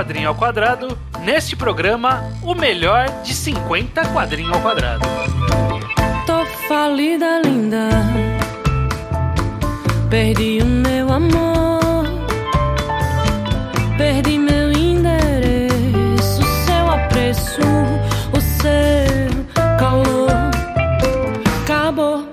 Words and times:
Quadrinho 0.00 0.30
ao 0.30 0.34
Quadrado. 0.34 0.98
Neste 1.20 1.54
programa, 1.54 2.24
o 2.42 2.54
melhor 2.54 3.06
de 3.22 3.34
50 3.34 4.06
quadrinhos 4.06 4.50
ao 4.54 4.62
quadrado. 4.62 5.06
Tô 6.24 6.46
falida, 6.66 7.42
linda. 7.44 7.90
Perdi 10.08 10.60
o 10.62 10.64
meu 10.64 11.12
amor. 11.12 12.06
Perdi 13.98 14.38
meu 14.38 14.72
endereço, 14.72 16.42
seu 16.64 16.90
apreço, 16.90 17.60
o 18.32 18.40
seu 18.40 19.44
calor. 19.78 20.30
Acabou. 21.62 22.26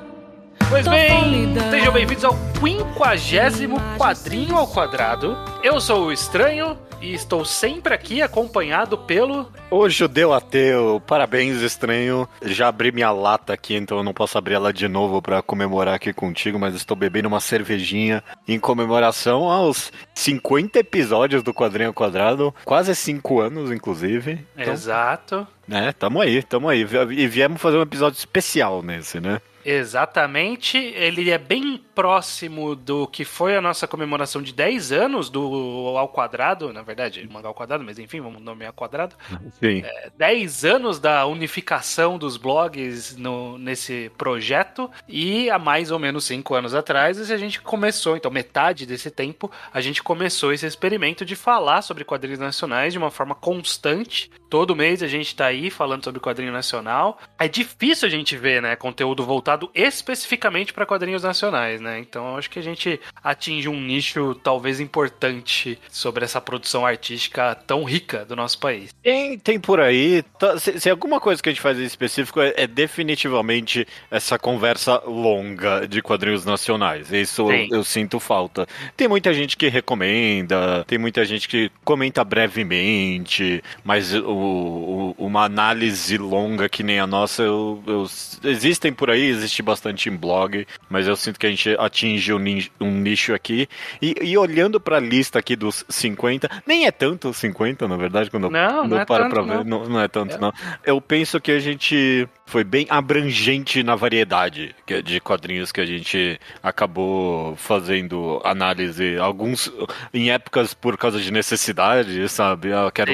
Pois 0.70 0.86
Tô 0.86 0.91
bem, 0.91 1.09
falida. 1.09 1.70
sejam 1.70 1.92
bem-vindos 1.92 2.23
ao 2.23 2.34
50 2.61 3.68
Quadrinho 3.97 4.56
ao 4.56 4.68
Quadrado. 4.68 5.37
Eu 5.64 5.82
sou 5.82 6.06
o 6.06 6.11
Estranho 6.11 6.78
e 7.02 7.14
estou 7.14 7.43
sempre 7.43 7.93
aqui 7.93 8.21
acompanhado 8.21 8.98
pelo. 8.98 9.52
Ô 9.70 9.89
judeu 9.89 10.34
ateu, 10.34 11.02
parabéns 11.06 11.61
estranho. 11.61 12.28
Já 12.42 12.68
abri 12.68 12.92
minha 12.92 13.11
lata 13.11 13.54
aqui, 13.54 13.75
então 13.75 13.98
eu 13.98 14.04
não 14.04 14.14
posso 14.14 14.38
abrir 14.38 14.54
ela 14.54 14.71
de 14.71 14.88
novo 14.88 15.21
pra 15.21 15.42
comemorar 15.42 15.96
aqui 15.96 16.14
contigo, 16.14 16.57
mas 16.57 16.75
estou 16.75 16.96
bebendo 16.96 17.28
uma 17.28 17.39
cervejinha 17.39 18.24
em 18.48 18.60
comemoração 18.60 19.50
aos 19.50 19.92
50 20.15 20.79
episódios 20.79 21.43
do 21.43 21.54
Quadrinho 21.54 21.93
Quadrado, 21.93 22.54
quase 22.64 22.96
5 22.96 23.42
anos, 23.42 23.71
inclusive. 23.71 24.46
Então, 24.57 24.74
Exato. 24.74 25.48
né, 25.68 25.92
tamo 25.92 26.21
aí, 26.21 26.42
tamo 26.43 26.70
aí. 26.70 26.82
E 27.12 27.28
viemos 27.28 27.62
fazer 27.62 27.78
um 27.78 27.82
episódio 27.84 28.18
especial 28.18 28.82
nesse, 28.82 29.20
né? 29.20 29.42
Exatamente, 29.70 30.78
ele 30.78 31.30
é 31.30 31.38
bem 31.38 31.78
próximo 31.94 32.73
do 32.73 33.06
que 33.06 33.26
foi 33.26 33.58
a 33.58 33.60
nossa 33.60 33.86
comemoração 33.86 34.42
de 34.42 34.54
10 34.54 34.94
anos 34.94 35.30
do 35.30 35.94
Ao 35.98 36.08
Quadrado, 36.08 36.72
na 36.72 36.82
verdade, 36.82 37.28
mangá 37.30 37.50
ao 37.50 37.54
quadrado, 37.54 37.84
mas 37.84 38.00
enfim, 38.00 38.22
vamos 38.22 38.42
nomear 38.42 38.72
quadrado. 38.72 39.18
Sim. 39.59 39.84
10 40.18 40.64
anos 40.64 41.00
da 41.00 41.26
unificação 41.26 42.18
dos 42.18 42.38
blogs 42.38 43.18
no, 43.18 43.58
nesse 43.58 44.09
projeto 44.18 44.90
e 45.06 45.50
há 45.50 45.59
mais 45.59 45.92
ou 45.92 46.00
menos 46.00 46.24
5 46.24 46.56
anos 46.56 46.74
atrás 46.74 47.30
a 47.30 47.36
gente 47.36 47.59
começou, 47.59 48.16
então 48.16 48.31
metade 48.31 48.86
desse 48.86 49.12
tempo, 49.12 49.52
a 49.74 49.81
gente 49.81 50.02
começou 50.02 50.54
esse 50.54 50.66
experimento 50.66 51.26
de 51.26 51.36
falar 51.36 51.81
sobre 51.81 52.06
quadrinhos 52.06 52.40
nacionais 52.40 52.94
de 52.94 53.00
uma 53.00 53.12
forma 53.12 53.36
constante. 53.36 54.31
Todo 54.50 54.78
mês 54.78 55.04
a 55.04 55.08
gente 55.08 55.36
tá 55.36 55.48
aí 55.48 55.70
falando 55.70 56.06
sobre 56.06 56.22
quadrinho 56.22 56.54
nacional. 56.54 57.20
É 57.38 57.50
difícil 57.50 58.08
a 58.08 58.12
gente 58.12 58.38
ver, 58.38 58.62
né, 58.62 58.78
conteúdo 58.78 59.26
voltado 59.26 59.56
especificamente 59.73 60.73
para 60.73 60.86
quadrinhos 60.86 61.23
nacionais, 61.23 61.81
né? 61.81 62.00
Então 62.00 62.38
acho 62.38 62.50
que 62.50 62.59
a 62.59 62.63
gente 62.63 63.00
atinge 63.23 63.67
um 63.69 63.80
nicho 63.80 64.36
talvez 64.44 64.80
importante 64.80 65.77
sobre 65.89 66.23
essa 66.25 66.39
produção 66.41 66.86
artística 66.86 67.55
tão 67.67 67.83
rica 67.83 68.25
do 68.25 68.35
nosso 68.35 68.59
país. 68.59 68.94
Tem, 69.03 69.38
tem 69.38 69.59
por 69.59 69.80
aí. 69.80 70.23
tá- 70.39 70.58
se, 70.59 70.80
se 70.80 70.89
alguma 70.89 71.19
coisa 71.19 71.41
que 71.41 71.50
a 71.50 71.52
gente 71.52 71.61
faz 71.61 71.80
em 71.80 71.83
específico 71.83 72.39
é, 72.41 72.53
é 72.58 72.67
definitivamente 72.67 73.88
essa 74.11 74.38
conversa 74.38 75.02
longa 75.05 75.88
de 75.88 76.02
quadrinhos 76.02 76.45
nacionais. 76.45 77.11
Isso 77.11 77.50
eu, 77.72 77.78
eu 77.78 77.83
sinto 77.83 78.19
falta. 78.19 78.67
Tem 78.95 79.08
muita 79.08 79.33
gente 79.33 79.55
que 79.58 79.67
recomenda, 79.67 80.83
tem 80.85 80.97
muita 80.97 81.23
gente 81.25 81.47
que 81.47 81.72
comenta 81.83 82.23
brevemente, 82.23 83.63
mas 83.83 84.13
o, 84.13 84.25
o- 84.28 85.16
uma 85.17 85.44
análise 85.45 86.17
longa 86.17 86.69
que 86.69 86.83
nem 86.83 87.00
a 87.00 87.08
nossa, 87.08 87.44
eu, 87.44 87.81
eu- 87.88 88.08
existem 88.44 88.91
por 88.94 89.09
aí, 89.09 89.22
existe 89.48 89.62
bastante 89.64 90.09
em 90.09 90.16
blog, 90.16 90.67
mas 90.90 91.08
eu 91.08 91.16
sinto 91.16 91.40
que 91.40 91.48
a 91.48 91.50
gente 91.50 91.70
atinge 91.80 92.34
um, 92.34 92.40
nin- 92.40 92.67
um 92.80 92.92
nicho 92.92 93.34
aqui. 93.34 93.67
E, 94.02 94.14
e 94.22 94.38
olhando 94.38 94.80
pra 94.80 95.00
lista 95.00 95.40
aqui 95.40 95.56
dos 95.56 95.86
50, 95.90 96.50
nem 96.66 96.86
é 96.86 96.92
tanto 96.92 97.34
50, 97.34 97.88
na 97.88 97.97
verdade, 97.97 98.30
quando 98.30 98.44
eu 98.46 98.52
Não, 98.52 98.84
não 98.84 98.88
não 98.90 99.00
é 99.00 99.06
para 99.06 99.24
tanto, 99.24 99.34
pra 99.34 99.41
ver, 99.44 99.66
não. 99.66 99.80
não, 99.81 99.90
não 99.90 100.02
é 100.02 100.08
tanto, 100.08 100.35
É. 100.35 100.38
não. 100.40 100.53
Eu 100.85 101.00
penso 101.02 101.40
que 101.40 101.52
a 101.52 101.59
gente 101.59 102.28
foi 102.47 102.63
bem 102.63 102.88
abrangente 102.90 103.84
na 103.84 103.94
variedade 103.96 104.74
de 105.03 105.19
quadrinhos 105.19 105.72
que 105.72 105.81
a 105.81 105.85
gente 105.85 106.40
acabou 106.63 107.56
fazendo 107.58 108.41
análise. 108.44 109.18
Alguns 109.18 109.72
em 110.13 110.31
épocas 110.31 110.74
por 110.74 110.97
causa 110.97 111.19
de 111.19 111.30
necessidade, 111.31 112.28
sabe? 112.30 112.72
Ah, 112.74 112.90
quero, 112.91 113.12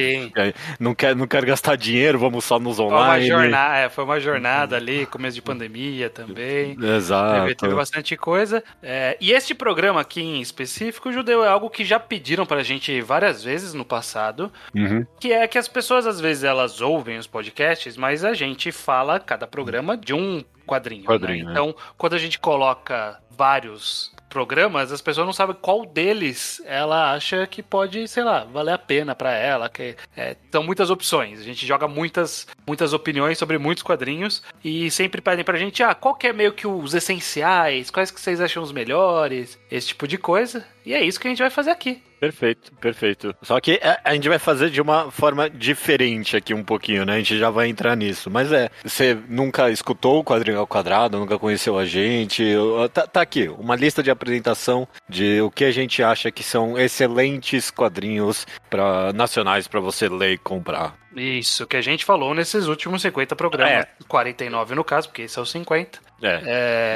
não, 0.79 0.93
quero, 0.93 1.17
não 1.17 1.27
quero 1.27 1.47
gastar 1.47 1.75
dinheiro, 1.75 2.19
vamos 2.19 2.45
só 2.45 2.59
nos 2.59 2.77
Foi 2.77 2.85
uma 2.85 2.95
online. 2.95 3.27
jornada, 3.27 3.77
é, 3.77 3.89
foi 3.89 4.03
uma 4.03 4.19
jornada 4.19 4.75
ali, 4.77 5.05
começo 5.07 5.33
de 5.35 5.41
pandemia 5.41 6.09
também. 6.11 6.77
Exato. 6.79 7.41
Teve, 7.41 7.55
teve 7.55 7.75
bastante 7.75 8.15
coisa. 8.15 8.63
É, 8.83 9.17
e 9.19 9.31
este 9.31 9.55
programa 9.55 9.99
aqui 10.01 10.21
em 10.21 10.41
específico, 10.41 11.11
Judeu, 11.11 11.43
é 11.43 11.47
algo 11.47 11.69
que 11.71 11.83
já 11.83 11.99
pediram 11.99 12.45
pra 12.45 12.61
gente 12.61 13.01
várias 13.01 13.43
vezes 13.43 13.73
no 13.73 13.83
passado, 13.83 14.51
Uhum. 14.75 15.05
que 15.19 15.33
é 15.33 15.47
que 15.47 15.57
as 15.57 15.67
pessoas 15.67 16.05
às 16.05 16.19
vezes 16.19 16.43
elas 16.43 16.81
ouvem 16.81 17.17
os 17.17 17.25
podcasts, 17.25 17.97
mas 17.97 18.23
a 18.23 18.33
gente 18.35 18.71
fala 18.71 19.19
cada 19.23 19.47
programa 19.47 19.97
de 19.97 20.13
um 20.13 20.43
quadrinho. 20.65 21.05
Quadrinho, 21.05 21.45
né? 21.45 21.45
né? 21.45 21.51
Então, 21.51 21.75
quando 21.97 22.13
a 22.13 22.19
gente 22.19 22.39
coloca 22.39 23.19
vários 23.35 24.11
programas, 24.29 24.91
as 24.91 25.01
pessoas 25.01 25.27
não 25.27 25.33
sabem 25.33 25.55
qual 25.61 25.85
deles 25.85 26.61
ela 26.65 27.13
acha 27.13 27.45
que 27.45 27.61
pode, 27.61 28.07
sei 28.07 28.23
lá, 28.23 28.43
valer 28.43 28.73
a 28.73 28.77
pena 28.77 29.13
pra 29.13 29.31
ela. 29.31 29.69
Que 29.69 29.95
é, 30.17 30.35
são 30.51 30.63
muitas 30.63 30.89
opções. 30.89 31.39
A 31.39 31.43
gente 31.43 31.65
joga 31.65 31.87
muitas, 31.87 32.47
muitas 32.65 32.93
opiniões 32.93 33.37
sobre 33.37 33.57
muitos 33.57 33.83
quadrinhos 33.83 34.41
e 34.63 34.89
sempre 34.89 35.21
pedem 35.21 35.45
pra 35.45 35.57
gente, 35.57 35.83
ah, 35.83 35.93
qual 35.93 36.15
que 36.15 36.27
é 36.27 36.33
meio 36.33 36.53
que 36.53 36.65
os 36.65 36.93
essenciais, 36.93 37.91
quais 37.91 38.09
que 38.09 38.19
vocês 38.19 38.41
acham 38.41 38.63
os 38.63 38.71
melhores, 38.71 39.59
esse 39.69 39.89
tipo 39.89 40.07
de 40.07 40.17
coisa. 40.17 40.65
E 40.85 40.93
é 40.93 41.03
isso 41.03 41.19
que 41.19 41.27
a 41.27 41.29
gente 41.29 41.41
vai 41.41 41.51
fazer 41.51 41.71
aqui. 41.71 42.01
Perfeito, 42.23 42.71
perfeito. 42.75 43.35
Só 43.41 43.59
que 43.59 43.81
a, 44.01 44.13
gente 44.13 44.29
vai 44.29 44.39
fazer 44.39 44.69
de 44.69 44.79
uma 44.79 45.11
forma 45.11 45.49
diferente 45.49 46.37
aqui 46.37 46.53
um 46.53 46.63
pouquinho, 46.63 47.03
né? 47.03 47.15
A 47.15 47.17
gente 47.17 47.37
já 47.37 47.49
vai 47.49 47.67
entrar 47.67 47.97
nisso. 47.97 48.31
Mas 48.31 48.49
é, 48.49 48.69
você 48.81 49.17
nunca 49.27 49.69
escutou 49.69 50.19
o 50.19 50.23
Quadrinho 50.23 50.57
ao 50.57 50.65
Quadrado, 50.65 51.19
nunca 51.19 51.37
conheceu 51.37 51.77
a 51.77 51.83
gente. 51.83 52.55
Tá, 52.93 53.05
tá 53.05 53.21
aqui, 53.21 53.49
uma 53.49 53.75
lista 53.75 54.01
de 54.01 54.09
apresentação 54.09 54.87
de 55.09 55.41
o 55.41 55.51
que 55.51 55.65
a 55.65 55.71
gente 55.71 56.01
acha 56.01 56.31
que 56.31 56.43
são 56.43 56.79
excelentes 56.79 57.69
quadrinhos 57.69 58.47
pra, 58.69 59.11
nacionais 59.11 59.67
para 59.67 59.81
você 59.81 60.07
ler 60.07 60.31
e 60.31 60.37
comprar. 60.37 60.95
Isso, 61.13 61.67
que 61.67 61.75
a 61.75 61.81
gente 61.81 62.05
falou 62.05 62.33
nesses 62.33 62.67
últimos 62.67 63.01
50 63.01 63.35
programas. 63.35 63.83
É. 63.83 63.87
49 64.07 64.75
no 64.75 64.83
caso, 64.83 65.09
porque 65.09 65.23
esse 65.23 65.37
é 65.37 65.41
o 65.41 65.45
50. 65.45 65.99
É. 66.23 66.41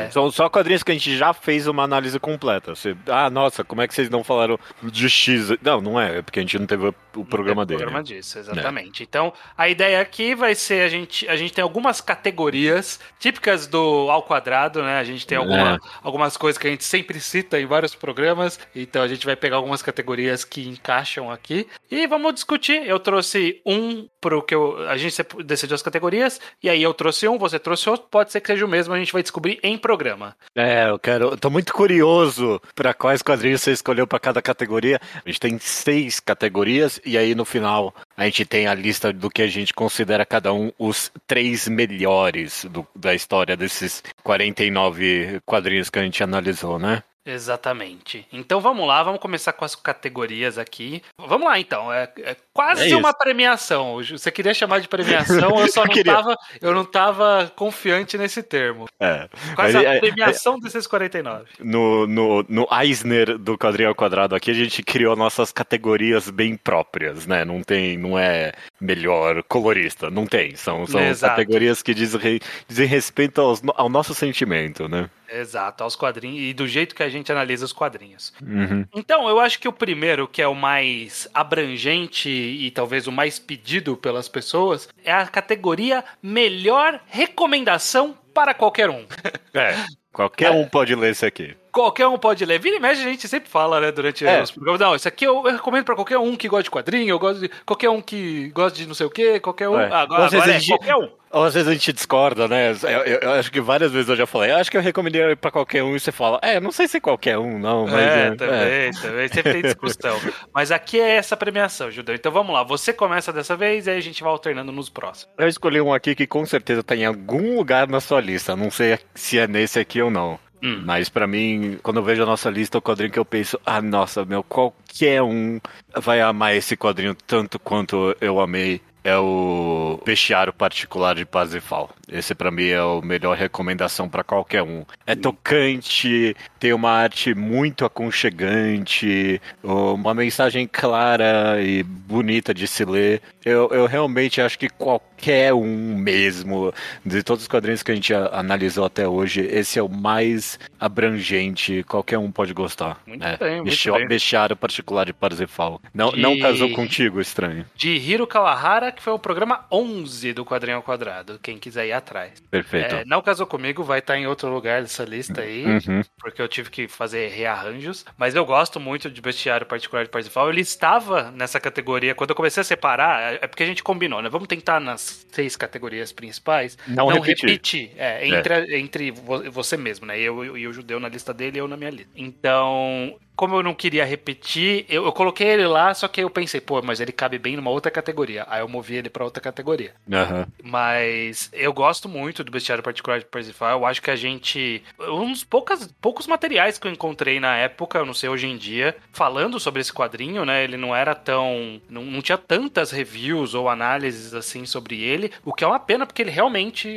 É. 0.08 0.10
São 0.12 0.32
só 0.32 0.50
quadrinhos 0.50 0.82
que 0.84 0.92
a 0.92 0.96
gente 0.96 1.18
já 1.18 1.34
fez 1.34 1.68
uma 1.68 1.84
análise 1.84 2.18
completa. 2.20 2.74
Você, 2.74 2.96
ah, 3.08 3.30
nossa, 3.30 3.64
como 3.64 3.82
é 3.82 3.88
que 3.88 3.94
vocês 3.94 4.10
não 4.10 4.24
falaram 4.24 4.58
de 4.82 5.10
X? 5.10 5.50
Não, 5.62 5.82
não 5.82 6.00
é, 6.00 6.20
é 6.20 6.22
porque 6.22 6.40
a 6.40 6.42
gente 6.42 6.58
não 6.58 6.66
teve 6.66 6.94
o 7.16 7.26
programa 7.26 7.66
dele. 7.66 7.80
programa 7.82 8.04
disso, 8.04 8.40
exatamente. 8.40 9.04
Então, 9.04 9.34
a 9.58 9.68
ideia 9.68 10.00
aqui 10.02 10.34
vai 10.34 10.56
ser 10.56 10.82
a 10.84 10.88
gente, 10.88 11.28
a 11.28 11.36
gente 11.36 11.54
tem 11.54 11.62
algumas 11.62 12.00
categorias 12.00 13.00
típicas 13.20 13.68
do 13.68 14.10
ao 14.10 14.24
quadrado, 14.24 14.82
né? 14.84 15.00
A 15.00 15.04
gente 15.04 15.26
tem 15.26 15.38
alguma- 15.38 15.76
É. 15.76 15.78
algumas 16.04 16.38
coisas 16.38 16.58
que 16.58 16.68
a 16.68 16.70
gente 16.70 16.84
sempre 16.84 17.20
cita 17.20 17.60
em 17.60 17.66
vários 17.66 17.94
programas, 17.96 18.60
então 18.76 19.02
a 19.02 19.08
gente 19.08 19.26
vai 19.26 19.36
pegar 19.36 19.58
algumas 19.58 19.82
categorias 19.82 20.46
que 20.46 20.68
encaixam 20.68 21.32
aqui 21.32 21.68
e 21.92 22.06
vamos 22.08 22.34
discutir. 22.34 22.88
Eu 22.88 23.00
trouxe 23.00 23.62
um 23.66 24.08
pro 24.22 24.42
que 24.42 24.54
eu, 24.56 24.88
a 24.88 24.96
gente 24.98 25.16
decidiu 25.44 25.76
as 25.76 25.82
categorias 25.82 26.40
e 26.62 26.70
aí 26.70 26.82
eu 26.84 26.94
trouxe 26.94 27.28
um, 27.28 27.38
você 27.38 27.58
trouxe 27.60 27.90
outro, 27.90 28.08
pode 28.10 28.32
ser 28.32 28.40
que 28.42 28.48
seja 28.48 28.66
o 28.66 28.70
mesmo, 28.70 28.94
a 28.94 29.00
gente 29.00 29.12
vai 29.18 29.24
descobrir 29.24 29.60
em 29.64 29.78
programa. 29.78 30.36
É, 30.56 30.90
eu 30.90 31.00
quero. 31.00 31.32
Eu 31.32 31.38
tô 31.38 31.50
muito 31.50 31.74
curioso 31.74 32.62
pra 32.76 32.94
quais 32.94 33.22
quadrinhos 33.22 33.62
você 33.62 33.72
escolheu 33.72 34.06
pra 34.08 34.20
cada 34.20 34.42
categoria. 34.42 35.00
A 35.26 35.28
gente 35.30 35.40
tem 35.40 35.58
seis 35.60 36.20
categorias 36.20 37.00
e 37.06 37.18
aí 37.18 37.34
no 37.36 37.44
final 37.46 37.94
a 38.16 38.26
gente 38.26 38.46
tem 38.46 38.68
a 38.68 38.74
lista 38.74 39.12
do 39.12 39.30
que 39.30 39.42
a 39.42 39.48
gente 39.48 39.74
considera 39.74 40.26
cada 40.26 40.54
um 40.54 40.72
os 40.78 41.12
três 41.26 41.68
melhores 41.68 42.66
do- 42.70 42.86
da 42.96 43.14
história 43.16 43.58
desses 43.58 44.04
49 44.24 45.40
quadrinhos 45.46 45.90
que 45.90 46.00
a 46.00 46.04
gente 46.04 46.24
analisou, 46.24 46.78
né? 46.80 47.04
Exatamente. 47.28 48.26
Então 48.32 48.62
vamos 48.62 48.88
lá, 48.88 49.04
vamos 49.04 49.20
começar 49.20 49.52
com 49.54 49.66
as 49.66 49.76
categorias 49.76 50.58
aqui. 50.58 51.02
Vamos 51.18 51.48
lá 51.48 51.60
então, 51.60 51.92
é, 51.92 52.10
é 52.20 52.36
quase 52.54 52.92
É 52.92 52.96
uma 52.96 53.14
premiação. 53.14 53.98
Você 54.04 54.32
queria 54.32 54.54
chamar 54.54 54.80
de 54.80 54.88
premiação, 54.88 55.60
eu 55.60 55.68
só 55.68 55.84
não 55.86 55.94
queria. 55.94 56.14
tava, 56.14 56.38
eu 56.62 56.74
não 56.74 56.86
tava 56.86 57.52
confiante 57.56 58.18
nesse 58.18 58.42
termo. 58.42 58.86
É. 59.00 59.28
Quase 59.56 59.74
Mas, 59.74 59.86
a 59.86 59.96
é, 59.96 60.00
premiação 60.00 60.58
desses 60.60 60.88
49. 60.88 61.46
No, 61.60 62.08
no, 62.08 62.46
no 62.48 62.68
Eisner 62.72 63.38
do 63.38 63.58
quadrinho 63.58 63.90
ao 63.90 63.96
quadrado 63.96 64.36
aqui, 64.36 64.50
a 64.50 64.54
gente 64.54 64.82
criou 64.82 65.16
nossas 65.16 65.52
categorias 65.52 66.30
bem 66.30 66.56
próprias, 66.56 67.28
né? 67.28 67.44
Não 67.44 67.62
tem, 67.62 67.98
não 67.98 68.18
é 68.18 68.54
melhor 68.80 69.44
colorista, 69.44 70.10
não 70.10 70.26
tem. 70.26 70.56
São, 70.56 70.88
são 70.88 71.02
Exato. 71.02 71.36
categorias 71.36 71.82
que 71.82 71.94
dizem, 71.94 72.40
dizem 72.68 72.88
respeito 72.88 73.42
aos 73.42 73.62
ao 73.76 73.90
nosso 73.90 74.14
sentimento, 74.14 74.88
né? 74.88 75.10
Exato, 75.30 75.84
aos 75.84 75.96
quadrinhos 75.96 76.40
e 76.40 76.54
do 76.54 76.68
jeito 76.68 76.96
que 76.96 77.04
a 77.04 77.10
gente 77.10 77.32
analisa 77.32 77.66
os 77.66 77.74
quadrinhos. 77.74 78.34
Uhum. 78.42 78.86
Então, 78.96 79.28
eu 79.28 79.40
acho 79.40 79.60
que 79.60 79.68
o 79.68 79.74
primeiro, 79.74 80.28
que 80.28 80.42
é 80.42 80.48
o 80.48 80.56
mais 80.56 81.28
abrangente 81.34 82.30
e 82.30 82.72
talvez 82.72 83.08
o 83.08 83.12
mais 83.12 83.40
pedido 83.40 83.98
pelas 83.98 84.28
pessoas, 84.28 84.88
é 85.04 85.12
a 85.12 85.28
categoria 85.28 86.04
melhor 86.22 87.00
recomendação 87.08 88.18
para 88.38 88.54
qualquer 88.54 88.90
um. 88.90 89.04
É, 89.54 89.74
qualquer 90.14 90.52
um 90.52 90.68
pode 90.68 90.94
ler 90.94 91.12
isso 91.14 91.26
aqui. 91.26 91.56
qualquer 91.72 92.06
um 92.08 92.16
pode 92.18 92.46
ler. 92.46 92.60
Vira 92.60 92.76
e 92.76 92.80
mexe, 92.80 93.02
a 93.02 93.06
gente 93.06 93.28
sempre 93.28 93.50
fala, 93.50 93.80
né, 93.82 93.92
durante 93.92 94.24
É. 94.26 94.42
os 94.44 94.52
programas. 94.52 94.80
Não, 94.80 94.96
isso 94.96 95.08
aqui 95.08 95.26
eu, 95.26 95.36
eu 95.48 95.54
recomendo 95.54 95.84
pra 95.86 95.96
qualquer 95.96 96.20
um 96.20 96.36
que 96.36 96.48
gosta 96.48 96.64
de 96.64 96.70
quadrinho, 96.72 97.10
eu 97.10 97.18
gosto 97.20 97.40
de 97.42 97.50
qualquer 97.66 97.90
um 97.90 98.00
que 98.02 98.50
gosta 98.50 98.78
de 98.78 98.86
não 98.86 98.94
sei 98.94 99.08
o 99.08 99.10
quê, 99.10 99.40
qualquer 99.40 99.68
um. 99.70 99.80
É. 99.80 99.92
Agora, 99.92 100.26
Às 100.26 100.32
vezes 100.32 100.44
agora 100.44 100.52
a 100.52 100.56
é 100.56 100.60
gente- 100.60 100.70
qualquer 100.78 100.96
um. 100.96 101.10
Ou 101.30 101.44
às 101.44 101.54
vezes 101.56 101.68
a 101.68 101.74
gente 101.74 101.92
discorda, 101.92 102.48
né? 102.48 102.72
Eu, 102.72 102.88
eu- 102.90 103.20
eu 103.20 103.32
acho 103.34 103.52
que 103.52 103.60
várias 103.60 103.92
vezes 103.92 104.08
eu 104.10 104.16
já 104.16 104.26
falei, 104.26 104.52
"Eu 104.52 104.56
acho 104.58 104.72
que 104.72 104.78
eu 104.78 104.82
recomendaria 104.82 105.36
pra 105.36 105.52
qualquer 105.52 105.84
um 105.84 105.94
e 105.96 106.00
você 106.00 106.12
fala, 106.12 106.40
é, 106.42 106.60
não 106.60 106.72
sei 106.72 106.88
se 106.88 107.02
qualquer 107.02 107.38
um, 107.38 107.60
não, 107.60 107.86
mas. 107.86 107.94
é, 107.96 108.28
é, 108.28 108.36
também, 108.36 108.92
também. 108.94 109.28
Sempre 109.28 109.54
tem 109.54 109.62
discussão. 109.64 110.16
Mas 110.54 110.72
aqui 110.72 111.00
é 111.00 111.16
essa 111.18 111.36
premiação, 111.36 111.92
Judeu. 111.92 112.16
Então 112.16 112.32
vamos 112.32 112.54
lá. 112.54 112.64
Você 112.64 112.94
começa 112.94 113.32
dessa 113.34 113.56
vez 113.58 113.86
e 113.88 113.92
aí 113.92 113.98
a 113.98 114.02
gente 114.02 114.24
vai 114.24 114.32
alternando 114.32 114.72
nos 114.72 114.90
próximos. 114.90 115.34
Eu 115.38 115.48
escolhi 115.48 115.82
um 115.82 115.94
aqui 115.94 116.16
que 116.16 116.26
com 116.26 116.46
certeza 116.46 116.82
tá 116.82 116.96
em 116.96 117.06
algum 117.06 117.58
lugar 117.58 117.88
na 117.88 118.00
sua 118.00 118.20
lista. 118.28 118.56
Não 118.56 118.70
sei 118.70 119.00
se 119.16 119.40
é 119.40 119.48
nesse 119.48 119.80
aqui 119.80 120.02
ou 120.02 120.12
não. 120.12 120.40
Hum. 120.62 120.82
Mas 120.86 121.10
pra 121.10 121.28
mim, 121.28 121.80
quando 121.84 121.98
eu 121.98 122.04
vejo 122.04 122.24
a 122.24 122.26
nossa 122.26 122.50
lista, 122.50 122.78
o 122.78 122.82
quadrinho 122.82 123.12
que 123.12 123.20
eu 123.20 123.26
penso, 123.26 123.60
ah, 123.66 123.82
nossa, 123.82 124.26
meu, 124.26 124.44
qualquer 124.44 125.22
um 125.22 125.60
vai 125.96 126.22
amar 126.22 126.56
esse 126.56 126.76
quadrinho 126.76 127.16
tanto 127.16 127.60
quanto 127.60 128.16
eu 128.20 128.40
amei. 128.40 128.82
É 129.08 129.18
o 129.18 130.02
Bestiário 130.06 130.52
Particular 130.52 131.16
de 131.16 131.24
Parsifal. 131.24 131.90
Esse 132.12 132.36
pra 132.36 132.52
mim 132.52 132.68
é 132.68 132.78
a 132.78 133.02
melhor 133.02 133.38
recomendação 133.38 134.10
pra 134.10 134.22
qualquer 134.24 134.64
um. 134.64 134.84
É 135.06 135.16
tocante, 135.16 136.36
tem 136.60 136.74
uma 136.74 136.90
arte 136.92 137.34
muito 137.34 137.86
aconchegante, 137.86 139.42
uma 139.64 140.14
mensagem 140.14 140.68
clara 140.70 141.62
e 141.62 141.84
bonita 141.84 142.54
de 142.54 142.68
se 142.68 142.84
ler. 142.86 143.22
Eu, 143.46 143.70
eu 143.72 143.86
realmente 143.86 144.42
acho 144.42 144.60
que 144.60 144.68
qualquer 144.70 145.54
um 145.54 145.96
mesmo, 145.98 146.74
de 147.06 147.24
todos 147.24 147.44
os 147.44 147.48
quadrinhos 147.48 147.82
que 147.84 147.92
a 147.92 147.96
gente 147.96 148.14
analisou 148.14 148.84
até 148.86 149.08
hoje, 149.08 149.42
esse 149.42 149.80
é 149.80 149.82
o 149.84 149.88
mais 149.90 150.60
abrangente, 150.80 151.84
qualquer 151.84 152.18
um 152.18 152.32
pode 152.32 152.54
gostar. 152.54 153.02
Muito 153.08 153.24
É, 153.26 153.38
bem, 153.38 153.62
muito 153.62 153.92
bem. 153.94 154.08
Bestiário 154.08 154.56
Particular 154.56 155.06
de 155.06 155.14
Parsifal. 155.14 155.82
Não, 155.94 156.12
De- 156.12 156.20
não 156.22 156.38
casou 156.40 156.70
contigo, 156.72 157.22
estranho. 157.22 157.66
De 157.76 157.90
Hiro 157.96 158.28
Kawahara, 158.28 158.92
que 158.98 159.04
foi 159.04 159.14
o 159.14 159.20
programa 159.20 159.66
11 159.72 160.34
do 160.34 160.44
Quadrinho 160.44 160.78
ao 160.78 160.84
Quadrado. 160.84 161.40
Quem 161.42 161.58
quiser 161.58 161.88
ir 161.88 161.94
atrás. 161.94 162.42
Perfeito. 162.52 162.96
É, 162.96 163.06
não 163.06 163.22
casou 163.22 163.48
comigo, 163.48 163.84
vai 163.84 164.00
estar 164.00 164.18
em 164.18 164.28
outro 164.28 164.50
lugar 164.54 164.82
dessa 164.82 165.04
lista 165.06 165.42
aí. 165.42 165.66
Uhum. 165.66 166.02
porque 166.20 166.42
eu 166.42 166.48
tive 166.48 166.70
que 166.70 166.88
fazer 166.88 167.30
rearranjos. 167.30 168.06
Mas 168.18 168.36
eu 168.36 168.46
gosto 168.46 168.80
muito 168.80 169.10
de 169.10 169.22
Bestiário 169.22 169.66
Particular 169.66 170.04
de 170.04 170.10
Parsifal. 170.10 170.50
Ele 170.50 170.62
estava 170.62 171.32
nessa 171.32 171.60
categoria. 171.60 172.14
Quando 172.16 172.32
eu 172.32 172.36
comecei 172.36 172.62
a 172.62 172.64
separar, 172.64 173.36
é 173.36 173.48
porque 173.48 173.64
a 173.64 173.68
gente 173.68 173.84
combinou, 173.84 174.22
né? 174.22 174.28
Vamos 174.30 174.48
tentar 174.48 174.80
nas 174.80 175.26
seis 175.32 175.56
categorias 175.56 176.12
principais. 176.12 176.78
Não 176.88 177.08
repetir. 177.08 177.50
repetir. 177.50 177.92
É, 177.98 178.28
entre, 178.28 178.54
a- 178.54 178.78
entre 178.78 179.12
vo- 179.12 179.50
você 179.52 179.78
mesmo, 179.78 180.06
né? 180.06 180.20
Eu 180.20 180.58
e 180.58 180.68
o 180.68 180.74
judeu 180.74 181.00
na 181.00 181.08
lista 181.08 181.34
dele 181.34 181.58
e 181.58 181.60
eu 181.60 181.68
na 181.68 181.78
minha 181.78 181.92
lista. 181.92 182.12
Então. 182.16 183.16
Como 183.38 183.56
eu 183.56 183.64
não 183.64 183.74
queria 183.74 184.04
repetir, 184.04 184.86
eu, 184.90 185.06
eu 185.06 185.12
coloquei 185.14 185.48
ele 185.48 185.68
lá, 185.68 185.94
só 185.94 186.08
que 186.08 186.22
eu 186.22 186.30
pensei, 186.30 186.60
pô, 186.60 186.82
mas 186.82 187.00
ele 187.00 187.12
cabe 187.12 187.38
bem 187.38 187.56
numa 187.56 187.70
outra 187.70 187.90
categoria. 187.90 188.46
Aí 188.50 188.62
eu 188.62 188.68
movi 188.68 188.96
ele 188.96 189.10
pra 189.10 189.24
outra 189.24 189.42
categoria. 189.42 189.94
Aham. 190.12 190.48
Mas 190.64 191.50
eu 191.54 191.72
gosto 191.72 192.10
muito 192.10 192.44
do 192.44 192.52
Bestiário 192.52 192.84
Particular 192.84 193.20
de 193.20 193.26
Parsifal. 193.26 193.80
Eu 193.80 193.86
acho 193.86 194.02
que 194.02 194.12
a 194.12 194.16
gente. 194.16 194.84
Um 195.00 195.32
dos 195.32 195.44
poucas, 195.44 195.94
poucos 196.02 196.28
materiais 196.28 196.78
que 196.78 196.88
eu 196.88 196.92
encontrei 196.92 197.40
na 197.40 197.56
época, 197.56 198.00
eu 198.00 198.06
não 198.06 198.14
sei 198.14 198.28
hoje 198.28 198.48
em 198.48 198.58
dia, 198.58 198.98
falando 199.14 199.60
sobre 199.60 199.82
esse 199.82 199.94
quadrinho, 199.94 200.44
né? 200.44 200.64
Ele 200.64 200.76
não 200.76 200.96
era 200.96 201.14
tão. 201.14 201.80
Não, 201.88 202.04
não 202.04 202.22
tinha 202.22 202.38
tantas 202.38 202.92
reviews 202.92 203.54
ou 203.54 203.70
análises 203.70 204.34
assim 204.34 204.66
sobre 204.66 205.00
ele. 205.02 205.32
O 205.46 205.54
que 205.54 205.64
é 205.64 205.68
uma 205.68 205.80
pena, 205.80 206.06
porque 206.06 206.22
ele 206.24 206.32
realmente. 206.32 206.88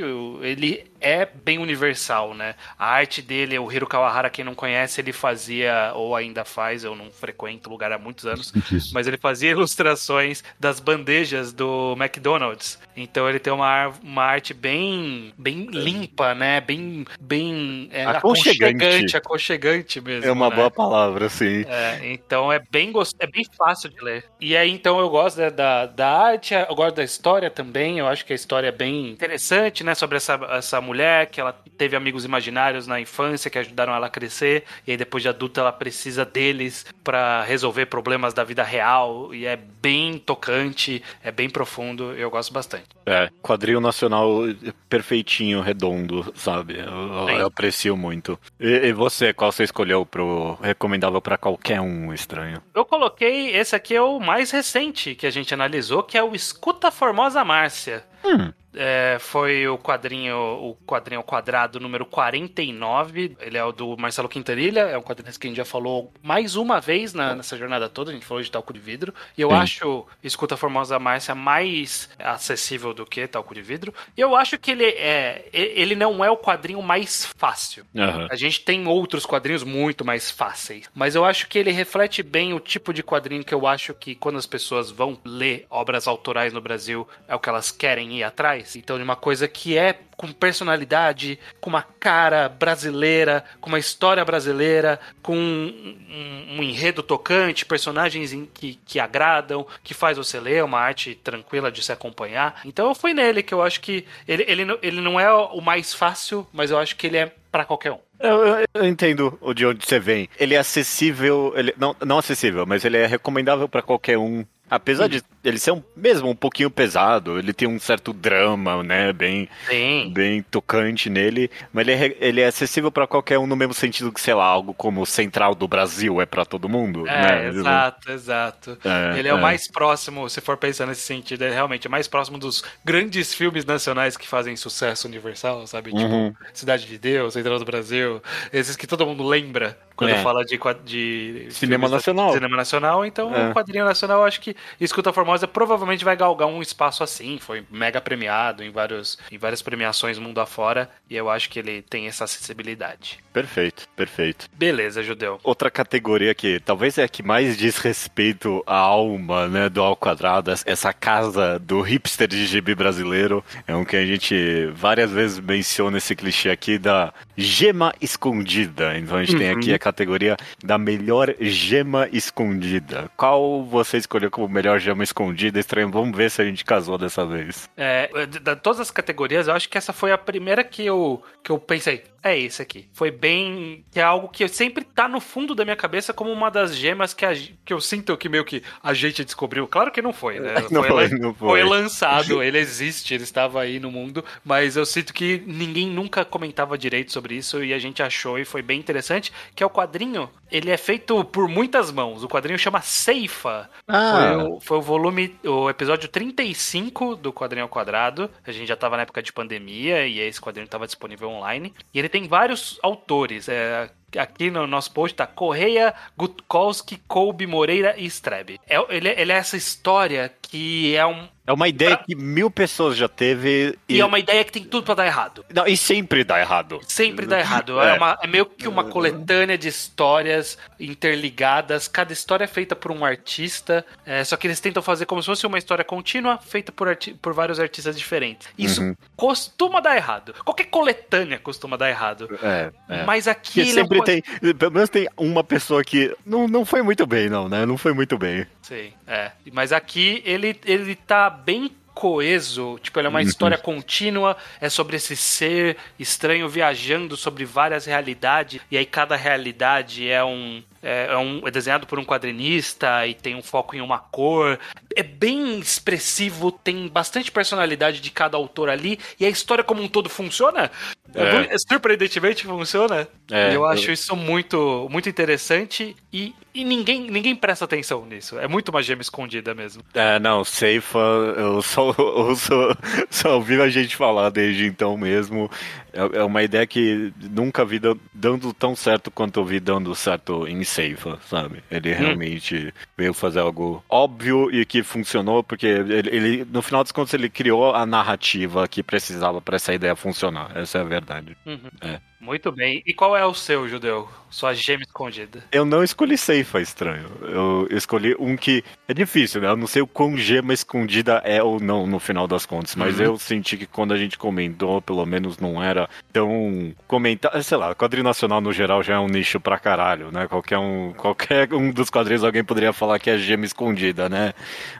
Ele 0.40 0.89
é 1.00 1.24
bem 1.26 1.58
universal, 1.58 2.34
né? 2.34 2.54
A 2.78 2.86
arte 2.86 3.22
dele, 3.22 3.58
o 3.58 3.70
Hiro 3.70 3.86
Kawahara, 3.86 4.30
quem 4.30 4.44
não 4.44 4.54
conhece, 4.54 5.00
ele 5.00 5.12
fazia, 5.12 5.92
ou 5.94 6.14
ainda 6.14 6.44
faz, 6.44 6.84
eu 6.84 6.94
não 6.94 7.10
frequento 7.10 7.68
o 7.68 7.72
lugar 7.72 7.92
há 7.92 7.98
muitos 7.98 8.26
anos, 8.26 8.52
mas 8.92 9.06
ele 9.06 9.16
fazia 9.16 9.50
ilustrações 9.52 10.42
das 10.58 10.80
bandejas 10.80 11.52
do 11.52 11.94
McDonald's. 11.98 12.78
Então 12.96 13.28
ele 13.28 13.38
tem 13.38 13.52
uma, 13.52 13.88
uma 14.02 14.22
arte 14.24 14.52
bem, 14.52 15.32
bem 15.38 15.66
limpa, 15.66 16.34
né? 16.34 16.60
Bem, 16.60 17.04
bem 17.20 17.88
é, 17.92 18.04
Aconchegante. 18.04 18.84
aconchegante, 18.84 19.16
aconchegante 19.16 20.00
mesmo. 20.00 20.28
É 20.28 20.32
uma 20.32 20.50
né? 20.50 20.56
boa 20.56 20.70
palavra, 20.70 21.28
sim. 21.28 21.64
É, 21.66 22.12
então 22.12 22.52
é 22.52 22.58
bem, 22.70 22.92
gos- 22.92 23.14
é 23.18 23.26
bem 23.26 23.44
fácil 23.56 23.90
de 23.90 24.00
ler. 24.02 24.24
E 24.40 24.56
aí, 24.56 24.70
então, 24.70 24.98
eu 24.98 25.08
gosto 25.08 25.36
da, 25.36 25.50
da, 25.50 25.86
da 25.86 26.08
arte, 26.10 26.54
eu 26.54 26.74
gosto 26.74 26.96
da 26.96 27.04
história 27.04 27.50
também. 27.50 27.98
Eu 27.98 28.06
acho 28.06 28.24
que 28.24 28.32
a 28.32 28.36
história 28.36 28.68
é 28.68 28.72
bem 28.72 29.10
interessante, 29.10 29.82
né? 29.84 29.94
Sobre 29.94 30.16
essa, 30.16 30.34
essa 30.50 30.80
mulher 30.90 31.26
que 31.26 31.40
ela 31.40 31.52
teve 31.78 31.94
amigos 31.94 32.24
imaginários 32.24 32.86
na 32.86 33.00
infância 33.00 33.48
que 33.48 33.58
ajudaram 33.58 33.94
ela 33.94 34.06
a 34.06 34.10
crescer. 34.10 34.64
E 34.86 34.90
aí, 34.90 34.96
depois 34.96 35.22
de 35.22 35.28
adulta, 35.28 35.60
ela 35.60 35.72
precisa 35.72 36.24
deles 36.24 36.84
pra 37.04 37.42
resolver 37.44 37.86
problemas 37.86 38.34
da 38.34 38.42
vida 38.42 38.64
real. 38.64 39.32
E 39.32 39.46
é 39.46 39.56
bem 39.56 40.18
tocante, 40.18 41.02
é 41.22 41.30
bem 41.30 41.48
profundo. 41.48 42.12
Eu 42.12 42.28
gosto 42.28 42.52
bastante. 42.52 42.84
É, 43.06 43.30
quadril 43.40 43.80
nacional 43.80 44.40
perfeitinho, 44.88 45.60
redondo, 45.60 46.32
sabe? 46.34 46.78
Eu, 46.78 47.28
eu 47.28 47.46
aprecio 47.46 47.96
muito. 47.96 48.38
E, 48.58 48.88
e 48.88 48.92
você, 48.92 49.32
qual 49.32 49.52
você 49.52 49.62
escolheu 49.62 50.04
pro 50.04 50.58
recomendável 50.60 51.20
pra 51.20 51.38
qualquer 51.38 51.80
um 51.80 52.12
estranho? 52.12 52.60
Eu 52.74 52.84
coloquei, 52.84 53.54
esse 53.56 53.76
aqui 53.76 53.94
é 53.94 54.02
o 54.02 54.18
mais 54.18 54.50
recente 54.50 55.14
que 55.14 55.26
a 55.26 55.30
gente 55.30 55.54
analisou, 55.54 56.02
que 56.02 56.18
é 56.18 56.22
o 56.22 56.34
Escuta 56.34 56.90
Formosa 56.90 57.44
Márcia. 57.44 58.04
Hum. 58.24 58.52
É, 58.74 59.16
foi 59.20 59.66
o 59.66 59.76
quadrinho, 59.76 60.36
o 60.36 60.76
quadrinho 60.86 61.22
quadrado 61.22 61.80
número 61.80 62.06
49. 62.06 63.36
Ele 63.40 63.58
é 63.58 63.64
o 63.64 63.72
do 63.72 63.96
Marcelo 63.96 64.28
Quintanilha, 64.28 64.80
é 64.82 64.96
um 64.98 65.02
quadrinho 65.02 65.32
que 65.38 65.46
a 65.46 65.50
gente 65.50 65.56
já 65.56 65.64
falou 65.64 66.12
mais 66.22 66.56
uma 66.56 66.80
vez 66.80 67.12
na- 67.12 67.34
nessa 67.34 67.56
jornada 67.56 67.88
toda. 67.88 68.10
A 68.10 68.14
gente 68.14 68.26
falou 68.26 68.42
de 68.42 68.50
Talco 68.50 68.72
de 68.72 68.78
Vidro. 68.80 69.12
E 69.36 69.40
eu 69.42 69.50
Sim. 69.50 69.56
acho 69.56 70.06
Escuta 70.22 70.56
Formosa 70.56 70.98
Márcia 70.98 71.34
mais 71.34 72.08
acessível 72.18 72.94
do 72.94 73.04
que 73.06 73.26
Talco 73.26 73.54
de 73.54 73.62
Vidro. 73.62 73.92
E 74.16 74.20
eu 74.20 74.36
acho 74.36 74.58
que 74.58 74.70
ele 74.70 74.84
é. 74.84 75.48
Ele 75.52 75.94
não 75.94 76.24
é 76.24 76.30
o 76.30 76.36
quadrinho 76.36 76.82
mais 76.82 77.26
fácil. 77.36 77.84
Aham. 77.96 78.28
A 78.30 78.36
gente 78.36 78.60
tem 78.62 78.86
outros 78.86 79.26
quadrinhos 79.26 79.64
muito 79.64 80.04
mais 80.04 80.30
fáceis, 80.30 80.88
mas 80.94 81.14
eu 81.14 81.24
acho 81.24 81.48
que 81.48 81.58
ele 81.58 81.70
reflete 81.72 82.22
bem 82.22 82.52
o 82.54 82.60
tipo 82.60 82.92
de 82.92 83.02
quadrinho 83.02 83.44
que 83.44 83.54
eu 83.54 83.66
acho 83.66 83.94
que 83.94 84.14
quando 84.14 84.38
as 84.38 84.46
pessoas 84.46 84.90
vão 84.90 85.18
ler 85.24 85.66
obras 85.70 86.06
autorais 86.06 86.52
no 86.52 86.60
Brasil 86.60 87.06
é 87.26 87.34
o 87.34 87.38
que 87.40 87.48
elas 87.48 87.70
querem 87.70 88.18
ir 88.18 88.22
atrás. 88.24 88.59
Então, 88.76 88.96
de 88.96 89.02
uma 89.02 89.16
coisa 89.16 89.46
que 89.48 89.76
é 89.78 89.98
com 90.16 90.30
personalidade, 90.32 91.38
com 91.60 91.70
uma 91.70 91.82
cara 91.82 92.48
brasileira, 92.48 93.42
com 93.60 93.68
uma 93.70 93.78
história 93.78 94.24
brasileira, 94.24 95.00
com 95.22 95.34
um, 95.36 95.96
um- 96.10 96.58
um 96.58 96.62
enredo 96.62 97.02
tocante, 97.02 97.64
personagens 97.64 98.32
em- 98.32 98.44
que, 98.52 98.78
que 98.84 99.00
agradam, 99.00 99.66
que 99.82 99.94
faz 99.94 100.18
você 100.18 100.38
ler, 100.38 100.62
uma 100.64 100.78
arte 100.78 101.14
tranquila 101.14 101.72
de 101.72 101.82
se 101.82 101.90
acompanhar. 101.92 102.60
Então, 102.64 102.88
eu 102.88 102.94
fui 102.94 103.14
nele, 103.14 103.42
que 103.42 103.54
eu 103.54 103.62
acho 103.62 103.80
que 103.80 104.04
ele, 104.28 104.44
ele, 104.46 104.64
não- 104.64 104.78
ele 104.82 105.00
não 105.00 105.18
é 105.18 105.32
o 105.32 105.60
mais 105.60 105.94
fácil, 105.94 106.46
mas 106.52 106.70
eu 106.70 106.78
acho 106.78 106.96
que 106.96 107.06
ele 107.06 107.16
é 107.16 107.32
pra 107.50 107.64
qualquer 107.64 107.92
um. 107.92 107.98
Eu, 108.20 108.46
eu- 108.46 108.64
eu 108.74 108.84
entendo 108.86 109.38
o 109.40 109.54
de 109.54 109.64
onde 109.64 109.86
você 109.86 109.98
vem. 109.98 110.28
Ele 110.38 110.54
é 110.54 110.58
acessível, 110.58 111.54
ele, 111.56 111.74
não, 111.78 111.96
não 112.04 112.18
acessível, 112.18 112.66
mas 112.66 112.84
ele 112.84 112.98
é 112.98 113.06
recomendável 113.06 113.66
pra 113.68 113.80
qualquer 113.80 114.18
um. 114.18 114.44
Apesar 114.70 115.08
de 115.08 115.20
ele 115.42 115.58
ser 115.58 115.72
um, 115.72 115.82
mesmo 115.96 116.28
um 116.28 116.34
pouquinho 116.36 116.70
pesado, 116.70 117.38
ele 117.38 117.52
tem 117.52 117.66
um 117.66 117.78
certo 117.78 118.12
drama, 118.12 118.82
né, 118.82 119.12
bem, 119.12 119.48
Sim. 119.68 120.10
bem 120.12 120.42
tocante 120.42 121.08
nele, 121.08 121.50
mas 121.72 121.86
ele 121.88 122.04
é, 122.04 122.16
ele 122.20 122.40
é 122.40 122.46
acessível 122.46 122.90
pra 122.92 123.06
qualquer 123.06 123.38
um 123.38 123.46
no 123.46 123.56
mesmo 123.56 123.72
sentido 123.74 124.12
que, 124.12 124.20
sei 124.20 124.34
lá, 124.34 124.44
algo 124.44 124.74
como 124.74 125.06
Central 125.06 125.54
do 125.54 125.66
Brasil 125.66 126.20
é 126.20 126.26
pra 126.26 126.44
todo 126.44 126.68
mundo, 126.68 127.06
É, 127.08 127.22
né? 127.42 127.48
exato, 127.48 128.10
exato. 128.12 128.78
É, 128.84 129.18
ele 129.18 129.28
é, 129.28 129.34
o 129.34 129.38
é. 129.38 129.40
mais 129.40 129.66
próximo, 129.70 130.28
se 130.28 130.40
for 130.40 130.56
pensar 130.56 130.86
nesse 130.86 131.02
sentido, 131.02 131.42
é 131.42 131.50
realmente 131.50 131.88
mais 131.88 132.06
próximo 132.06 132.38
dos 132.38 132.62
grandes 132.84 133.34
filmes 133.34 133.64
nacionais 133.64 134.16
que 134.16 134.28
fazem 134.28 134.56
sucesso 134.56 135.08
universal, 135.08 135.66
sabe? 135.66 135.90
Uhum. 135.92 136.30
Tipo, 136.32 136.44
Cidade 136.52 136.86
de 136.86 136.98
Deus, 136.98 137.32
Central 137.34 137.58
do 137.58 137.64
Brasil, 137.64 138.22
esses 138.52 138.76
que 138.76 138.86
todo 138.86 139.06
mundo 139.06 139.26
lembra 139.26 139.78
quando 139.96 140.10
É. 140.10 140.22
fala 140.22 140.44
de, 140.44 140.58
de 140.84 141.46
Cinema 141.50 141.88
da- 141.88 141.96
nacional. 141.96 142.32
Cinema 142.32 142.56
nacional, 142.56 143.04
então 143.04 143.34
É. 143.34 143.48
o 143.50 143.52
quadrinho 143.54 143.84
nacional, 143.84 144.24
acho 144.24 144.40
que 144.40 144.54
Escuta 144.80 145.12
Formosa 145.30 145.46
provavelmente 145.46 146.04
vai 146.04 146.16
galgar 146.16 146.48
um 146.48 146.60
espaço 146.60 147.04
assim, 147.04 147.38
foi 147.38 147.64
mega 147.70 148.00
premiado 148.00 148.64
em, 148.64 148.70
vários, 148.70 149.16
em 149.30 149.38
várias 149.38 149.62
premiações 149.62 150.18
mundo 150.18 150.40
afora, 150.40 150.90
e 151.08 151.14
eu 151.14 151.30
acho 151.30 151.48
que 151.48 151.60
ele 151.60 151.82
tem 151.82 152.08
essa 152.08 152.24
acessibilidade. 152.24 153.20
Perfeito, 153.32 153.88
perfeito. 153.94 154.46
Beleza, 154.52 155.04
Judeu. 155.04 155.38
Outra 155.44 155.70
categoria 155.70 156.34
que 156.34 156.58
talvez 156.58 156.98
é 156.98 157.04
a 157.04 157.08
que 157.08 157.22
mais 157.22 157.56
diz 157.56 157.78
respeito 157.78 158.60
à 158.66 158.76
alma, 158.76 159.46
né, 159.46 159.68
do 159.68 159.80
Ao 159.80 159.96
Quadrado, 159.96 160.50
essa 160.50 160.92
casa 160.92 161.60
do 161.60 161.80
hipster 161.80 162.26
de 162.26 162.44
gibi 162.44 162.74
brasileiro, 162.74 163.44
é 163.68 163.76
um 163.76 163.84
que 163.84 163.96
a 163.96 164.04
gente 164.04 164.66
várias 164.74 165.12
vezes 165.12 165.38
menciona 165.38 165.98
esse 165.98 166.16
clichê 166.16 166.50
aqui 166.50 166.76
da 166.76 167.14
gema 167.36 167.94
escondida. 168.00 168.98
Então 168.98 169.16
a 169.16 169.22
gente 169.22 169.38
tem 169.38 169.50
aqui 169.50 169.72
a 169.72 169.78
categoria 169.78 170.36
da 170.64 170.76
melhor 170.76 171.32
gema 171.38 172.08
escondida. 172.12 173.08
Qual 173.16 173.64
você 173.64 173.96
escolheu 173.96 174.30
como 174.30 174.48
melhor 174.48 174.80
gema 174.80 175.04
escondida? 175.04 175.19
Estranho, 175.58 175.90
vamos 175.90 176.16
ver 176.16 176.30
se 176.30 176.40
a 176.40 176.44
gente 176.44 176.64
casou 176.64 176.96
dessa 176.96 177.26
vez. 177.26 177.68
É, 177.76 178.08
de, 178.26 178.38
de 178.38 178.56
todas 178.56 178.80
as 178.80 178.90
categorias, 178.90 179.48
eu 179.48 179.54
acho 179.54 179.68
que 179.68 179.76
essa 179.76 179.92
foi 179.92 180.12
a 180.12 180.18
primeira 180.18 180.64
que 180.64 180.84
eu, 180.84 181.22
que 181.42 181.50
eu 181.50 181.58
pensei, 181.58 182.04
é 182.22 182.38
esse 182.38 182.60
aqui. 182.60 182.88
Foi 182.92 183.10
bem. 183.10 183.84
que 183.90 183.98
é 184.00 184.02
algo 184.02 184.28
que 184.28 184.46
sempre 184.48 184.84
tá 184.84 185.08
no 185.08 185.20
fundo 185.20 185.54
da 185.54 185.64
minha 185.64 185.76
cabeça 185.76 186.12
como 186.12 186.30
uma 186.30 186.50
das 186.50 186.76
gemas 186.76 187.14
que, 187.14 187.24
a, 187.24 187.34
que 187.34 187.72
eu 187.72 187.80
sinto 187.80 188.16
que 188.16 188.28
meio 188.28 188.44
que 188.44 188.62
a 188.82 188.92
gente 188.92 189.24
descobriu. 189.24 189.66
Claro 189.66 189.90
que 189.90 190.02
não 190.02 190.12
foi, 190.12 190.38
né? 190.40 190.54
Não 190.70 190.82
foi, 190.82 191.08
foi, 191.08 191.18
não 191.18 191.34
foi. 191.34 191.48
foi 191.48 191.64
lançado, 191.64 192.42
ele 192.42 192.58
existe, 192.58 193.12
ele 193.14 193.24
estava 193.24 193.60
aí 193.60 193.80
no 193.80 193.90
mundo, 193.90 194.24
mas 194.44 194.76
eu 194.76 194.86
sinto 194.86 195.12
que 195.12 195.42
ninguém 195.46 195.88
nunca 195.88 196.24
comentava 196.24 196.78
direito 196.78 197.12
sobre 197.12 197.34
isso 197.34 197.62
e 197.64 197.74
a 197.74 197.78
gente 197.78 198.02
achou 198.02 198.38
e 198.38 198.44
foi 198.44 198.62
bem 198.62 198.78
interessante, 198.78 199.32
que 199.54 199.62
é 199.62 199.66
o 199.66 199.70
quadrinho, 199.70 200.30
ele 200.50 200.70
é 200.70 200.76
feito 200.76 201.24
por 201.24 201.48
muitas 201.48 201.90
mãos. 201.90 202.22
O 202.24 202.28
quadrinho 202.28 202.58
chama 202.58 202.80
Ceifa. 202.82 203.70
Ah. 203.86 204.12
Foi, 204.12 204.36
o, 204.44 204.60
foi 204.60 204.78
o 204.78 204.82
volume, 204.82 205.36
o 205.44 205.70
episódio 205.70 206.08
35 206.08 207.16
do 207.16 207.32
Quadrinho 207.32 207.64
ao 207.64 207.68
Quadrado. 207.68 208.30
A 208.44 208.52
gente 208.52 208.66
já 208.66 208.74
estava 208.74 208.96
na 208.96 209.02
época 209.02 209.22
de 209.22 209.32
pandemia 209.32 210.06
e 210.06 210.18
esse 210.20 210.40
quadrinho 210.40 210.64
estava 210.64 210.86
disponível 210.86 211.30
online. 211.30 211.72
E 211.94 211.98
ele 211.98 212.08
tem 212.10 212.28
vários 212.28 212.78
autores. 212.82 213.48
É, 213.48 213.90
aqui 214.18 214.50
no 214.50 214.66
nosso 214.66 214.92
post 214.92 215.16
tá 215.16 215.26
Correia, 215.26 215.94
Gutkowski, 216.16 217.00
Kolbe, 217.06 217.46
Moreira 217.46 217.94
e 217.96 218.06
Strebe. 218.06 218.60
É, 218.68 218.76
ele, 218.94 219.08
ele 219.08 219.32
é 219.32 219.36
essa 219.36 219.56
história 219.56 220.32
que 220.42 220.94
é 220.94 221.06
um. 221.06 221.28
É 221.50 221.52
uma 221.52 221.66
ideia 221.68 221.96
Pra- 221.96 222.06
que 222.06 222.14
mil 222.14 222.50
pessoas 222.50 222.96
já 222.96 223.08
teve 223.08 223.76
E 223.88 224.00
é 224.00 224.04
uma 224.04 224.18
ideia 224.20 224.44
que 224.44 224.52
tem 224.52 224.62
tudo 224.64 224.84
pra 224.84 224.94
dar 224.94 225.06
errado. 225.06 225.44
Não, 225.52 225.66
e 225.66 225.76
sempre 225.76 226.22
dá 226.22 226.38
errado. 226.38 226.78
Sempre 226.86 227.26
dá 227.26 227.40
errado. 227.40 227.80
É, 227.80 227.90
É. 227.90 227.98
uma- 227.98 228.18
é 228.22 228.26
meio 228.28 228.46
que 228.46 228.68
uma 228.68 228.84
coletânea 228.84 229.58
de 229.58 229.66
histórias 229.68 230.56
interligadas. 230.78 231.88
Cada 231.88 232.12
história 232.12 232.44
é 232.44 232.46
feita 232.46 232.76
por 232.76 232.92
um 232.92 233.04
artista. 233.04 233.84
é, 234.06 234.22
só 234.24 234.36
que 234.36 234.46
eles 234.46 234.60
tentam 234.60 234.82
fazer 234.82 235.06
como 235.06 235.22
se 235.22 235.26
fosse 235.26 235.46
uma 235.46 235.58
história 235.58 235.84
contínua 235.84 236.38
feita 236.38 236.70
por, 236.72 236.88
arti- 236.88 237.14
por 237.14 237.32
vários 237.32 237.58
artistas 237.60 237.96
diferentes. 237.96 238.48
Isso 238.58 238.80
Uhum. 238.82 238.94
costuma 239.16 239.80
dar 239.80 239.96
errado. 239.96 240.34
Qualquer 240.44 240.64
coletânea 240.64 241.38
costuma 241.38 241.76
dar 241.76 241.88
errado. 241.88 242.28
É, 242.42 242.70
é. 242.88 243.04
Mas 243.04 243.26
aqui 243.28 243.60
é 243.62 243.64
sempre 243.66 244.02
tem, 244.02 244.22
pelo 244.58 244.72
menos 244.72 244.88
tem 244.90 245.08
uma 245.16 245.42
pessoa 245.44 245.82
que 245.84 246.14
não, 246.26 246.46
não 246.48 246.64
foi 246.64 246.82
muito 246.82 247.06
bem, 247.06 247.28
não, 247.28 247.48
né? 247.48 247.64
Não 247.66 247.76
foi 247.78 247.92
muito 247.92 248.16
bem. 248.18 248.46
Sim, 248.62 248.92
é. 249.06 249.32
Mas 249.52 249.72
aqui 249.72 250.22
ele, 250.24 250.58
ele 250.64 250.94
tá 250.94 251.28
bem 251.44 251.70
coeso, 251.94 252.78
tipo, 252.82 252.98
ele 252.98 253.08
é 253.08 253.10
uma 253.10 253.22
história 253.22 253.58
contínua, 253.58 254.36
é 254.60 254.68
sobre 254.68 254.96
esse 254.96 255.16
ser 255.16 255.76
estranho 255.98 256.48
viajando 256.48 257.16
sobre 257.16 257.44
várias 257.44 257.84
realidades, 257.84 258.60
e 258.70 258.78
aí 258.78 258.86
cada 258.86 259.16
realidade 259.16 260.08
é 260.08 260.24
um 260.24 260.62
é, 260.82 261.06
é 261.10 261.16
um 261.16 261.46
é 261.46 261.50
desenhado 261.50 261.86
por 261.86 261.98
um 261.98 262.04
quadrinista 262.04 263.06
e 263.06 263.14
tem 263.14 263.34
um 263.34 263.42
foco 263.42 263.76
em 263.76 263.80
uma 263.80 263.98
cor. 263.98 264.58
É 264.96 265.02
bem 265.02 265.58
expressivo, 265.58 266.50
tem 266.52 266.88
bastante 266.88 267.30
personalidade 267.30 268.00
de 268.00 268.10
cada 268.10 268.36
autor 268.36 268.68
ali, 268.68 268.98
e 269.18 269.24
a 269.24 269.28
história 269.28 269.62
como 269.64 269.82
um 269.82 269.88
todo 269.88 270.08
funciona. 270.08 270.70
É. 271.14 271.54
É. 271.54 271.56
Surpreendentemente 271.68 272.44
funciona. 272.44 273.08
É, 273.30 273.50
E 273.50 273.54
eu 273.54 273.64
acho 273.64 273.88
eu- 273.90 273.94
isso 273.94 274.14
muito, 274.16 274.86
muito 274.90 275.08
interessante 275.08 275.96
e, 276.12 276.32
e 276.54 276.64
ninguém, 276.64 277.10
ninguém 277.10 277.34
presta 277.34 277.64
atenção 277.64 278.06
nisso. 278.06 278.38
É 278.38 278.46
muito 278.46 278.68
uma 278.68 278.82
gema 278.82 279.02
escondida 279.02 279.54
mesmo. 279.54 279.82
É, 279.94 280.18
não, 280.20 280.44
Seifa, 280.44 280.98
eu 281.36 281.60
só, 281.62 281.92
eu 281.98 282.36
só, 282.36 282.74
só 283.10 283.34
ouvi 283.36 283.60
a 283.60 283.68
gente 283.68 283.96
falar 283.96 284.30
desde 284.30 284.66
então 284.66 284.96
mesmo. 284.96 285.50
É, 285.92 286.18
é 286.18 286.24
uma 286.24 286.42
ideia 286.42 286.66
que 286.66 287.12
nunca 287.30 287.64
vi 287.64 287.78
dan- 287.78 287.96
dando 288.12 288.52
tão 288.52 288.74
certo 288.76 289.10
quanto 289.10 289.40
eu 289.40 289.44
vi 289.44 289.60
dando 289.60 289.94
certo 289.94 290.46
em 290.46 290.62
Seifa, 290.64 291.18
sabe? 291.28 291.62
Ele 291.70 291.92
realmente 291.92 292.72
veio 292.96 293.12
fazer 293.14 293.40
algo 293.40 293.84
óbvio 293.88 294.50
e 294.52 294.64
que 294.64 294.82
funcionou, 294.82 295.42
porque 295.42 295.66
ele, 295.66 296.08
ele, 296.10 296.46
no 296.50 296.62
final 296.62 296.82
das 296.84 296.92
contas, 296.92 297.14
ele 297.14 297.28
criou 297.28 297.74
a 297.74 297.84
narrativa 297.86 298.66
que 298.68 298.82
precisava 298.82 299.40
para 299.40 299.56
essa 299.56 299.72
ideia 299.74 299.96
funcionar. 299.96 300.50
Essa 300.56 300.78
é 300.78 300.80
a 300.80 300.84
verdade. 300.84 301.36
É. 301.80 302.00
Muito 302.20 302.52
bem. 302.52 302.82
E 302.84 302.92
qual 302.92 303.16
é 303.16 303.24
o 303.24 303.32
seu, 303.32 303.66
Judeu? 303.66 304.06
Sua 304.28 304.52
gema 304.52 304.82
escondida. 304.82 305.42
Eu 305.50 305.64
não 305.64 305.82
escolhi 305.82 306.18
Seifa, 306.18 306.60
estranho. 306.60 307.08
Eu 307.22 307.66
escolhi 307.70 308.14
um 308.18 308.36
que 308.36 308.62
é 308.86 308.92
difícil, 308.92 309.40
né? 309.40 309.48
Eu 309.48 309.56
não 309.56 309.66
sei 309.66 309.80
o 309.80 309.86
quão 309.86 310.16
gema 310.16 310.52
escondida 310.52 311.22
é 311.24 311.42
ou 311.42 311.58
não 311.58 311.86
no 311.86 311.98
final 311.98 312.28
das 312.28 312.44
contas, 312.44 312.76
mas 312.76 313.00
eu 313.00 313.16
senti 313.18 313.56
que 313.56 313.66
quando 313.66 313.92
a 313.92 313.96
gente 313.96 314.18
comentou, 314.18 314.82
pelo 314.82 315.04
menos 315.06 315.38
não 315.38 315.62
era 315.62 315.88
tão 316.12 316.74
comentar, 316.86 317.42
sei 317.42 317.56
lá, 317.56 317.74
quadrinho 317.74 318.04
nacional 318.04 318.40
no 318.40 318.52
geral 318.52 318.82
já 318.82 318.94
é 318.94 318.98
um 318.98 319.08
nicho 319.08 319.40
pra 319.40 319.58
caralho, 319.58 320.12
né? 320.12 320.28
Qualquer 320.28 320.58
um, 320.58 320.92
qualquer 320.92 321.52
um 321.54 321.72
dos 321.72 321.88
quadrinhos 321.88 322.22
alguém 322.22 322.44
poderia 322.44 322.72
falar 322.72 322.98
que 322.98 323.08
é 323.08 323.16
gema 323.16 323.46
escondida, 323.46 324.08
né? 324.08 324.34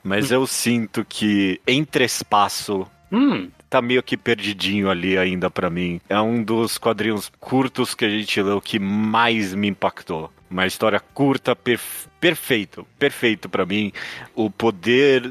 Mas 0.05 0.31
eu 0.31 0.47
sinto 0.47 1.05
que 1.05 1.61
entre 1.67 2.05
espaço 2.05 2.87
Hum, 3.13 3.51
tá 3.71 3.81
meio 3.81 4.03
que 4.03 4.17
perdidinho 4.17 4.91
ali 4.91 5.17
ainda 5.17 5.49
pra 5.49 5.71
mim. 5.71 6.01
É 6.09 6.21
um 6.21 6.43
dos 6.43 6.77
quadrinhos 6.77 7.31
curtos 7.39 7.95
que 7.95 8.05
a 8.05 8.11
gente 8.11 8.43
leu 8.43 8.61
que 8.61 8.79
mais 8.81 9.55
me 9.55 9.69
impactou. 9.69 10.31
Uma 10.51 10.67
história 10.67 10.99
curta, 11.15 11.55
perf- 11.55 12.09
perfeito, 12.21 12.85
perfeito 12.99 13.49
pra 13.49 13.65
mim. 13.65 13.93
O 14.35 14.51
poder 14.51 15.23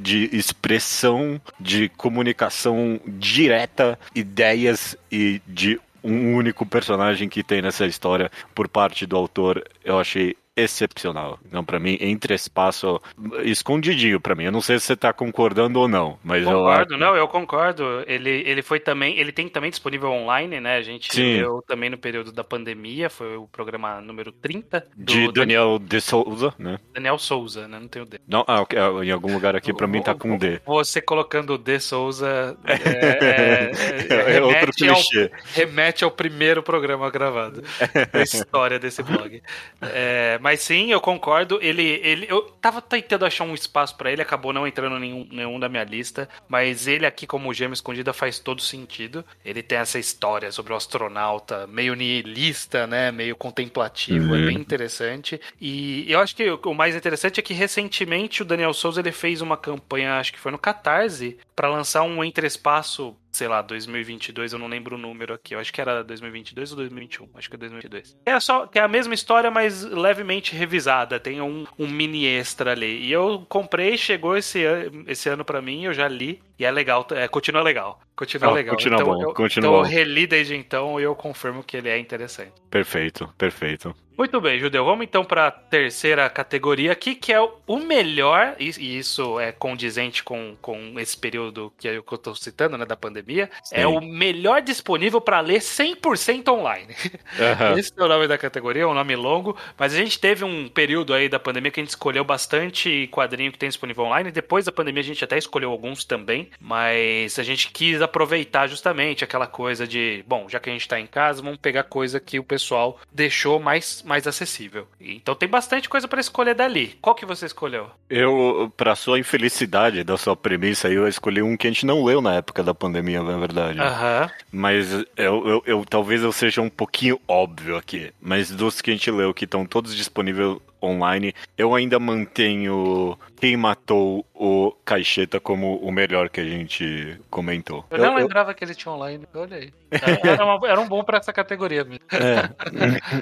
de 0.00 0.34
expressão, 0.34 1.38
de 1.60 1.90
comunicação 1.90 2.98
direta, 3.06 3.98
ideias 4.14 4.96
e 5.10 5.42
de 5.46 5.78
um 6.02 6.34
único 6.34 6.64
personagem 6.64 7.28
que 7.28 7.44
tem 7.44 7.60
nessa 7.62 7.86
história 7.86 8.30
por 8.54 8.66
parte 8.66 9.06
do 9.06 9.16
autor, 9.16 9.62
eu 9.84 10.00
achei 10.00 10.34
excepcional. 10.56 11.38
Então, 11.46 11.64
pra 11.64 11.78
mim, 11.78 11.96
entre 12.00 12.34
espaço 12.34 13.00
escondidinho 13.44 14.20
pra 14.20 14.34
mim. 14.34 14.44
Eu 14.44 14.52
não 14.52 14.60
sei 14.60 14.78
se 14.78 14.86
você 14.86 14.96
tá 14.96 15.12
concordando 15.12 15.80
ou 15.80 15.88
não, 15.88 16.18
mas 16.22 16.42
eu 16.44 16.50
concordo, 16.52 16.98
não, 16.98 17.16
eu 17.16 17.28
concordo. 17.28 17.84
Ele, 18.06 18.42
ele 18.46 18.62
foi 18.62 18.78
também, 18.78 19.18
ele 19.18 19.32
tem 19.32 19.48
também 19.48 19.70
disponível 19.70 20.10
online, 20.10 20.60
né? 20.60 20.76
A 20.76 20.82
gente 20.82 21.12
Sim. 21.14 21.38
leu 21.38 21.62
também 21.66 21.88
no 21.88 21.96
período 21.98 22.32
da 22.32 22.44
pandemia, 22.44 23.08
foi 23.08 23.36
o 23.36 23.46
programa 23.46 24.00
número 24.00 24.30
30 24.30 24.86
do 24.96 25.04
de 25.04 25.32
Daniel 25.32 25.78
de 25.78 26.00
Souza, 26.00 26.54
né? 26.58 26.78
Daniel 26.92 27.18
Souza, 27.18 27.66
né? 27.66 27.78
Não 27.78 27.88
tem 27.88 28.02
o 28.02 28.04
D. 28.06 28.18
Não, 28.28 28.44
ah, 28.46 28.60
ok, 28.60 28.78
ah, 28.78 29.04
em 29.04 29.10
algum 29.10 29.32
lugar 29.32 29.56
aqui 29.56 29.72
pra 29.72 29.86
mim 29.86 30.02
tá 30.02 30.14
com 30.14 30.36
D. 30.36 30.60
Você 30.66 31.00
colocando 31.00 31.54
o 31.54 31.58
D 31.58 31.80
Souza 31.80 32.56
é, 32.66 33.70
é- 34.08 34.36
É 34.36 34.42
outro 34.42 34.58
remete, 34.60 34.88
ao, 34.88 34.94
clichê. 34.96 35.30
remete 35.54 36.04
ao 36.04 36.10
primeiro 36.10 36.62
programa 36.62 37.10
gravado 37.10 37.62
da 38.12 38.22
história 38.22 38.78
desse 38.78 39.02
blog. 39.02 39.42
É, 39.80 40.38
mas 40.42 40.51
sim, 40.60 40.90
eu 40.90 41.00
concordo. 41.00 41.58
Ele, 41.62 42.00
ele, 42.02 42.26
eu 42.28 42.42
tava 42.60 42.80
tentando 42.82 43.24
achar 43.24 43.44
um 43.44 43.54
espaço 43.54 43.96
pra 43.96 44.10
ele, 44.12 44.22
acabou 44.22 44.52
não 44.52 44.66
entrando 44.66 44.98
nenhum, 44.98 45.26
nenhum 45.30 45.58
da 45.58 45.68
minha 45.68 45.84
lista. 45.84 46.28
Mas 46.48 46.86
ele 46.86 47.06
aqui, 47.06 47.26
como 47.26 47.52
gema 47.54 47.74
escondida, 47.74 48.12
faz 48.12 48.38
todo 48.38 48.60
sentido. 48.60 49.24
Ele 49.44 49.62
tem 49.62 49.78
essa 49.78 49.98
história 49.98 50.50
sobre 50.52 50.72
o 50.72 50.76
astronauta 50.76 51.66
meio 51.66 51.94
nihilista, 51.94 52.86
né? 52.86 53.10
Meio 53.10 53.36
contemplativo. 53.36 54.34
É 54.34 54.46
bem 54.46 54.56
interessante. 54.56 55.40
E 55.60 56.10
eu 56.10 56.20
acho 56.20 56.34
que 56.36 56.50
o 56.50 56.74
mais 56.74 56.94
interessante 56.94 57.40
é 57.40 57.42
que 57.42 57.54
recentemente 57.54 58.42
o 58.42 58.44
Daniel 58.44 58.72
Souza 58.72 59.00
ele 59.00 59.12
fez 59.12 59.40
uma 59.40 59.56
campanha, 59.56 60.18
acho 60.18 60.32
que 60.32 60.38
foi 60.38 60.52
no 60.52 60.58
Catarse, 60.58 61.38
pra 61.54 61.68
lançar 61.68 62.02
um 62.02 62.22
entre-espaço, 62.24 63.16
sei 63.32 63.48
lá, 63.48 63.62
2022, 63.62 64.52
eu 64.52 64.58
não 64.58 64.66
lembro 64.68 64.96
o 64.96 64.98
número 64.98 65.32
aqui. 65.34 65.54
Eu 65.54 65.58
acho 65.58 65.72
que 65.72 65.80
era 65.80 66.04
2022 66.04 66.70
ou 66.72 66.76
2021, 66.76 67.28
acho 67.34 67.48
que 67.48 67.56
é 67.56 67.58
2022. 67.58 68.16
É 68.26 68.38
só 68.38 68.66
que 68.66 68.78
é 68.78 68.82
a 68.82 68.88
mesma 68.88 69.14
história, 69.14 69.50
mas 69.50 69.82
levemente 69.84 70.54
revisada, 70.54 71.18
tem 71.18 71.40
um, 71.40 71.64
um 71.78 71.88
mini 71.88 72.26
extra 72.26 72.72
ali. 72.72 73.02
E 73.06 73.10
eu 73.12 73.44
comprei, 73.48 73.96
chegou 73.96 74.36
esse, 74.36 74.64
an- 74.64 75.04
esse 75.06 75.28
ano 75.28 75.44
pra 75.44 75.62
mim, 75.62 75.84
eu 75.84 75.92
já 75.94 76.06
li 76.06 76.40
e 76.58 76.64
é 76.64 76.70
legal, 76.70 77.06
é, 77.12 77.26
continua 77.26 77.62
legal. 77.62 78.00
Continua 78.14 78.50
Ah, 78.50 78.54
legal. 78.54 78.76
continua 78.76 79.00
então, 79.00 79.14
bom, 79.14 79.22
eu, 79.22 79.34
continua 79.34 79.68
então 79.70 79.84
eu 79.84 79.90
reli 79.90 80.26
desde 80.26 80.54
então 80.54 81.00
e 81.00 81.02
eu 81.02 81.14
confirmo 81.16 81.64
que 81.64 81.76
ele 81.76 81.88
é 81.88 81.98
interessante. 81.98 82.52
Perfeito, 82.70 83.26
perfeito. 83.38 83.94
Muito 84.22 84.40
bem, 84.40 84.56
Judeu. 84.56 84.84
Vamos 84.84 85.02
então 85.02 85.24
para 85.24 85.48
a 85.48 85.50
terceira 85.50 86.30
categoria 86.30 86.92
aqui, 86.92 87.16
que 87.16 87.32
é 87.32 87.40
o- 87.40 87.76
melhor, 87.76 88.54
e 88.56 88.68
isso 88.96 89.40
é 89.40 89.50
condizente 89.50 90.22
com, 90.22 90.56
com 90.62 90.94
esse 91.00 91.16
período 91.16 91.72
que 91.76 91.88
eu 91.88 92.04
estou 92.08 92.32
citando, 92.36 92.78
né, 92.78 92.86
da 92.86 92.94
pandemia. 92.96 93.50
Sim. 93.64 93.74
É 93.78 93.84
o 93.84 94.00
melhor 94.00 94.62
disponível 94.62 95.20
para 95.20 95.40
ler 95.40 95.60
100% 95.60 96.46
online. 96.52 96.94
Aham. 97.36 97.74
Esse 97.80 97.92
é 97.96 98.00
o 98.04 98.06
nome 98.06 98.28
da 98.28 98.38
categoria, 98.38 98.82
é 98.82 98.86
um 98.86 98.94
nome 98.94 99.16
longo, 99.16 99.56
mas 99.76 99.92
a 99.92 99.96
gente 99.96 100.20
teve 100.20 100.44
um 100.44 100.68
período 100.68 101.12
aí 101.12 101.28
da 101.28 101.40
pandemia 101.40 101.72
que 101.72 101.80
a 101.80 101.82
gente 101.82 101.90
escolheu 101.90 102.22
bastante 102.22 103.08
quadrinho 103.08 103.50
que 103.50 103.58
tem 103.58 103.70
disponível 103.70 104.04
online. 104.04 104.30
Depois 104.30 104.64
da 104.64 104.70
pandemia 104.70 105.00
a 105.00 105.04
gente 105.04 105.24
até 105.24 105.36
escolheu 105.36 105.72
alguns 105.72 106.04
também, 106.04 106.48
mas 106.60 107.40
a 107.40 107.42
gente 107.42 107.72
quis 107.72 108.00
aproveitar 108.00 108.68
justamente 108.68 109.24
aquela 109.24 109.48
coisa 109.48 109.84
de, 109.84 110.24
bom, 110.28 110.48
já 110.48 110.60
que 110.60 110.70
a 110.70 110.72
gente 110.72 110.86
tá 110.86 111.00
em 111.00 111.08
casa, 111.08 111.42
vamos 111.42 111.58
pegar 111.58 111.82
coisa 111.82 112.20
que 112.20 112.38
o 112.38 112.44
pessoal 112.44 113.00
deixou 113.12 113.58
mais, 113.58 114.00
mais 114.12 114.26
acessível. 114.26 114.86
Então 115.00 115.34
tem 115.34 115.48
bastante 115.48 115.88
coisa 115.88 116.06
para 116.06 116.20
escolher 116.20 116.54
dali. 116.54 116.98
Qual 117.00 117.14
que 117.16 117.24
você 117.24 117.46
escolheu? 117.46 117.88
Eu, 118.10 118.70
pra 118.76 118.94
sua 118.94 119.18
infelicidade 119.18 120.04
da 120.04 120.18
sua 120.18 120.36
premissa 120.36 120.90
eu 120.90 121.08
escolhi 121.08 121.40
um 121.42 121.56
que 121.56 121.66
a 121.66 121.70
gente 121.70 121.86
não 121.86 122.04
leu 122.04 122.20
na 122.20 122.34
época 122.34 122.62
da 122.62 122.74
pandemia, 122.74 123.22
na 123.22 123.38
verdade. 123.38 123.80
Aham. 123.80 124.30
Mas 124.52 124.92
eu, 124.92 125.06
eu, 125.16 125.62
eu- 125.64 125.84
talvez 125.88 126.22
eu 126.22 126.30
seja 126.30 126.60
um 126.60 126.68
pouquinho 126.68 127.18
óbvio 127.26 127.74
aqui. 127.74 128.12
Mas 128.20 128.50
dos 128.50 128.82
que 128.82 128.90
a 128.90 128.92
gente 128.92 129.10
leu, 129.10 129.32
que 129.32 129.46
estão 129.46 129.64
todos 129.64 129.96
disponíveis 129.96 130.58
online. 130.82 131.32
Eu 131.56 131.74
ainda 131.74 131.98
mantenho 131.98 133.16
quem 133.36 133.56
matou 133.56 134.26
o 134.34 134.72
Caixeta 134.84 135.38
como 135.38 135.76
o 135.76 135.92
melhor 135.92 136.28
que 136.28 136.40
a 136.40 136.44
gente 136.44 137.18
comentou. 137.30 137.84
Eu, 137.90 137.98
não 137.98 138.14
lembrava 138.16 138.52
que 138.54 138.64
ele 138.64 138.74
tinha 138.74 138.92
online, 138.92 139.24
olha 139.34 139.56
aí. 139.56 139.72
Era, 140.24 140.44
uma- 140.44 140.68
era 140.68 140.80
um 140.80 140.88
bom 140.88 141.04
pra 141.04 141.18
essa 141.18 141.32
categoria 141.34 141.84
mesmo. 141.84 142.00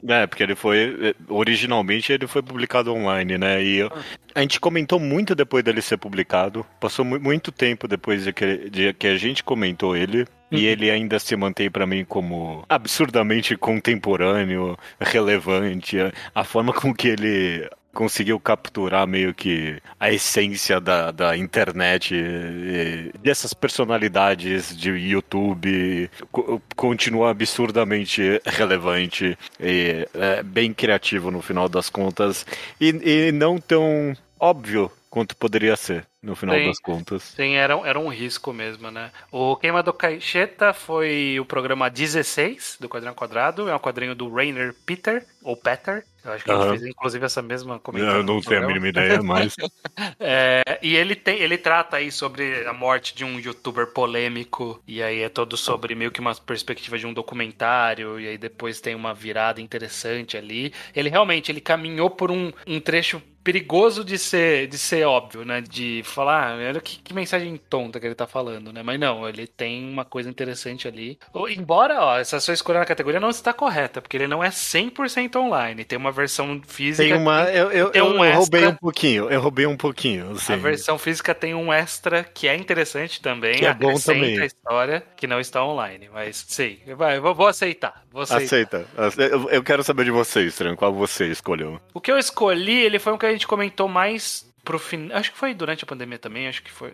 É, 0.09 0.26
porque 0.29 0.43
ele 0.43 0.55
foi. 0.55 1.14
Originalmente 1.29 2.12
ele 2.12 2.26
foi 2.29 2.43
publicado 2.43 2.93
online, 2.95 3.37
né? 3.37 3.62
E 3.62 3.79
eu- 3.79 3.90
a 4.35 4.41
gente 4.41 4.61
comentou 4.61 4.99
muito 5.01 5.35
depois 5.35 5.63
dele 5.65 5.83
ser 5.83 5.97
publicado. 5.97 6.65
Passou 6.81 7.05
mu- 7.05 7.21
muito 7.21 7.51
tempo 7.53 7.87
depois 7.89 8.25
de 8.25 8.33
que, 8.33 8.71
de 8.71 8.93
que 8.93 9.07
a 9.07 9.17
gente 9.17 9.43
comentou 9.45 9.97
ele. 9.97 10.27
E 10.53 10.67
ele 10.67 10.91
ainda 10.91 11.17
se 11.21 11.37
mantém 11.37 11.71
pra 11.71 11.87
mim 11.87 12.05
como 12.05 12.65
absurdamente 12.69 13.57
contemporâneo, 13.57 14.77
relevante. 15.01 16.01
A, 16.01 16.13
a 16.35 16.43
forma 16.45 16.73
com 16.73 16.93
que 16.93 17.07
ele 17.07 17.69
conseguiu 17.92 18.38
capturar 18.38 19.06
meio 19.06 19.35
que 19.35 19.80
a 19.99 20.11
essência 20.12 20.80
da, 20.80 21.11
da 21.11 21.37
internet, 21.37 22.14
e 22.14 23.12
dessas 23.18 23.52
personalidades 23.52 24.76
de 24.76 24.90
YouTube, 24.90 26.11
co- 26.30 26.61
continua 26.76 27.30
absurdamente 27.30 28.40
relevante 28.44 29.37
e 29.59 30.06
é, 30.14 30.42
bem 30.42 30.73
criativo 30.73 31.30
no 31.30 31.42
final 31.42 31.68
das 31.68 31.90
contas. 31.90 32.47
E, 32.80 32.88
e 32.88 33.32
não 33.32 33.59
tão 33.59 34.16
óbvio 34.38 34.90
quanto 35.11 35.37
poderia 35.37 35.76
ser 35.76 36.09
no 36.23 36.35
final 36.37 36.57
Sim. 36.57 36.62
das 36.62 36.79
contas. 36.79 37.37
Sim, 37.37 37.55
era, 37.55 37.76
um- 37.76 37.87
era 37.87 37.99
um 37.99 38.09
risco 38.09 38.52
mesmo, 38.52 38.90
né? 38.90 39.12
O 39.31 39.57
Queima 39.57 39.83
do 39.83 39.93
Caixeta 39.93 40.73
foi 40.75 41.38
o 41.38 41.45
programa 41.45 41.88
16 41.88 42.76
do 42.81 42.88
Quadrinho 42.88 43.14
Quadrado. 43.14 43.69
É 43.69 43.75
um 43.75 43.79
quadrinho 43.79 44.14
do 44.14 44.29
Rainer 44.33 44.75
Peter, 44.85 45.26
ou 45.43 45.57
Peter. 45.57 46.05
Eu 46.25 46.33
acho 46.33 46.45
que 46.45 46.50
a 46.50 46.55
Aham. 46.55 46.67
gente 46.67 46.69
fez, 46.69 46.83
inclusive, 46.85 47.25
essa 47.25 47.40
mesma 47.40 47.79
comentário. 47.79 48.21
Eu 48.21 48.25
não 48.25 48.40
tenho 48.43 48.61
a 48.61 48.67
mínima 48.67 48.88
ideia, 48.88 49.23
mas 49.23 49.55
É, 50.19 50.79
e 50.83 50.95
ele 50.97 51.14
tem, 51.17 51.38
ele 51.40 51.59
trata 51.59 51.97
aí 51.99 52.11
sobre 52.12 52.67
a 52.67 52.73
morte 52.73 53.14
de 53.14 53.25
um 53.25 53.38
youtuber 53.38 53.88
polêmico, 53.93 54.83
e 54.87 55.02
aí 55.02 55.21
é 55.23 55.29
todo 55.29 55.57
sobre 55.57 55.95
meio 55.95 56.11
que 56.11 56.21
uma 56.21 56.35
perspectiva 56.35 56.99
de 56.99 57.07
um 57.07 57.12
documentário, 57.12 58.19
e 58.21 58.29
aí 58.29 58.38
depois 58.38 58.81
tem 58.81 58.95
uma 58.95 59.14
virada 59.14 59.61
interessante 59.61 60.37
ali. 60.37 60.73
Ele 60.95 61.09
realmente 61.09 61.50
ele 61.50 61.61
caminhou 61.61 62.11
por 62.11 62.31
um, 62.31 62.52
um 62.67 62.81
trecho 62.81 63.23
perigoso 63.42 64.04
de 64.04 64.18
ser, 64.18 64.66
de 64.68 64.76
ser 64.78 65.04
óbvio, 65.06 65.44
né? 65.44 65.61
De 65.61 66.02
falar, 66.04 66.50
ah, 66.52 66.56
olha 66.56 66.80
que, 66.80 66.99
que 67.00 67.14
mensagem 67.14 67.56
tonta 67.68 67.99
que 67.99 68.06
ele 68.06 68.14
tá 68.14 68.26
falando, 68.26 68.73
né? 68.73 68.82
Mas 68.82 68.99
não, 69.00 69.28
ele 69.28 69.47
tem 69.47 69.88
uma 69.88 70.04
coisa 70.04 70.28
interessante 70.28 70.87
ali. 70.87 71.18
Ou- 71.32 71.49
Embora, 71.49 72.00
ó, 72.00 72.18
essa 72.18 72.38
sua 72.40 72.54
escolha 72.54 72.78
na 72.80 72.87
categoria 72.87 73.20
não 73.20 73.30
está 73.30 73.52
correta, 73.52 74.00
porque 74.00 74.16
ele 74.16 74.26
não 74.26 74.42
é 74.44 74.50
100% 74.50 75.37
online. 75.37 75.85
Tem 75.85 75.99
uma 75.99 76.12
versão 76.12 76.61
física. 76.66 77.02
tem 77.09 77.14
uma. 77.16 77.44
Eu, 77.50 77.70
eu, 77.73 77.90
tem 77.90 78.02
um 78.02 78.25
eu 78.25 78.35
roubei 78.37 78.61
extra. 78.61 78.68
um 78.75 78.76
pouquinho, 78.76 79.30
eu 79.30 79.40
roubei 79.40 79.66
um 79.66 79.76
pouquinho. 79.76 80.30
Assim. 80.32 80.52
A 80.52 80.56
versão 80.56 80.99
física 80.99 81.35
tem 81.35 81.54
um 81.54 81.73
extra 81.73 82.23
que 82.25 82.47
é 82.49 82.54
interessante 82.54 83.20
também, 83.23 83.54
Que 83.56 83.66
é 83.66 83.75
bom 83.75 83.94
também. 83.99 84.38
a 84.40 84.47
história, 84.47 85.02
que 85.16 85.26
não 85.26 85.40
está 85.40 85.64
online. 85.64 86.09
Mas 86.12 86.44
sim, 86.49 86.78
vai, 86.97 87.18
vou, 87.20 87.35
vou 87.35 87.47
aceitar. 87.47 88.02
Vou 88.12 88.23
aceitar. 88.23 88.44
Aceita. 88.44 88.87
Ace- 88.99 89.20
Eu, 89.32 89.49
eu 89.50 89.62
quero 89.62 89.82
saber 89.85 90.04
de 90.04 90.11
vocês, 90.11 90.54
Tran, 90.56 90.75
qual 90.76 90.92
você 90.92 91.26
escolheu. 91.28 91.80
O 91.94 92.00
que 92.00 92.11
eu 92.11 92.18
escolhi, 92.18 92.78
ele 92.82 92.99
foi 92.99 93.12
um 93.12 93.18
que 93.18 93.30
a 93.31 93.35
gente 93.35 93.47
comentou 93.47 93.89
mais 93.89 94.49
pro 94.65 94.79
final. 94.79 95.17
Acho 95.17 95.33
que 95.33 95.39
foi 95.39 95.55
durante 95.55 95.85
a 95.85 95.87
pandemia 95.87 96.19
também, 96.19 96.47
acho 96.47 96.63
que 96.63 96.71
foi. 96.71 96.93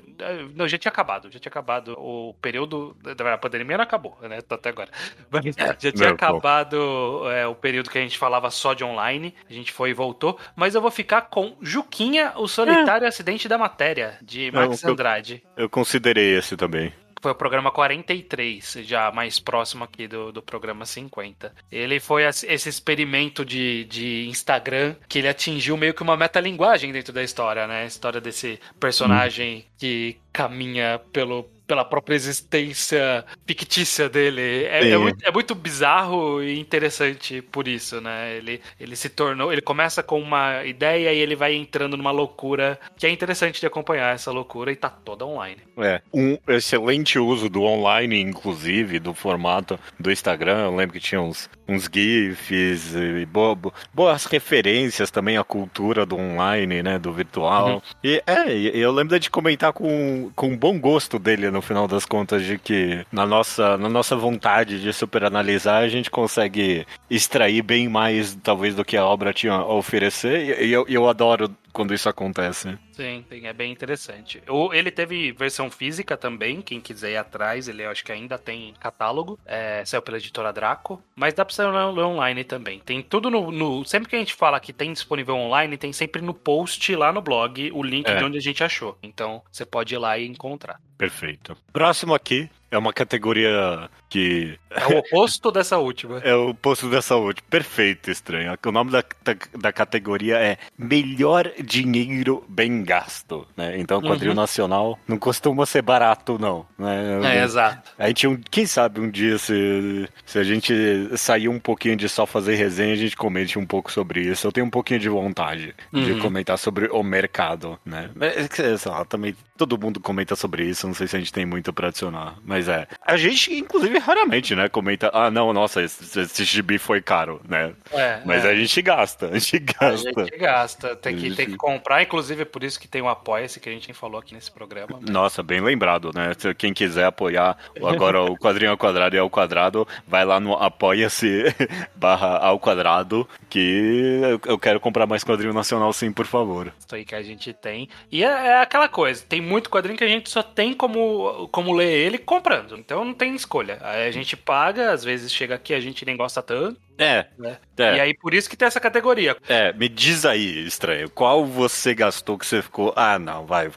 Não, 0.54 0.68
já 0.68 0.78
tinha 0.78 0.90
acabado, 0.90 1.30
já 1.30 1.38
tinha 1.38 1.50
acabado. 1.50 1.94
O 1.98 2.34
período. 2.40 2.96
A 3.32 3.38
pandemia 3.38 3.76
não 3.76 3.84
acabou, 3.84 4.16
né? 4.22 4.38
Até 4.48 4.68
agora. 4.68 4.90
Mas 5.30 5.44
já 5.56 5.74
tinha 5.92 6.08
Não, 6.08 6.14
acabado 6.14 7.28
é, 7.30 7.46
o 7.46 7.54
período 7.54 7.90
que 7.90 7.98
a 7.98 8.00
gente 8.00 8.18
falava 8.18 8.50
só 8.50 8.72
de 8.72 8.84
online. 8.84 9.34
A 9.50 9.52
gente 9.52 9.72
foi 9.72 9.90
e 9.90 9.94
voltou. 9.94 10.38
Mas 10.54 10.74
eu 10.74 10.80
vou 10.80 10.90
ficar 10.90 11.22
com 11.22 11.56
Juquinha, 11.60 12.32
o 12.36 12.46
solitário 12.46 13.06
acidente 13.06 13.48
da 13.48 13.58
matéria, 13.58 14.18
de 14.22 14.50
Max 14.52 14.82
eu- 14.82 14.90
Andrade. 14.92 15.42
Eu 15.56 15.68
considerei 15.68 16.36
esse 16.36 16.56
também. 16.56 16.92
Foi 17.26 17.32
o 17.32 17.34
programa 17.34 17.72
43, 17.72 18.78
já 18.84 19.10
mais 19.10 19.40
próximo 19.40 19.82
aqui 19.82 20.06
do, 20.06 20.30
do 20.30 20.40
programa 20.40 20.86
50. 20.86 21.52
Ele 21.72 21.98
foi 21.98 22.22
esse 22.22 22.68
experimento 22.68 23.44
de, 23.44 23.84
de 23.86 24.28
Instagram 24.28 24.94
que 25.08 25.18
ele 25.18 25.26
atingiu 25.26 25.76
meio 25.76 25.92
que 25.92 26.04
uma 26.04 26.16
metalinguagem 26.16 26.92
dentro 26.92 27.12
da 27.12 27.24
história, 27.24 27.66
né? 27.66 27.82
A 27.82 27.86
história 27.86 28.20
desse 28.20 28.60
personagem 28.78 29.66
que 29.76 30.16
caminha 30.32 31.00
pelo, 31.12 31.50
pela 31.66 31.84
própria 31.84 32.14
existência 32.14 33.24
fictícia 33.46 34.08
dele. 34.08 34.64
É, 34.64 34.88
é 34.90 34.96
muito, 34.98 35.26
é 35.26 35.30
muito 35.30 35.54
bizarro 35.54 36.42
e 36.42 36.58
interessante 36.58 37.42
por 37.42 37.66
isso, 37.68 38.00
né? 38.00 38.36
Ele, 38.36 38.60
ele 38.78 38.96
se 38.96 39.08
tornou. 39.08 39.52
Ele 39.52 39.60
começa 39.62 40.02
com 40.02 40.20
uma 40.20 40.64
ideia 40.64 41.12
e 41.12 41.18
ele 41.18 41.34
vai 41.36 41.54
entrando 41.54 41.96
numa 41.96 42.10
loucura 42.10 42.78
que 42.96 43.06
é 43.06 43.10
interessante 43.10 43.60
de 43.60 43.66
acompanhar 43.66 44.14
essa 44.14 44.30
loucura 44.30 44.70
e 44.70 44.76
tá 44.76 44.88
toda 44.88 45.24
online. 45.24 45.58
É, 45.78 46.00
um 46.12 46.38
excelente 46.48 47.18
uso 47.18 47.48
do 47.48 47.62
online, 47.62 48.20
inclusive, 48.20 48.98
do 48.98 49.12
formato 49.12 49.78
do 49.98 50.10
Instagram. 50.10 50.66
Eu 50.66 50.76
lembro 50.76 50.92
que 50.94 51.00
tinha 51.00 51.20
uns, 51.20 51.50
uns 51.68 51.88
GIFs 51.92 52.94
e 52.94 53.26
bo- 53.26 53.54
bo- 53.54 53.72
boas 53.92 54.24
referências 54.26 55.10
também 55.10 55.36
à 55.36 55.44
cultura 55.44 56.06
do 56.06 56.16
online, 56.16 56.82
né? 56.82 56.98
Do 56.98 57.12
virtual. 57.12 57.82
E 58.02 58.22
é, 58.26 58.52
eu 58.74 58.90
lembro 58.92 59.18
de 59.18 59.30
comentar 59.30 59.72
com, 59.72 60.30
com 60.34 60.56
bom 60.56 60.78
gosto 60.78 61.18
dele 61.18 61.50
no 61.56 61.62
final 61.62 61.88
das 61.88 62.04
contas, 62.04 62.44
de 62.44 62.58
que 62.58 63.04
na 63.10 63.26
nossa, 63.26 63.76
na 63.78 63.88
nossa 63.88 64.14
vontade 64.14 64.80
de 64.80 64.92
superanalisar, 64.92 65.82
a 65.82 65.88
gente 65.88 66.10
consegue 66.10 66.86
extrair 67.10 67.62
bem 67.62 67.88
mais, 67.88 68.36
talvez, 68.42 68.74
do 68.74 68.84
que 68.84 68.96
a 68.96 69.04
obra 69.04 69.32
tinha 69.32 69.54
a 69.54 69.74
oferecer. 69.74 70.62
E 70.62 70.70
eu, 70.70 70.84
eu 70.88 71.08
adoro 71.08 71.50
quando 71.76 71.92
isso 71.92 72.08
acontece. 72.08 72.78
Sim, 72.92 73.22
é 73.30 73.52
bem 73.52 73.70
interessante. 73.70 74.42
Ele 74.72 74.90
teve 74.90 75.30
versão 75.32 75.70
física 75.70 76.16
também, 76.16 76.62
quem 76.62 76.80
quiser 76.80 77.10
ir 77.12 77.16
atrás, 77.18 77.68
ele 77.68 77.84
acho 77.84 78.02
que 78.02 78.10
ainda 78.10 78.38
tem 78.38 78.72
catálogo, 78.80 79.38
é, 79.44 79.84
saiu 79.84 80.00
pela 80.00 80.16
editora 80.16 80.52
Draco, 80.54 81.02
mas 81.14 81.34
dá 81.34 81.44
pra 81.44 81.54
você 81.54 81.62
ler 81.66 82.02
online 82.02 82.44
também. 82.44 82.80
Tem 82.80 83.02
tudo 83.02 83.30
no, 83.30 83.50
no- 83.52 83.84
Sempre 83.84 84.08
que 84.08 84.16
a 84.16 84.18
gente 84.18 84.32
fala 84.32 84.58
que 84.58 84.72
tem 84.72 84.90
disponível 84.92 85.36
online, 85.36 85.76
tem 85.76 85.92
sempre 85.92 86.22
no 86.22 86.32
post 86.32 86.96
lá 86.96 87.12
no 87.12 87.20
blog 87.20 87.70
o 87.74 87.82
link 87.82 88.08
É. 88.08 88.16
de 88.16 88.24
onde 88.24 88.38
a 88.38 88.40
gente 88.40 88.64
achou. 88.64 88.96
Então 89.02 89.42
você 89.52 89.66
pode 89.66 89.94
ir 89.94 89.98
lá 89.98 90.18
e 90.18 90.26
encontrar. 90.26 90.80
Perfeito. 90.96 91.54
Próximo 91.72 92.14
aqui 92.14 92.48
é 92.76 92.78
uma 92.78 92.92
categoria 92.92 93.88
que 94.08 94.58
É 94.70 94.94
o 94.94 94.98
oposto 94.98 95.50
dessa 95.50 95.78
última. 95.78 96.18
é 96.24 96.34
o 96.34 96.54
posto 96.54 96.88
da 96.88 97.02
saúde. 97.02 97.42
Perfeito, 97.48 98.10
estranho. 98.10 98.56
O 98.64 98.72
nome 98.72 98.90
da, 98.92 99.02
da, 99.24 99.34
da 99.58 99.72
categoria 99.72 100.36
é 100.38 100.58
Melhor 100.78 101.50
Dinheiro 101.62 102.44
Bem 102.48 102.82
Gasto. 102.84 103.46
Né? 103.56 103.78
Então, 103.78 104.00
quadril 104.00 104.30
Uhum. 104.30 104.36
nacional 104.36 104.98
não 105.08 105.18
costuma 105.18 105.64
ser 105.66 105.82
barato, 105.82 106.38
não. 106.38 106.66
Né? 106.78 107.36
É, 107.38 107.42
exato. 107.44 107.90
A 107.98 108.08
gente, 108.08 108.26
um- 108.26 108.40
quem 108.50 108.66
sabe 108.66 109.00
um 109.00 109.10
dia, 109.10 109.38
se, 109.38 110.08
se 110.24 110.38
a 110.38 110.44
gente 110.44 110.72
sair 111.16 111.48
um 111.48 111.58
pouquinho 111.58 111.96
de 111.96 112.08
só 112.08 112.26
fazer 112.26 112.54
resenha, 112.56 112.92
a 112.92 112.96
gente 112.96 113.16
comente 113.16 113.58
um 113.58 113.66
pouco 113.66 113.90
sobre 113.90 114.20
isso. 114.20 114.46
Eu 114.46 114.52
tenho 114.52 114.66
um 114.66 114.70
pouquinho 114.70 115.00
de 115.00 115.08
vontade 115.08 115.74
de 115.92 116.12
Uhum. 116.12 116.18
comentar 116.20 116.58
sobre 116.58 116.86
o 116.88 117.02
mercado, 117.02 117.78
né? 117.84 118.10
Mas, 118.14 118.48
sei 118.80 118.90
lá, 118.92 119.04
também 119.04 119.34
todo 119.56 119.78
mundo 119.78 119.98
comenta 120.00 120.36
sobre 120.36 120.64
isso, 120.64 120.86
não 120.86 120.94
sei 120.94 121.06
se 121.06 121.16
a 121.16 121.18
gente 121.18 121.32
tem 121.32 121.46
muito 121.46 121.72
pra 121.72 121.88
adicionar. 121.88 122.34
Mas 122.44 122.65
é. 122.68 122.86
A 123.00 123.16
gente, 123.16 123.52
inclusive, 123.54 123.98
raramente, 123.98 124.54
né, 124.54 124.68
comenta, 124.68 125.10
ah, 125.12 125.30
não, 125.30 125.52
nossa, 125.52 125.82
esse, 125.82 126.20
esse 126.20 126.44
gibi 126.44 126.78
foi 126.78 127.00
caro, 127.00 127.40
né? 127.48 127.72
É, 127.92 128.20
Mas 128.24 128.44
é. 128.44 128.50
a 128.50 128.54
gente 128.54 128.80
gasta, 128.82 129.26
a 129.32 129.38
gente 129.38 129.56
A 129.78 129.88
gasta. 129.90 130.24
gente 130.24 130.36
gasta, 130.38 130.96
tem 130.96 131.14
A 131.14 131.16
que, 131.16 131.22
gente- 131.28 131.36
tem 131.36 131.46
que 131.46 131.56
comprar, 131.56 132.02
inclusive 132.02 132.42
é 132.42 132.44
por 132.44 132.62
isso 132.64 132.78
que 132.80 132.88
tem 132.88 133.02
o 133.02 133.08
Apoia-se 133.08 133.60
que 133.60 133.68
a 133.68 133.72
gente 133.72 133.92
falou 133.92 134.20
aqui 134.20 134.34
nesse 134.34 134.50
programa. 134.50 134.98
Nossa, 135.00 135.42
bem 135.42 135.60
lembrado, 135.60 136.10
né? 136.14 136.32
Quem 136.56 136.72
quiser 136.74 137.04
apoiar 137.06 137.56
agora 137.84 138.22
o 138.22 138.36
quadrinho 138.36 138.70
ao 138.70 138.76
quadrado 138.78 139.16
e 139.16 139.18
ao 139.18 139.30
quadrado, 139.30 139.86
vai 140.06 140.24
lá 140.24 140.38
no 140.40 140.52
apoia-se 140.54 141.44
barra 141.94 142.38
ao 142.38 142.58
quadrado, 142.58 143.28
que 143.48 144.20
eu- 144.46 144.58
quero 144.58 144.80
comprar 144.80 145.06
mais 145.06 145.22
quadrinho 145.24 145.52
nacional 145.52 145.92
sim, 145.92 146.12
por 146.12 146.26
favor. 146.26 146.72
Isso 146.78 146.94
aí 146.94 147.04
que 147.04 147.14
a 147.14 147.22
gente 147.22 147.52
tem. 147.52 147.88
E 148.10 148.24
é, 148.24 148.26
é 148.28 148.60
aquela 148.62 148.88
coisa, 148.88 149.24
tem 149.28 149.40
muito 149.40 149.70
quadrinho 149.70 149.96
que 149.98 150.04
a 150.04 150.08
gente 150.08 150.28
só 150.30 150.42
tem 150.42 150.72
como, 150.74 151.48
como 151.52 151.72
ler 151.72 151.90
ele 151.90 152.18
comprando. 152.46 152.78
Então 152.78 153.04
não 153.04 153.12
tem 153.12 153.34
escolha. 153.34 153.78
Aí 153.80 154.06
a 154.06 154.10
gente 154.10 154.36
paga, 154.36 154.92
às 154.92 155.02
vezes 155.02 155.32
chega 155.32 155.56
aqui 155.56 155.74
a 155.74 155.80
gente 155.80 156.04
nem 156.04 156.16
gosta 156.16 156.40
tanto, 156.40 156.80
É, 156.96 157.26
né? 157.36 157.58
É. 157.76 157.96
E 157.96 158.00
aí 158.00 158.14
por 158.14 158.32
isso 158.32 158.48
que 158.48 158.56
tem 158.56 158.66
essa 158.66 158.80
categoria. 158.80 159.36
é, 159.48 159.72
me 159.72 159.88
diz 159.88 160.24
aí, 160.24 160.64
estranho, 160.66 161.10
qual 161.10 161.44
você 161.44 161.94
gastou 161.94 162.38
que 162.38 162.46
você 162.46 162.62
ficou, 162.62 162.92
ah 162.96 163.18
não, 163.18 163.44
vai, 163.44 163.70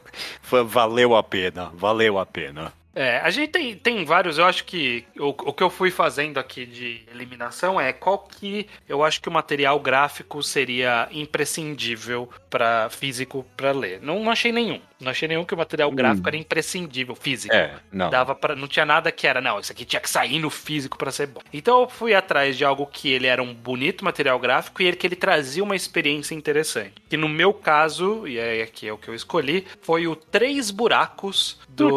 valeu 0.66 1.16
a 1.16 1.22
pena, 1.22 1.70
valeu 1.74 2.18
a 2.18 2.24
pena. 2.24 2.72
É, 2.92 3.18
a 3.18 3.30
gente 3.30 3.50
tem, 3.50 3.76
tem 3.76 4.04
vários, 4.04 4.36
eu 4.36 4.44
acho 4.44 4.64
que 4.64 5.06
o, 5.16 5.28
o 5.28 5.52
que 5.52 5.62
eu 5.62 5.70
fui 5.70 5.90
fazendo 5.92 6.38
aqui 6.38 6.66
de 6.66 7.02
eliminação 7.10 7.80
é 7.80 7.92
qual 7.92 8.18
que 8.18 8.66
eu 8.88 9.04
acho 9.04 9.20
que 9.20 9.28
o 9.28 9.32
material 9.32 9.78
gráfico 9.78 10.42
seria 10.42 11.08
imprescindível 11.12 12.28
para 12.50 12.90
físico 12.90 13.46
para 13.56 13.70
ler. 13.70 14.00
Não, 14.02 14.22
não 14.24 14.30
achei 14.30 14.50
nenhum. 14.50 14.80
Não 15.00 15.10
achei 15.10 15.26
nenhum 15.28 15.44
que 15.44 15.54
o 15.54 15.56
material 15.56 15.90
gráfico 15.90 16.28
era 16.28 16.36
imprescindível, 16.36 17.14
físico. 17.14 17.54
É, 17.54 17.74
não. 17.90 18.10
Dava 18.10 18.34
para 18.34 18.54
não 18.54 18.68
tinha 18.68 18.84
nada 18.84 19.10
que 19.10 19.26
era, 19.26 19.40
não, 19.40 19.58
isso 19.58 19.72
aqui 19.72 19.84
tinha 19.84 20.00
que 20.00 20.10
sair 20.10 20.38
no 20.38 20.50
físico 20.50 20.98
para 20.98 21.10
ser 21.10 21.26
bom. 21.26 21.40
Então 21.52 21.80
eu 21.82 21.88
fui 21.88 22.14
atrás 22.14 22.56
de 22.56 22.64
algo 22.64 22.86
que 22.86 23.10
ele 23.10 23.26
era 23.26 23.42
um 23.42 23.54
bonito 23.54 24.04
material 24.04 24.38
gráfico 24.38 24.82
e 24.82 24.86
ele, 24.86 24.96
que 24.96 25.06
ele 25.06 25.16
trazia 25.16 25.62
uma 25.64 25.74
experiência 25.76 26.34
interessante. 26.34 26.94
Que 27.08 27.16
no 27.16 27.28
meu 27.28 27.52
caso, 27.54 28.26
e 28.28 28.38
aí 28.38 28.62
aqui 28.62 28.86
é 28.88 28.92
o 28.92 28.98
que 28.98 29.08
eu 29.08 29.14
escolhi, 29.14 29.66
foi 29.80 30.06
o 30.06 30.14
Três 30.14 30.70
Buracos 30.70 31.58
do 31.68 31.88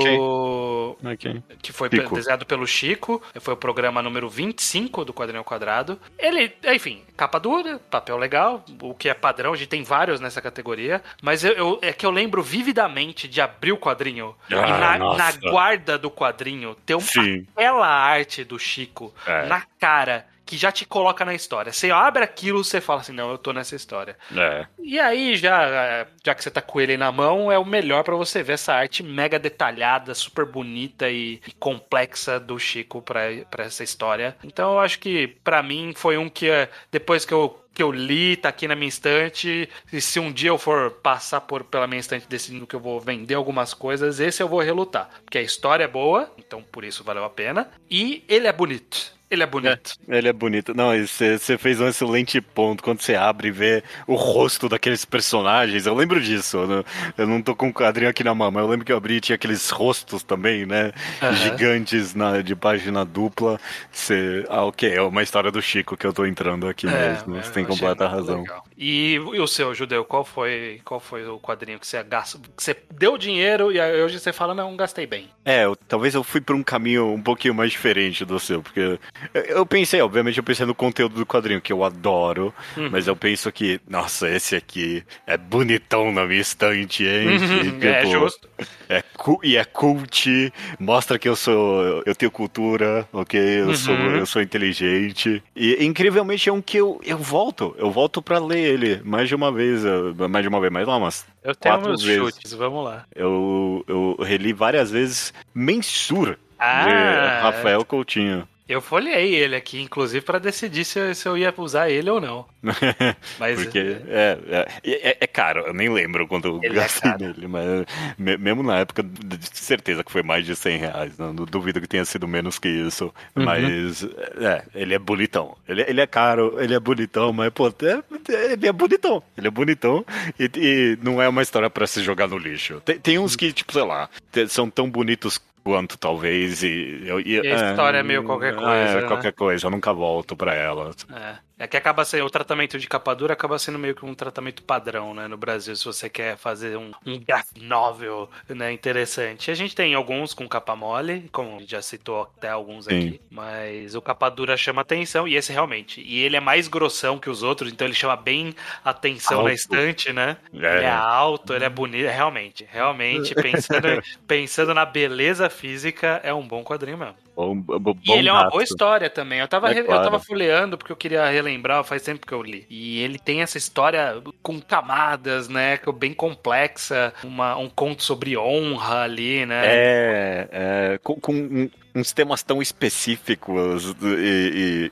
Ok. 1.04 1.42
que 1.62 1.72
foi 1.74 1.90
Chico. 1.90 2.16
desenhado 2.16 2.46
pelo 2.46 2.66
Chico, 2.66 3.22
foi 3.42 3.54
o 3.54 3.58
programa 3.58 4.02
número 4.02 4.30
25 4.30 5.04
do 5.04 5.14
Quadrinho 5.14 5.44
Quadrado. 5.44 6.00
Ele, 6.18 6.52
enfim, 6.74 7.02
capa 7.18 7.40
dura, 7.40 7.80
papel 7.90 8.18
legal, 8.18 8.64
o 8.82 8.94
que 8.94 9.10
é 9.10 9.14
padrão, 9.14 9.54
a 9.54 9.56
gente 9.56 9.68
tem 9.68 9.84
vários 9.84 10.20
nessa 10.20 10.42
categoria, 10.42 11.02
mas 11.22 11.44
eu, 11.44 11.52
eu- 11.54 11.80
é 11.82 11.92
que 11.92 12.06
eu 12.06 12.12
lembro 12.12 12.42
vividamente 12.42 12.93
de 13.28 13.42
abrir 13.42 13.72
o 13.72 13.78
quadrinho 13.78 14.36
e 14.50 14.54
Ah, 14.56 14.78
na, 14.78 14.98
nossa. 14.98 15.18
na 15.18 15.52
guarda 15.52 15.98
do 15.98 16.10
quadrinho 16.12 16.76
ter 16.86 16.96
um, 16.96 17.00
Sim. 17.00 17.46
aquela 17.56 17.88
arte 17.88 18.44
do 18.44 18.58
Chico 18.60 19.14
É. 19.26 19.46
na 19.48 19.64
cara 19.80 20.26
que 20.46 20.58
já 20.58 20.72
te 20.72 20.86
coloca 20.86 21.26
na 21.26 21.34
história. 21.34 21.72
Você 21.72 21.92
abre 21.92 22.24
aquilo, 22.24 22.64
você 22.64 22.82
fala 22.82 23.02
assim, 23.02 23.14
não, 23.14 23.32
eu 23.32 23.38
tô 23.38 23.54
nessa 23.54 23.76
história. 23.76 24.18
É. 24.36 24.66
E 24.80 25.00
aí, 25.00 25.36
já, 25.36 26.06
já 26.24 26.36
que 26.36 26.44
você 26.44 26.52
tá 26.52 26.62
com 26.62 26.80
ele 26.80 26.98
na 26.98 27.12
mão, 27.12 27.52
é 27.52 27.58
o 27.58 27.66
melhor 27.66 28.04
pra 28.04 28.16
você 28.16 28.44
ver 28.44 28.54
essa 28.54 28.74
arte 28.74 29.04
mega 29.04 29.40
detalhada, 29.40 30.14
super 30.14 30.46
bonita 30.46 31.10
e, 31.10 31.42
e 31.48 31.52
complexa 31.54 32.40
do 32.40 32.60
Chico 32.60 33.02
pra 33.02 33.24
pra 33.50 33.66
essa 33.66 33.84
história. 33.84 34.36
Então 34.44 34.74
eu 34.74 34.80
acho 34.80 35.00
que 35.00 35.28
pra 35.44 35.64
mim 35.64 35.94
foi 35.96 36.18
um 36.18 36.30
que 36.30 36.50
eh, 36.50 36.70
depois 36.92 37.26
que 37.26 37.34
eu 37.34 37.60
que 37.74 37.82
eu 37.82 37.92
li, 37.92 38.38
tá 38.38 38.50
aqui 38.50 38.68
na 38.68 38.76
minha 38.76 38.88
estante. 38.88 39.68
E 39.92 40.00
se 40.00 40.20
um 40.20 40.32
dia 40.32 40.50
eu 40.50 40.60
for 40.60 40.92
passar 40.92 41.42
por 41.42 41.64
pela 41.64 41.88
minha 41.88 42.00
estante 42.00 42.28
decidindo 42.28 42.68
que 42.68 42.76
eu 42.76 42.80
vou 42.80 43.00
vender 43.00 43.34
algumas 43.34 43.74
coisas, 43.74 44.20
esse 44.20 44.44
eu 44.44 44.48
vou 44.48 44.62
relutar. 44.62 45.10
Porque 45.26 45.40
a 45.40 45.42
história 45.42 45.84
é 45.84 45.88
boa, 45.88 46.32
então 46.38 46.62
por 46.62 46.84
isso 46.84 47.04
valeu 47.04 47.24
a 47.24 47.30
pena. 47.30 47.72
E 47.90 48.24
ele 48.28 48.46
é 48.46 48.54
bonito. 48.54 49.12
Ele 49.34 49.44
é 49.44 49.46
bonito. 49.48 49.96
Ele 50.08 50.28
é 50.30 50.34
bonito. 50.34 50.74
Não, 50.76 50.90
você 51.06 51.58
fez 51.58 51.80
um 51.82 51.88
excelente 51.88 52.40
ponto 52.40 52.84
quando 52.84 53.02
você 53.02 53.16
abre 53.16 53.48
e 53.48 53.52
vê 53.52 53.84
o 54.08 54.16
rosto 54.16 54.70
daqueles 54.70 55.04
personagens. 55.06 55.86
Eu 55.86 55.96
lembro 55.96 56.22
disso. 56.22 56.58
Eu 56.58 56.68
não, 56.68 56.86
eu 57.18 57.28
não 57.28 57.42
tô 57.42 57.56
com 57.56 57.70
o 57.70 57.74
quadrinho 57.74 58.10
aqui 58.10 58.24
na 58.24 58.36
mão, 58.36 58.52
mas 58.52 58.64
eu 58.64 58.70
lembro 58.70 58.86
que 58.86 58.92
eu 58.92 58.98
abri 58.98 59.16
e 59.16 59.22
tinha 59.22 59.36
aqueles 59.36 59.70
rostos 59.72 60.24
também, 60.24 60.66
né? 60.66 60.92
Aham. 61.22 61.34
Gigantes 61.34 62.14
na, 62.14 62.42
de 62.42 62.56
página 62.56 63.04
dupla. 63.04 63.60
Você, 63.92 64.46
ah, 64.50 64.66
ok, 64.66 64.94
é 64.94 65.02
uma 65.02 65.24
história 65.24 65.52
do 65.52 65.62
Chico 65.62 65.98
que 65.98 66.06
eu 66.06 66.14
tô 66.14 66.26
entrando 66.26 66.68
aqui 66.68 66.86
mesmo. 66.86 67.36
Você 67.44 67.52
tem 67.52 67.64
É, 67.64 67.68
completa 67.68 68.08
razão. 68.08 68.42
legal. 68.42 68.64
E, 68.78 69.14
e 69.16 69.40
o 69.40 69.48
seu, 69.48 69.74
Judeu, 69.74 70.06
qual 70.06 70.24
foi, 70.24 70.80
qual 70.86 71.00
foi 71.00 71.26
o 71.28 71.40
quadrinho 71.40 71.80
que 71.80 71.88
você 71.88 72.04
gastou? 72.04 72.42
Que 72.56 72.64
você 72.64 72.78
deu 72.94 73.18
dinheiro 73.18 73.72
e 73.72 73.80
hoje 74.04 74.20
você 74.20 74.32
fala, 74.32 74.54
não, 74.54 74.76
gastei 74.76 75.08
bem. 75.08 75.30
É, 75.46 75.66
eu- 75.66 75.76
talvez 75.76 76.14
eu 76.14 76.24
fui 76.24 76.40
por 76.42 76.56
um 76.56 76.64
caminho 76.64 77.12
um 77.12 77.22
pouquinho 77.22 77.54
mais 77.54 77.72
diferente 77.72 78.24
do 78.26 78.40
seu, 78.40 78.62
porque 78.62 79.00
eu, 79.34 79.66
pensei, 79.66 80.02
obviamente, 80.02 80.38
eu 80.38 80.44
pensei 80.44 80.66
no 80.66 80.76
conteúdo 80.76 81.16
do 81.16 81.26
quadrinho, 81.26 81.62
que 81.62 81.72
eu 81.74 81.84
adoro, 81.84 82.54
Uhum. 82.78 82.90
mas 82.92 83.08
eu 83.08 83.16
penso 83.16 83.52
que, 83.52 83.80
nossa, 83.88 84.30
esse 84.30 84.56
aqui 84.56 85.04
é 85.28 85.38
bonitão 85.38 86.12
na 86.12 86.26
minha 86.26 86.42
estante, 86.42 87.04
hein? 87.06 87.38
E, 87.82 87.86
é 87.88 87.96
tipo, 88.00 88.12
justo. 88.12 88.50
é 88.90 89.02
cu- 89.16 89.40
e 89.44 89.58
é 89.58 89.64
cult, 89.66 90.52
mostra 90.80 91.18
que 91.20 91.28
eu 91.30 91.36
sou, 91.36 92.04
eu 92.06 92.16
tenho 92.16 92.32
cultura, 92.32 93.08
ok? 93.14 93.40
Eu, 93.40 93.68
Uhum. 93.68 93.74
sou, 93.76 93.96
eu 93.96 94.26
sou 94.26 94.42
inteligente. 94.42 95.42
E 95.56 95.84
incrivelmente 95.86 96.50
é 96.50 96.54
um 96.54 96.62
que 96.62 96.78
eu, 96.78 97.00
eu 97.04 97.18
volto, 97.18 97.76
eu 97.78 97.90
volto 97.92 98.22
pra 98.22 98.40
ler 98.40 98.60
ele 98.74 99.02
mais 99.04 99.28
de 99.30 99.36
uma 99.36 99.52
vez, 99.52 99.82
mais 100.30 100.44
de 100.44 100.50
uma 100.50 100.60
vez, 100.60 100.72
mais 100.72 100.88
lá, 100.88 100.98
umas 100.98 101.26
Eu 101.44 101.56
tenho 101.56 101.74
quatro 101.76 101.90
meus 101.90 102.04
vezes. 102.04 102.24
chutes, 102.36 102.54
vamos 102.54 102.84
lá. 102.86 103.06
eu, 103.16 103.84
eu 103.88 104.18
reli 104.22 104.54
várias 104.54 104.92
vezes 104.92 105.34
Mensura 105.54 106.38
Ah, 106.58 106.84
de 106.86 107.42
Rafael 107.42 107.84
Coutinho. 107.86 108.48
Eu 108.68 108.80
folhei 108.82 109.36
ele 109.36 109.56
aqui, 109.58 109.82
inclusive, 109.82 110.24
pra 110.24 110.40
decidir 110.40 110.86
se 110.86 110.98
eu, 110.98 111.14
se 111.14 111.28
eu 111.28 111.38
ia 111.38 111.54
usar 111.58 111.90
ele 111.90 112.10
ou 112.10 112.22
não. 112.22 112.46
Mas 113.38 113.62
Porque 113.62 113.98
é, 114.08 114.38
é, 114.48 114.68
é, 115.10 115.18
é 115.20 115.28
caro, 115.28 115.62
eu 115.68 115.74
nem 115.74 115.90
lembro 115.90 116.26
quando 116.28 116.62
eu 116.64 116.72
é 116.72 116.74
gastei 116.74 117.12
caro. 117.12 117.26
nele, 117.26 117.48
mas 117.48 117.86
me- 118.18 118.38
mesmo 118.38 118.64
na 118.64 118.80
época, 118.80 119.04
de 119.04 119.38
certeza 119.60 120.02
que 120.04 120.12
foi 120.12 120.24
mais 120.24 120.46
de 120.46 120.56
100 120.56 120.78
reais. 120.78 121.18
Não, 121.18 121.36
duvido 121.36 121.82
que 121.82 121.88
tenha 121.88 122.06
sido 122.06 122.26
menos 122.28 122.58
que 122.58 122.70
isso. 122.70 123.14
Uhum. 123.36 123.44
Mas 123.44 124.04
é, 124.38 124.64
ele 124.74 124.94
é 124.94 125.00
bonitão. 125.00 125.58
Ele, 125.68 125.82
ele 125.86 126.00
é 126.00 126.08
caro, 126.08 126.56
ele 126.62 126.74
é 126.74 126.80
bonitão, 126.80 127.34
mas 127.34 127.50
pô, 127.52 127.68
é- 127.68 128.54
ele 128.54 128.66
é 128.68 128.72
bonitão. 128.72 129.22
Ele 129.38 129.48
é 129.48 129.52
bonitão 129.52 130.06
e, 130.40 130.50
e 130.56 130.98
não 131.04 131.22
é 131.22 131.28
uma 131.28 131.42
história 131.42 131.70
pra 131.70 131.86
se 131.86 132.02
jogar 132.02 132.28
no 132.30 132.38
lixo. 132.38 132.82
Tem, 132.86 132.98
tem 132.98 133.20
uns 133.20 133.36
que, 133.36 133.52
tipo, 133.52 133.74
sei 133.74 133.84
lá, 133.84 134.10
são 134.48 134.70
tão 134.70 134.90
bonitos 134.90 135.38
quanto 135.64 135.98
talvez 135.98 136.62
e, 136.64 137.02
eu- 137.06 137.20
e, 137.20 137.36
E 137.42 137.52
a 137.52 137.70
história 137.72 137.98
é 138.00 138.04
meio 138.04 138.24
qualquer 138.24 138.56
coisa, 138.56 138.70
É, 138.72 139.02
né? 139.02 139.08
qualquer 139.08 139.34
coisa, 139.34 139.66
eu 139.68 139.72
nunca 139.72 139.94
volto 139.94 140.36
pra 140.36 140.54
ela. 140.54 140.92
É. 141.12 141.38
É 141.64 141.68
que 141.68 141.78
acaba 141.78 142.04
sendo 142.06 142.26
o 142.26 142.30
tratamento 142.30 142.78
de 142.80 142.88
capa 142.88 143.14
dura 143.16 143.34
acaba 143.34 143.58
sendo 143.60 143.80
meio 143.80 143.96
que 143.96 144.06
um 144.06 144.14
tratamento 144.16 144.64
padrão, 144.64 145.14
né, 145.14 145.28
no 145.28 145.38
Brasil, 145.38 145.76
se 145.76 145.86
você 145.86 146.10
quer 146.10 146.38
fazer 146.38 146.78
um, 146.78 146.92
um 147.06 147.20
graphic 147.20 147.60
novel, 147.64 148.30
né, 148.50 148.72
interessante. 148.72 149.50
A 149.52 149.54
gente 149.56 149.76
tem 149.76 149.94
alguns 149.94 150.34
com 150.34 150.48
capa 150.48 150.76
mole, 150.76 151.30
como 151.32 151.62
já 151.66 151.82
citou 151.82 152.24
até 152.38 152.50
alguns 152.50 152.86
Sim. 152.88 152.94
aqui, 153.08 153.22
mas 153.30 153.96
o 153.96 154.02
capa 154.02 154.30
dura 154.30 154.58
chama 154.58 154.82
atenção 154.82 155.28
e 155.28 155.36
esse 155.36 155.52
realmente. 155.52 156.02
E 156.02 156.20
ele 156.20 156.36
é 156.36 156.40
mais 156.40 156.68
grossão 156.68 157.20
que 157.20 157.30
os 157.30 157.44
outros, 157.44 157.72
então 157.72 157.88
ele 157.88 157.96
chama 157.96 158.16
bem 158.16 158.54
atenção 158.84 159.42
na 159.44 159.52
Alto. 159.52 159.54
estante, 159.54 160.12
né? 160.14 160.38
É. 160.54 160.58
Ele 160.70 160.84
é 160.84 160.90
alto, 160.90 161.54
ele 161.54 161.66
é 161.66 161.70
bonito, 161.70 162.08
realmente, 162.10 162.68
realmente, 162.70 163.36
pensando, 163.36 164.00
pensando 164.28 164.74
na 164.74 164.86
beleza 164.86 165.50
física, 165.50 166.20
é 166.24 166.34
um 166.34 166.48
bom 166.48 166.64
quadrinho 166.64 166.98
mesmo. 166.98 167.16
Bom, 167.36 167.56
bom, 167.56 167.96
E 168.06 168.14
ele 168.14 168.28
é 168.28 168.34
uma 168.34 168.44
boa 168.44 168.64
história 168.64 169.10
também. 169.10 169.40
Eu 169.40 169.48
tava, 169.48 169.70
É 169.70 169.74
re- 169.74 169.82
eu 169.82 169.86
claro. 169.86 170.02
tava 170.02 170.20
folheando 170.20 170.78
porque 170.78 170.92
eu 170.92 170.96
queria 170.98 171.26
relembrar, 171.30 171.53
faz 171.84 172.04
tempo 172.04 172.26
que 172.26 172.34
eu 172.34 172.42
li. 172.42 172.66
E 172.70 173.00
ele 173.00 173.20
tem 173.20 173.42
essa 173.42 173.58
história 173.58 174.22
com 174.42 174.62
camadas, 174.62 175.48
né? 175.48 175.78
que 175.78 175.90
é 175.90 175.94
Bem 175.94 176.14
complexa. 176.14 177.14
Uma, 177.24 177.56
um 177.58 177.70
conto 177.70 178.04
sobre 178.04 178.38
honra 178.38 179.04
ali, 179.04 179.46
né? 179.46 179.62
É, 179.66 180.48
é, 180.52 181.00
com, 181.02 181.16
com 181.20 181.70
uns 181.96 182.12
temas 182.12 182.42
tão 182.42 182.62
específicos 182.62 183.96
e, 184.02 184.92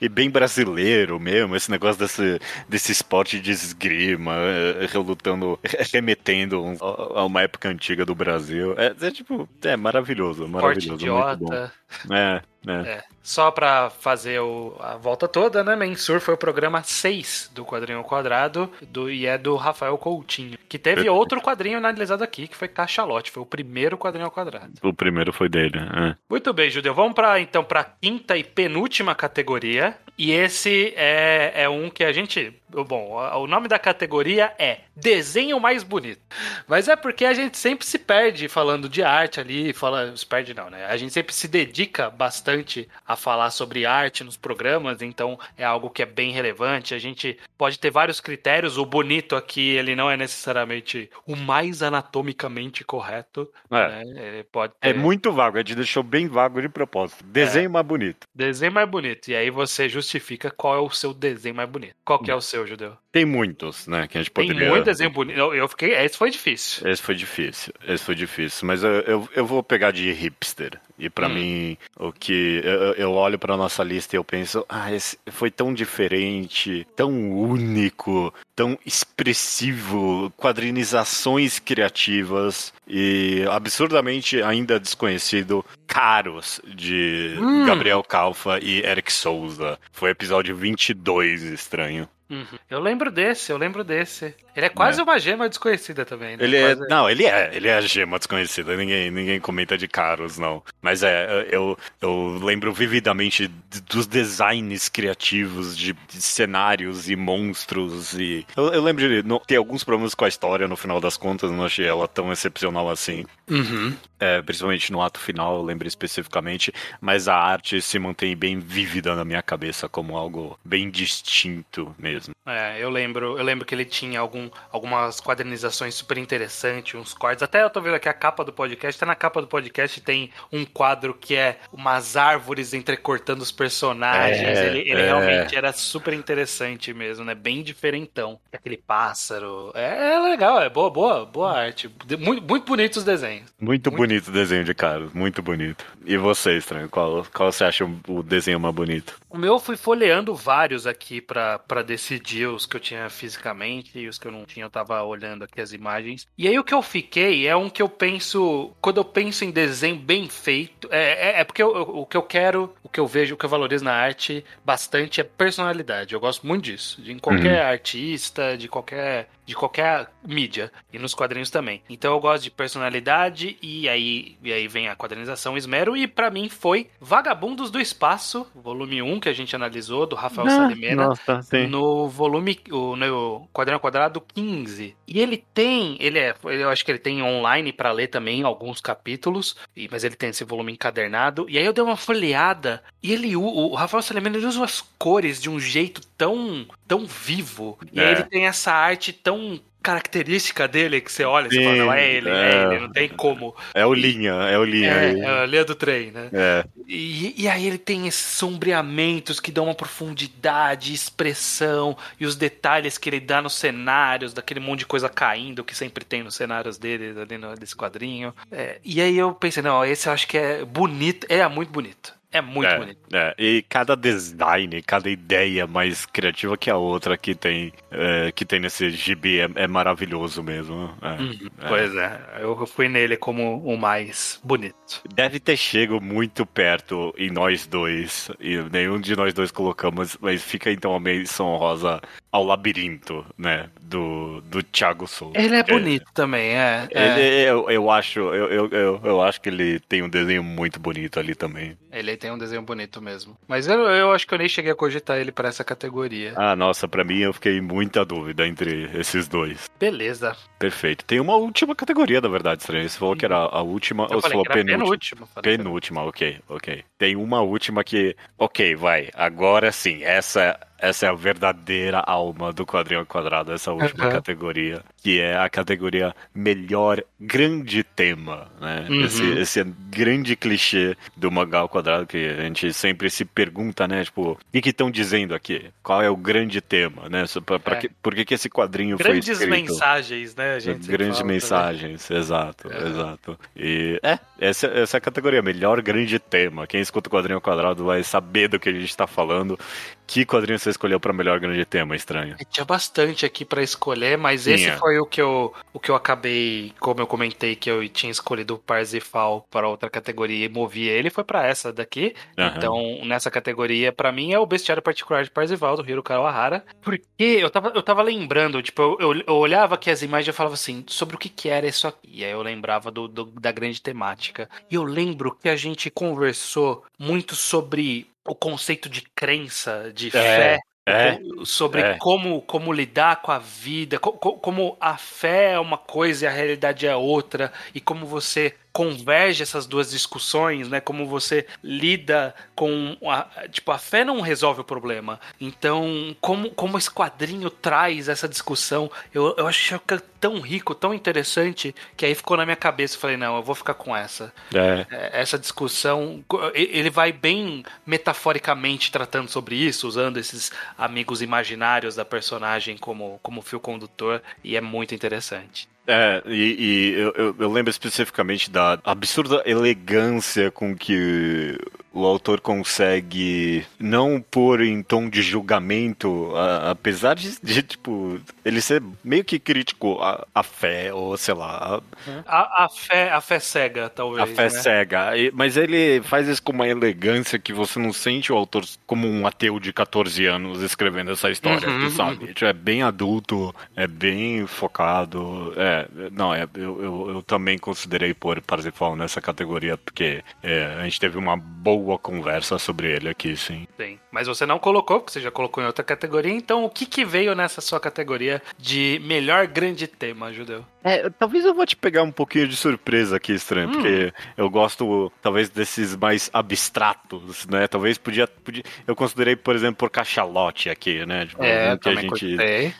e 0.06 0.08
bem 0.08 0.30
brasileiro 0.30 1.18
mesmo, 1.18 1.56
esse 1.56 1.70
negócio 1.70 1.98
desse, 1.98 2.40
desse 2.68 2.92
esporte 2.92 3.40
de 3.40 3.50
esgrima, 3.50 4.34
é, 4.36 4.86
relutando, 4.86 5.58
remetendo 5.92 6.76
a 6.80 7.24
uma 7.24 7.42
época 7.42 7.68
antiga 7.68 8.04
do 8.04 8.14
Brasil. 8.14 8.74
É, 8.78 8.94
é 9.06 9.10
tipo, 9.10 9.48
é 9.62 9.76
maravilhoso, 9.76 10.46
maravilhoso, 10.46 11.06
muito 11.06 11.06
bom. 11.06 11.46
idiota. 11.52 11.72
É, 12.10 12.42
é. 12.66 12.90
É. 12.90 13.13
Só 13.24 13.50
pra 13.50 13.88
fazer 13.88 14.38
o- 14.40 14.76
a 14.78 14.96
volta 14.98 15.26
toda, 15.26 15.64
né? 15.64 15.74
Mensur 15.74 16.20
foi 16.20 16.34
o 16.34 16.36
programa 16.36 16.82
6 16.82 17.50
do 17.54 17.64
Quadrinho 17.64 17.98
ao 17.98 18.04
Quadrado 18.04 18.70
do, 18.82 19.10
e 19.10 19.26
é 19.26 19.38
do 19.38 19.56
Rafael 19.56 19.96
Coutinho. 19.96 20.58
Que 20.68 20.78
teve 20.78 21.08
outro 21.08 21.40
quadrinho 21.40 21.78
analisado 21.78 22.22
aqui, 22.22 22.46
que 22.46 22.54
foi 22.56 22.68
Cachalote. 22.68 23.30
Foi 23.30 23.42
o 23.42 23.46
primeiro 23.46 23.96
Quadrinho 23.96 24.26
ao 24.26 24.30
Quadrado. 24.30 24.72
O 24.82 24.92
primeiro 24.92 25.32
foi 25.32 25.48
dele. 25.48 25.78
é. 25.78 26.14
Muito 26.28 26.52
bem, 26.52 26.68
Judeu. 26.68 26.92
Vamos 26.94 27.14
para 27.14 27.40
então 27.40 27.64
para 27.64 27.82
quinta 27.84 28.36
e 28.36 28.44
penúltima 28.44 29.14
categoria. 29.14 29.96
E 30.16 30.30
esse 30.30 30.92
é, 30.96 31.52
é 31.62 31.68
um 31.68 31.88
que 31.90 32.04
a 32.04 32.12
gente. 32.12 32.52
Bom, 32.70 33.16
o 33.36 33.46
nome 33.46 33.66
da 33.68 33.78
categoria 33.78 34.52
é 34.58 34.80
Desenho 34.96 35.58
Mais 35.58 35.82
Bonito. 35.82 36.20
Mas 36.68 36.88
é 36.88 36.94
porque 36.96 37.24
a 37.24 37.32
gente 37.34 37.56
sempre 37.56 37.84
se 37.86 37.98
perde 37.98 38.48
falando 38.48 38.88
de 38.88 39.02
arte 39.02 39.40
ali. 39.40 39.72
Fala, 39.72 40.16
se 40.16 40.26
perde 40.26 40.52
não, 40.54 40.68
né? 40.70 40.84
A 40.86 40.96
gente 40.96 41.12
sempre 41.12 41.32
se 41.34 41.46
dedica 41.48 42.10
bastante 42.10 42.88
a 43.06 43.13
falar 43.16 43.50
sobre 43.50 43.86
arte 43.86 44.22
nos 44.24 44.36
programas. 44.36 45.02
Então 45.02 45.38
é 45.56 45.64
algo 45.64 45.90
que 45.90 46.02
é 46.02 46.06
bem 46.06 46.32
relevante. 46.32 46.94
A 46.94 46.98
gente 46.98 47.38
pode 47.58 47.78
ter 47.78 47.90
vários 47.90 48.20
critérios. 48.20 48.78
O 48.78 48.84
bonito 48.86 49.36
aqui, 49.36 49.70
ele 49.76 49.94
não 49.96 50.10
é 50.10 50.16
necessariamente 50.16 51.10
o 51.26 51.36
mais 51.36 51.82
anatomicamente 51.82 52.84
correto. 52.84 53.50
É. 53.70 54.04
né? 54.04 54.44
Pode 54.50 54.72
É 54.80 54.92
ter- 54.92 54.98
muito 54.98 55.32
vago, 55.32 55.56
a 55.56 55.60
gente 55.60 55.74
deixou 55.74 56.02
bem 56.02 56.28
vago 56.28 56.60
de 56.60 56.68
propósito. 56.68 57.24
Desenho 57.24 57.70
mais 57.70 57.86
bonito. 57.86 58.26
Desenho 58.34 58.72
mais 58.72 58.88
bonito. 58.88 59.28
E 59.28 59.34
aí 59.36 59.50
você 59.50 59.88
justifica 59.88 60.50
qual 60.50 60.76
é 60.76 60.80
o 60.80 60.90
seu 60.90 61.12
desenho 61.12 61.54
mais 61.54 61.68
bonito. 61.68 61.94
Qual 62.04 62.18
que 62.18 62.30
é 62.30 62.34
o 62.34 62.40
seu, 62.40 62.66
Judeu? 62.66 62.96
Tem 63.14 63.24
muitos, 63.24 63.86
né, 63.86 64.08
que 64.08 64.18
a 64.18 64.20
gente 64.22 64.32
Tem 64.32 64.48
poderia... 64.48 64.68
muito 64.70 64.84
desenho 64.86 65.08
bonito. 65.08 65.38
Eu, 65.38 65.54
eu 65.54 65.68
fiquei. 65.68 65.92
Esse 65.94 66.18
foi 66.18 66.30
difícil. 66.30 66.88
Esse 66.90 67.00
foi 67.00 67.14
difícil, 67.14 67.72
esse 67.86 68.02
foi 68.04 68.14
difícil, 68.16 68.66
mas 68.66 68.82
eu, 68.82 68.90
eu, 69.02 69.28
eu 69.36 69.46
vou 69.46 69.62
pegar 69.62 69.92
de 69.92 70.10
hipster. 70.10 70.80
E 70.98 71.08
pra 71.10 71.26
Hum. 71.28 71.34
mim, 71.34 71.78
o 71.96 72.12
que 72.12 72.60
eu, 72.64 72.92
eu 72.94 73.12
olho 73.12 73.38
pra 73.38 73.56
nossa 73.56 73.82
lista 73.84 74.14
e 74.14 74.18
eu 74.18 74.24
penso, 74.24 74.64
ah, 74.68 74.92
esse 74.92 75.16
foi 75.28 75.48
tão 75.50 75.72
diferente, 75.74 76.86
tão 76.96 77.10
único, 77.32 78.32
tão 78.54 78.76
expressivo, 78.86 80.32
quadrinizações 80.36 81.58
criativas 81.58 82.72
e 82.86 83.44
absurdamente 83.50 84.42
ainda 84.42 84.78
desconhecido, 84.78 85.64
caros 85.86 86.60
de 86.66 87.34
Hum. 87.38 87.66
Gabriel 87.66 88.02
Calfa 88.02 88.58
e 88.62 88.80
Eric 88.84 89.12
Souza. 89.12 89.78
Foi 89.92 90.10
episódio 90.10 90.54
22, 90.56 91.42
estranho. 91.42 92.08
Uhum. 92.30 92.58
Eu 92.68 92.80
lembro 92.80 93.10
desse, 93.10 93.52
eu 93.52 93.58
lembro 93.58 93.84
desse. 93.84 94.34
Ele 94.56 94.66
é 94.66 94.68
quase 94.68 95.00
uma 95.02 95.18
gema 95.18 95.48
desconhecida 95.48 96.04
também, 96.04 96.36
né? 96.36 96.44
Ele 96.44 96.56
é, 96.56 96.74
Quase- 96.76 96.88
não, 96.88 97.10
ele 97.10 97.24
é, 97.26 97.50
ele 97.54 97.68
é 97.68 97.74
a 97.76 97.80
gema 97.80 98.18
desconhecida, 98.18 98.76
ninguém, 98.76 99.10
ninguém 99.10 99.40
comenta 99.40 99.76
de 99.76 99.88
caros, 99.88 100.38
não. 100.38 100.62
Mas 100.80 101.02
é, 101.02 101.48
eu, 101.50 101.76
eu 102.00 102.38
lembro 102.42 102.72
vividamente 102.72 103.48
dos 103.88 104.06
designs 104.06 104.88
criativos 104.88 105.76
de, 105.76 105.92
de 105.92 106.22
cenários 106.22 107.08
e 107.10 107.16
monstros 107.16 108.14
e... 108.14 108.46
Eu, 108.56 108.72
eu 108.72 108.82
lembro 108.82 109.08
de 109.08 109.26
não- 109.26 109.40
ter 109.40 109.56
alguns 109.56 109.82
problemas 109.84 110.14
com 110.14 110.24
a 110.24 110.28
história 110.28 110.68
no 110.68 110.76
final 110.76 111.00
das 111.00 111.16
contas, 111.16 111.50
não 111.50 111.64
achei 111.64 111.86
ela 111.86 112.06
tão 112.06 112.32
excepcional 112.32 112.88
assim. 112.90 113.24
Uhum. 113.50 113.94
É, 114.20 114.40
principalmente 114.40 114.90
no 114.90 115.02
ato 115.02 115.18
final, 115.20 115.56
eu 115.56 115.62
lembro 115.62 115.86
especificamente, 115.86 116.72
mas 117.00 117.28
a 117.28 117.34
arte 117.36 117.82
se 117.82 117.98
mantém 117.98 118.34
bem 118.36 118.58
vívida 118.58 119.14
na 119.14 119.24
minha 119.24 119.42
cabeça 119.42 119.88
como 119.88 120.16
algo 120.16 120.58
bem 120.64 120.88
distinto 120.90 121.94
mesmo. 121.98 122.32
É, 122.46 122.82
eu 122.82 122.90
lembro, 122.90 123.38
eu 123.38 123.44
lembro 123.44 123.66
que 123.66 123.74
ele 123.74 123.84
tinha 123.84 124.20
algum, 124.20 124.43
algumas 124.70 125.20
quadrinizações 125.20 125.94
super 125.94 126.18
interessantes, 126.18 126.94
uns 126.94 127.14
cortes. 127.14 127.42
Até 127.42 127.62
eu 127.62 127.70
tô 127.70 127.80
vendo 127.80 127.94
aqui 127.94 128.08
a 128.08 128.12
capa 128.12 128.44
do 128.44 128.52
podcast. 128.52 128.98
Até 128.98 129.06
na 129.06 129.14
capa 129.14 129.40
do 129.40 129.46
podcast 129.46 130.00
tem 130.00 130.30
um 130.52 130.64
quadro 130.64 131.14
que 131.14 131.34
é 131.34 131.58
umas 131.72 132.16
árvores 132.16 132.74
entrecortando 132.74 133.42
os 133.42 133.50
personagens. 133.50 134.58
É, 134.58 134.66
ele 134.66 134.80
ele 134.80 135.00
é. 135.00 135.06
realmente 135.06 135.56
era 135.56 135.72
super 135.72 136.12
interessante 136.12 136.92
mesmo, 136.92 137.24
né? 137.24 137.34
Bem 137.34 137.62
diferentão. 137.62 138.38
Aquele 138.52 138.76
pássaro. 138.76 139.72
É, 139.74 140.14
é 140.14 140.18
legal, 140.20 140.60
é 140.60 140.68
boa, 140.68 140.90
boa, 140.90 141.24
boa 141.24 141.58
arte. 141.58 141.90
Muito, 142.18 142.42
muito 142.42 142.66
bonitos 142.66 142.98
os 142.98 143.04
desenhos. 143.04 143.52
Muito 143.58 143.90
bonito 143.90 144.28
o 144.28 144.32
desenho 144.32 144.64
de 144.64 144.74
Carlos, 144.74 145.12
muito 145.12 145.42
bonito. 145.42 145.84
E 146.04 146.16
você, 146.16 146.56
Estranho, 146.56 146.88
qual, 146.88 147.26
qual 147.32 147.50
você 147.50 147.64
acha 147.64 147.84
o 148.08 148.22
desenho 148.22 148.60
mais 148.60 148.74
bonito? 148.74 149.14
O 149.28 149.38
meu 149.38 149.54
eu 149.54 149.58
fui 149.58 149.76
folheando 149.76 150.34
vários 150.34 150.86
aqui 150.86 151.20
pra 151.20 151.58
pra 151.58 151.82
decidir 151.82 152.46
os 152.48 152.66
que 152.66 152.76
eu 152.76 152.80
tinha 152.80 153.08
fisicamente 153.08 153.98
e 153.98 154.08
os 154.08 154.18
que 154.18 154.26
eu 154.26 154.32
não 154.34 154.44
tinha. 154.44 154.66
Eu 154.66 154.70
tava 154.70 155.02
olhando 155.02 155.44
aqui 155.44 155.60
as 155.60 155.72
imagens. 155.72 156.26
E 156.36 156.46
aí 156.48 156.58
o 156.58 156.64
que 156.64 156.74
eu 156.74 156.82
fiquei 156.82 157.46
é 157.46 157.56
um 157.56 157.70
que 157.70 157.80
eu 157.82 157.88
penso. 157.88 158.70
Quando 158.80 158.98
eu 158.98 159.04
penso 159.04 159.44
em 159.44 159.50
desenho 159.50 159.96
bem 159.96 160.28
feito. 160.28 160.88
É, 160.90 161.30
é, 161.38 161.40
é 161.40 161.44
porque 161.44 161.62
eu- 161.62 161.74
eu- 161.74 161.96
o 162.00 162.06
que 162.06 162.16
eu 162.16 162.22
quero, 162.22 162.74
o 162.82 162.88
que 162.88 163.00
eu 163.00 163.06
vejo, 163.06 163.34
o 163.34 163.38
que 163.38 163.44
eu 163.44 163.50
valorizo 163.50 163.84
na 163.84 163.92
arte 163.94 164.44
bastante 164.64 165.20
é 165.20 165.24
personalidade. 165.24 166.12
Eu 166.14 166.20
gosto 166.20 166.46
muito 166.46 166.64
disso. 166.64 167.00
De 167.00 167.12
em 167.12 167.18
qualquer 167.18 167.62
artista, 167.64 168.56
de 168.56 168.68
qualquer. 168.68 169.28
De 169.46 169.54
qualquer 169.54 170.08
mídia. 170.26 170.72
E 170.92 170.98
nos 170.98 171.14
quadrinhos 171.14 171.50
também. 171.50 171.82
Então 171.88 172.12
eu 172.14 172.20
gosto 172.20 172.42
de 172.44 172.50
personalidade 172.50 173.56
e 173.62 173.88
aí, 173.88 174.36
e 174.42 174.52
aí 174.52 174.66
vem 174.68 174.88
a 174.88 174.96
quadrinização 174.96 175.56
esmero. 175.56 175.96
E 175.96 176.06
pra 176.06 176.30
mim 176.30 176.48
foi 176.48 176.88
Vagabundos 177.00 177.70
do 177.70 177.80
Espaço, 177.80 178.46
volume 178.54 179.02
1 179.02 179.20
que 179.20 179.28
a 179.28 179.32
gente 179.32 179.54
analisou, 179.54 180.06
do 180.06 180.16
Rafael 180.16 180.46
Salimena. 180.56 181.06
Nossa. 181.08 181.42
No 181.68 182.08
volume, 182.08 182.58
o, 182.70 182.96
no 182.96 183.48
quadrinho 183.52 183.80
quadrado 183.80 184.20
15. 184.20 184.96
E 185.06 185.20
ele 185.20 185.44
tem, 185.52 185.96
ele 186.00 186.18
é, 186.18 186.34
eu 186.44 186.70
acho 186.70 186.84
que 186.84 186.90
ele 186.90 186.98
tem 186.98 187.22
online 187.22 187.72
pra 187.72 187.92
ler 187.92 188.08
também 188.08 188.42
alguns 188.42 188.80
capítulos, 188.80 189.56
e- 189.76 189.88
mas 189.90 190.04
ele 190.04 190.16
tem 190.16 190.30
esse 190.30 190.44
volume 190.44 190.72
encadernado. 190.72 191.46
E 191.48 191.58
aí 191.58 191.64
eu 191.64 191.72
dei 191.72 191.84
uma 191.84 191.96
folheada 191.96 192.82
e 193.02 193.12
ele, 193.12 193.36
o, 193.36 193.42
o 193.42 193.74
Rafael 193.74 194.02
Salimena, 194.02 194.38
usa 194.38 194.64
as 194.64 194.80
cores 194.98 195.40
de 195.40 195.50
um 195.50 195.58
jeito 195.60 196.00
tão, 196.16 196.66
tão 196.86 197.06
vivo. 197.06 197.78
E 197.92 198.00
aí 198.00 198.06
É. 198.06 198.12
ele 198.12 198.24
tem 198.24 198.46
essa 198.46 198.72
arte 198.72 199.12
tão 199.12 199.60
característica 199.84 200.66
dele 200.66 200.98
que 200.98 201.12
você 201.12 201.24
olha 201.24 201.46
e 201.46 201.62
fala, 201.62 201.76
não, 201.76 201.92
é 201.92 202.10
ele, 202.10 202.30
é. 202.30 202.32
é. 202.32 202.62
ele, 202.64 202.80
não 202.80 202.90
tem 202.90 203.06
como. 203.06 203.54
É 203.74 203.84
o 203.84 203.92
Linha, 203.92 204.32
é 204.32 204.58
o 204.58 204.64
Linha. 204.64 204.90
É, 204.90 205.18
é 205.18 205.26
a 205.42 205.44
linha 205.44 205.62
do 205.62 205.74
trem, 205.74 206.10
né? 206.10 206.30
É. 206.32 206.64
E, 206.88 207.42
e 207.42 207.46
aí 207.46 207.66
ele 207.66 207.76
tem 207.76 208.06
esses 208.06 208.24
sombreamentos 208.24 209.38
que 209.38 209.52
dão 209.52 209.64
uma 209.66 209.74
profundidade, 209.74 210.94
expressão 210.94 211.94
e 212.18 212.24
os 212.24 212.34
detalhes 212.34 212.96
que 212.96 213.10
ele 213.10 213.20
dá 213.20 213.42
nos 213.42 213.52
cenários, 213.54 214.32
daquele 214.32 214.58
monte 214.58 214.80
de 214.80 214.86
coisa 214.86 215.10
caindo 215.10 215.62
que 215.62 215.76
sempre 215.76 216.02
tem 216.02 216.22
nos 216.22 216.34
cenários 216.34 216.78
dele, 216.78 217.20
ali 217.20 217.36
no, 217.36 217.54
desse 217.54 217.76
quadrinho. 217.76 218.34
É, 218.50 218.80
e 218.82 219.02
aí 219.02 219.18
eu 219.18 219.34
pensei, 219.34 219.62
não, 219.62 219.84
esse 219.84 220.08
eu 220.08 220.14
acho 220.14 220.26
que 220.26 220.38
é 220.38 220.64
bonito, 220.64 221.26
é 221.28 221.46
muito 221.46 221.70
bonito. 221.70 222.14
É 222.34 222.40
muito 222.40 222.68
é, 222.68 222.78
bonito. 222.78 222.98
é. 223.12 223.32
E 223.38 223.62
cada 223.68 223.96
design, 223.96 224.82
cada 224.82 225.08
ideia 225.08 225.68
mais 225.68 226.04
criativa 226.04 226.56
que 226.56 226.68
a 226.68 226.76
outra 226.76 227.16
que 227.16 227.32
tem, 227.32 227.72
é, 227.92 228.32
que 228.32 228.44
tem 228.44 228.58
nesse 228.58 228.90
gibi 228.90 229.38
é, 229.38 229.48
é 229.54 229.68
maravilhoso 229.68 230.42
mesmo. 230.42 230.92
É. 231.00 231.22
Uhum. 231.22 231.48
Pois 231.68 231.94
é, 231.94 232.20
eu 232.40 232.66
fui 232.66 232.88
nele 232.88 233.16
como 233.16 233.58
o 233.64 233.78
mais 233.78 234.40
bonito. 234.42 235.00
Deve 235.14 235.38
ter 235.38 235.56
chego 235.56 236.00
muito 236.00 236.44
perto 236.44 237.14
em 237.16 237.30
nós 237.30 237.68
dois, 237.68 238.28
e 238.40 238.56
nenhum 238.72 239.00
de 239.00 239.14
nós 239.14 239.32
dois 239.32 239.52
colocamos, 239.52 240.18
mas 240.20 240.42
fica 240.42 240.72
então 240.72 240.92
a 240.92 240.98
menção 240.98 241.46
honrosa 241.46 242.00
ao 242.32 242.42
labirinto, 242.42 243.24
né, 243.38 243.70
do, 243.80 244.40
do 244.40 244.60
Thiago 244.60 245.06
Souza. 245.06 245.38
Ele 245.38 245.54
é 245.54 245.62
bonito 245.62 246.06
também, 246.12 246.56
é. 246.56 246.88
é. 246.90 247.06
Ele, 247.06 247.48
eu, 247.48 247.70
eu 247.70 247.88
acho, 247.88 248.18
eu, 248.18 248.50
eu, 248.50 248.68
eu, 248.70 249.00
eu 249.04 249.22
acho 249.22 249.40
que 249.40 249.48
ele 249.48 249.78
tem 249.78 250.02
um 250.02 250.08
desenho 250.08 250.42
muito 250.42 250.80
bonito 250.80 251.20
ali 251.20 251.36
também. 251.36 251.78
Ele 251.94 252.16
tem 252.16 252.32
um 252.32 252.38
desenho 252.38 252.62
bonito 252.62 253.00
mesmo. 253.00 253.36
Mas 253.46 253.68
eu, 253.68 253.80
eu 253.80 254.12
acho 254.12 254.26
que 254.26 254.34
eu 254.34 254.38
nem 254.38 254.48
cheguei 254.48 254.72
a 254.72 254.74
cogitar 254.74 255.18
ele 255.18 255.30
pra 255.30 255.48
essa 255.48 255.62
categoria. 255.62 256.34
Ah, 256.36 256.56
nossa, 256.56 256.88
pra 256.88 257.04
mim 257.04 257.20
eu 257.20 257.32
fiquei 257.32 257.60
muita 257.60 258.04
dúvida 258.04 258.46
entre 258.46 258.90
esses 258.98 259.28
dois. 259.28 259.70
Beleza. 259.78 260.36
Perfeito. 260.58 261.04
Tem 261.04 261.20
uma 261.20 261.36
última 261.36 261.74
categoria, 261.74 262.20
na 262.20 262.28
verdade, 262.28 262.62
estranho. 262.62 262.88
Você 262.88 262.98
falou 262.98 263.14
que 263.14 263.24
era 263.24 263.36
a 263.36 263.62
última, 263.62 264.08
Eu 264.10 264.16
ou 264.16 264.20
você 264.20 264.30
falou 264.30 264.44
penúltima? 264.44 265.28
Penúltima, 265.40 266.02
ok, 266.02 266.38
ok. 266.48 266.84
Tem 266.98 267.14
uma 267.14 267.40
última 267.40 267.84
que. 267.84 268.16
Ok, 268.36 268.74
vai. 268.74 269.10
Agora 269.14 269.70
sim, 269.70 270.02
essa, 270.02 270.58
essa 270.78 271.06
é 271.06 271.08
a 271.08 271.14
verdadeira 271.14 271.98
alma 272.06 272.52
do 272.52 272.66
quadrinho 272.66 273.00
ao 273.00 273.06
quadrado, 273.06 273.52
essa 273.52 273.72
última 273.72 274.04
Uhum. 274.06 274.10
categoria. 274.12 274.82
Que 275.02 275.20
é 275.20 275.36
a 275.36 275.48
categoria 275.50 276.14
melhor 276.34 277.02
grande 277.20 277.82
tema, 277.84 278.48
né? 278.60 278.86
Uhum. 278.88 279.04
Esse, 279.04 279.22
esse 279.38 279.64
grande 279.90 280.34
clichê 280.34 280.96
do 281.16 281.30
mangá 281.30 281.58
ao 281.60 281.68
quadrado 281.68 282.06
que 282.06 282.16
a 282.16 282.42
gente 282.42 282.72
sempre 282.72 283.10
se 283.10 283.24
pergunta, 283.24 283.86
né? 283.86 284.02
Tipo, 284.04 284.32
o 284.32 284.38
que 284.62 284.70
estão 284.70 284.90
dizendo 284.90 285.34
aqui? 285.34 285.66
Qual 285.82 286.00
é 286.02 286.08
o 286.08 286.16
grande 286.16 286.60
tema, 286.60 287.08
né? 287.10 287.24
Pra, 287.44 287.58
pra 287.58 287.76
É. 287.76 287.80
que, 287.80 287.88
por 288.02 288.14
que, 288.14 288.24
que 288.24 288.34
esse 288.34 288.48
quadrinho 288.48 288.96
Grandes 288.96 289.26
foi 289.26 289.46
escrito? 289.46 289.70
mensagens, 289.72 290.34
né? 290.34 290.58
Gente 290.60 290.86
Grandes 290.88 291.20
mensagens, 291.22 292.10
exato, 292.10 292.72
É. 292.72 292.88
exato. 292.88 293.38
E 293.54 293.98
é, 294.02 294.18
essa, 294.40 294.66
essa 294.68 294.96
é 294.96 294.98
a 294.98 295.00
categoria, 295.00 295.42
melhor 295.42 295.82
grande 295.82 296.18
tema. 296.18 296.66
Quem 296.66 296.80
escuta 296.80 297.08
o 297.08 297.12
quadrinho 297.12 297.36
ao 297.36 297.42
quadrado 297.42 297.84
vai 297.84 298.02
saber 298.02 298.48
do 298.48 298.58
que 298.58 298.68
a 298.70 298.72
gente 298.72 298.96
tá 298.96 299.06
falando. 299.06 299.58
Que 300.06 300.24
quadrinho 300.26 300.58
você 300.58 300.70
escolheu 300.70 301.00
pra 301.00 301.12
melhor 301.12 301.40
grande 301.40 301.64
tema, 301.64 301.96
estranho? 301.96 302.32
também. 302.32 302.46
Tinha 302.50 302.64
bastante 302.64 303.24
aqui 303.24 303.44
pra 303.44 303.62
escolher, 303.62 304.18
mas 304.18 304.46
esse 304.46 304.70
foi 304.78 304.98
o 304.98 305.06
que 305.06 305.20
eu 305.20 305.52
o 305.72 305.80
que 305.80 305.90
eu 305.90 305.94
acabei, 305.94 306.72
como 306.78 307.00
eu 307.00 307.06
comentei 307.06 307.56
que 307.56 307.70
eu 307.70 307.88
tinha 307.88 308.10
escolhido 308.12 308.54
o 308.54 308.58
Parzifal 308.58 309.46
para 309.50 309.68
outra 309.68 309.88
categoria 309.90 310.44
e 310.44 310.48
movi 310.48 310.86
ele, 310.86 311.10
foi 311.10 311.24
pra 311.24 311.46
essa 311.46 311.72
daqui. 311.72 312.14
Aham. 312.38 312.54
Então, 312.56 313.04
nessa 313.04 313.30
categoria, 313.30 313.92
pra 313.92 314.12
mim, 314.12 314.32
é 314.32 314.38
o 314.38 314.46
bestiário 314.46 314.82
particular 314.82 315.24
de 315.24 315.30
Parzival, 315.30 315.76
do 315.76 315.88
Hiro 315.90 316.02
Kawahara. 316.02 316.64
Porque 316.82 317.06
eu 317.18 317.50
tava, 317.50 317.72
eu 317.74 317.82
tava 317.82 318.02
lembrando, 318.02 318.62
tipo, 318.62 318.82
eu, 318.82 318.98
eu, 319.00 319.22
eu 319.26 319.34
olhava 319.34 319.74
aqui 319.74 319.90
as 319.90 320.02
imagens 320.02 320.26
e 320.28 320.30
eu 320.30 320.34
falava 320.34 320.54
assim, 320.54 320.84
sobre 320.86 321.16
o 321.16 321.18
que 321.18 321.28
que 321.28 321.48
era 321.48 321.66
isso 321.66 321.88
aqui. 321.88 321.98
E 322.12 322.24
aí 322.24 322.30
eu 322.30 322.42
lembrava 322.42 322.90
do, 322.90 323.08
do- 323.08 323.24
da 323.40 323.50
grande 323.50 323.80
temática. 323.80 324.48
E 324.70 324.74
eu 324.74 324.84
lembro 324.84 325.34
que 325.34 325.48
a 325.48 325.56
gente 325.56 325.90
conversou 325.90 326.84
muito 326.98 327.34
sobre 327.34 328.06
o 328.26 328.34
conceito 328.34 328.88
de 328.88 329.02
crença, 329.02 329.92
de 329.94 330.10
fé. 330.10 330.60
É, 330.86 331.18
sobre 331.46 331.80
é. 331.80 331.94
como, 331.94 332.42
como 332.42 332.70
lidar 332.72 333.22
com 333.22 333.32
a 333.32 333.38
vida, 333.38 333.98
co- 333.98 334.12
co- 334.12 334.38
como 334.38 334.76
a 334.78 334.98
fé 334.98 335.52
é 335.52 335.58
uma 335.58 335.78
coisa 335.78 336.26
e 336.26 336.28
a 336.28 336.30
realidade 336.30 336.86
é 336.86 336.94
outra, 336.94 337.50
e 337.74 337.80
como 337.80 338.04
você 338.04 338.54
converge 338.74 339.40
essas 339.40 339.66
duas 339.66 339.92
discussões, 339.92 340.68
né? 340.68 340.80
Como 340.80 341.06
você 341.06 341.46
lida 341.62 342.34
com 342.56 342.96
a, 343.08 343.46
tipo 343.48 343.70
a 343.70 343.78
fé 343.78 344.04
não 344.04 344.20
resolve 344.20 344.62
o 344.62 344.64
problema. 344.64 345.20
Então, 345.40 346.14
como 346.20 346.50
como 346.50 346.76
esse 346.76 346.90
quadrinho 346.90 347.48
traz 347.50 348.08
essa 348.08 348.28
discussão, 348.28 348.90
eu, 349.14 349.32
eu 349.38 349.46
acho 349.46 349.78
que 349.78 349.94
é 349.94 350.00
tão 350.18 350.40
rico, 350.40 350.74
tão 350.74 350.92
interessante, 350.92 351.72
que 351.96 352.04
aí 352.04 352.16
ficou 352.16 352.36
na 352.36 352.44
minha 352.44 352.56
cabeça, 352.56 352.96
eu 352.96 353.00
falei, 353.00 353.16
não, 353.16 353.36
eu 353.36 353.42
vou 353.42 353.54
ficar 353.54 353.74
com 353.74 353.94
essa. 353.96 354.32
é. 354.52 354.86
É, 354.90 355.20
essa 355.20 355.38
discussão, 355.38 356.24
ele 356.52 356.90
vai 356.90 357.12
bem 357.12 357.64
metaforicamente 357.86 358.90
tratando 358.90 359.30
sobre 359.30 359.54
isso, 359.54 359.86
usando 359.86 360.16
esses 360.16 360.50
amigos 360.76 361.22
imaginários 361.22 361.94
da 361.94 362.04
personagem 362.04 362.76
como, 362.76 363.20
como 363.22 363.40
fio 363.40 363.60
condutor, 363.60 364.20
e 364.42 364.56
é 364.56 364.60
muito 364.60 364.94
interessante. 364.94 365.68
É, 365.86 366.22
e, 366.26 366.94
e 366.94 366.98
eu, 366.98 367.12
eu- 367.38 367.52
lembro 367.52 367.70
especificamente 367.70 368.50
da 368.50 368.78
absurda 368.84 369.42
elegância 369.44 370.50
com 370.50 370.74
que 370.74 371.58
o 371.94 372.04
autor 372.04 372.40
consegue 372.40 373.64
não 373.78 374.20
pôr 374.20 374.62
em 374.62 374.82
tom 374.82 375.08
de 375.08 375.22
julgamento, 375.22 376.32
a- 376.36 376.70
apesar 376.72 377.14
de, 377.14 377.38
de, 377.42 377.62
tipo, 377.62 378.20
ele 378.44 378.60
ser 378.60 378.82
meio 379.02 379.24
que 379.24 379.38
crítico 379.38 379.98
à, 380.02 380.26
à 380.34 380.42
fé, 380.42 380.92
ou 380.92 381.16
sei 381.16 381.34
lá, 381.34 381.80
A, 382.26 382.64
a 382.64 382.68
fé, 382.68 383.10
a 383.12 383.20
fé 383.20 383.38
cega, 383.38 383.86
a, 383.86 383.88
talvez. 383.90 384.22
a 384.22 384.26
fé 384.26 384.50
né? 384.50 384.50
cega. 384.50 385.10
Mas 385.32 385.56
ele 385.56 386.02
faz 386.02 386.26
isso 386.28 386.42
com 386.42 386.52
uma 386.52 386.66
elegância 386.68 387.38
que 387.38 387.52
você 387.52 387.78
não 387.78 387.92
sente 387.92 388.32
o 388.32 388.36
autor 388.36 388.64
como 388.86 389.06
um 389.08 389.26
ateu 389.26 389.58
de 389.60 389.72
14 389.72 390.26
anos 390.26 390.62
escrevendo 390.62 391.12
essa 391.12 391.30
história, 391.30 391.68
Uhum, 391.68 391.90
sabe? 391.90 392.28
Tipo, 392.34 392.44
É 392.46 392.52
bem 392.52 392.82
adulto, 392.82 393.54
é 393.76 393.86
bem 393.86 394.46
focado. 394.46 395.52
É, 395.56 395.86
não, 396.12 396.34
é, 396.34 396.44
eu, 396.54 396.82
eu, 396.82 397.10
eu 397.16 397.22
também 397.22 397.58
considerei 397.58 398.12
pôr 398.14 398.40
Parsifal 398.42 398.96
nessa 398.96 399.20
categoria, 399.20 399.76
porque 399.76 400.22
é, 400.42 400.76
a 400.80 400.84
gente 400.84 400.98
teve 401.00 401.18
uma 401.18 401.36
boa 401.36 401.83
conversa 401.98 402.58
sobre 402.58 402.90
ele 402.92 403.08
aqui, 403.08 403.36
sim. 403.36 403.66
Sim. 403.78 403.98
Mas 404.10 404.26
você 404.26 404.46
não 404.46 404.58
colocou, 404.58 405.00
porque 405.00 405.12
você 405.12 405.20
já 405.20 405.30
colocou 405.30 405.62
em 405.62 405.66
outra 405.66 405.84
categoria. 405.84 406.32
Então, 406.32 406.64
o 406.64 406.70
que, 406.70 406.86
que 406.86 407.04
veio 407.04 407.34
nessa 407.34 407.60
sua 407.60 407.80
categoria 407.80 408.40
de 408.58 409.00
melhor 409.04 409.46
grande 409.46 409.86
tema, 409.86 410.32
Judeu? 410.32 410.64
É, 410.82 411.08
talvez 411.10 411.44
eu 411.44 411.54
vou 411.54 411.64
te 411.66 411.74
pegar 411.76 412.02
um 412.02 412.12
pouquinho 412.12 412.46
de 412.46 412.56
surpresa 412.56 413.16
aqui, 413.16 413.32
estranho, 413.32 413.68
Hum. 413.68 413.72
porque 413.72 414.12
eu 414.36 414.48
gosto, 414.50 415.10
talvez, 415.22 415.48
desses 415.48 415.96
mais 415.96 416.28
abstratos, 416.32 417.46
né? 417.46 417.66
Talvez 417.66 417.98
podia, 417.98 418.26
podia. 418.26 418.62
Eu 418.86 418.94
considerei, 418.94 419.34
por 419.36 419.54
exemplo, 419.54 419.76
por 419.76 419.90
cachalote 419.90 420.68
aqui, 420.70 421.04
né? 421.06 421.26
Tipo, 421.26 421.42
um 421.42 421.78
que 421.78 421.88
a 421.88 421.94
gente 421.94 422.08
curtei. 422.08 422.74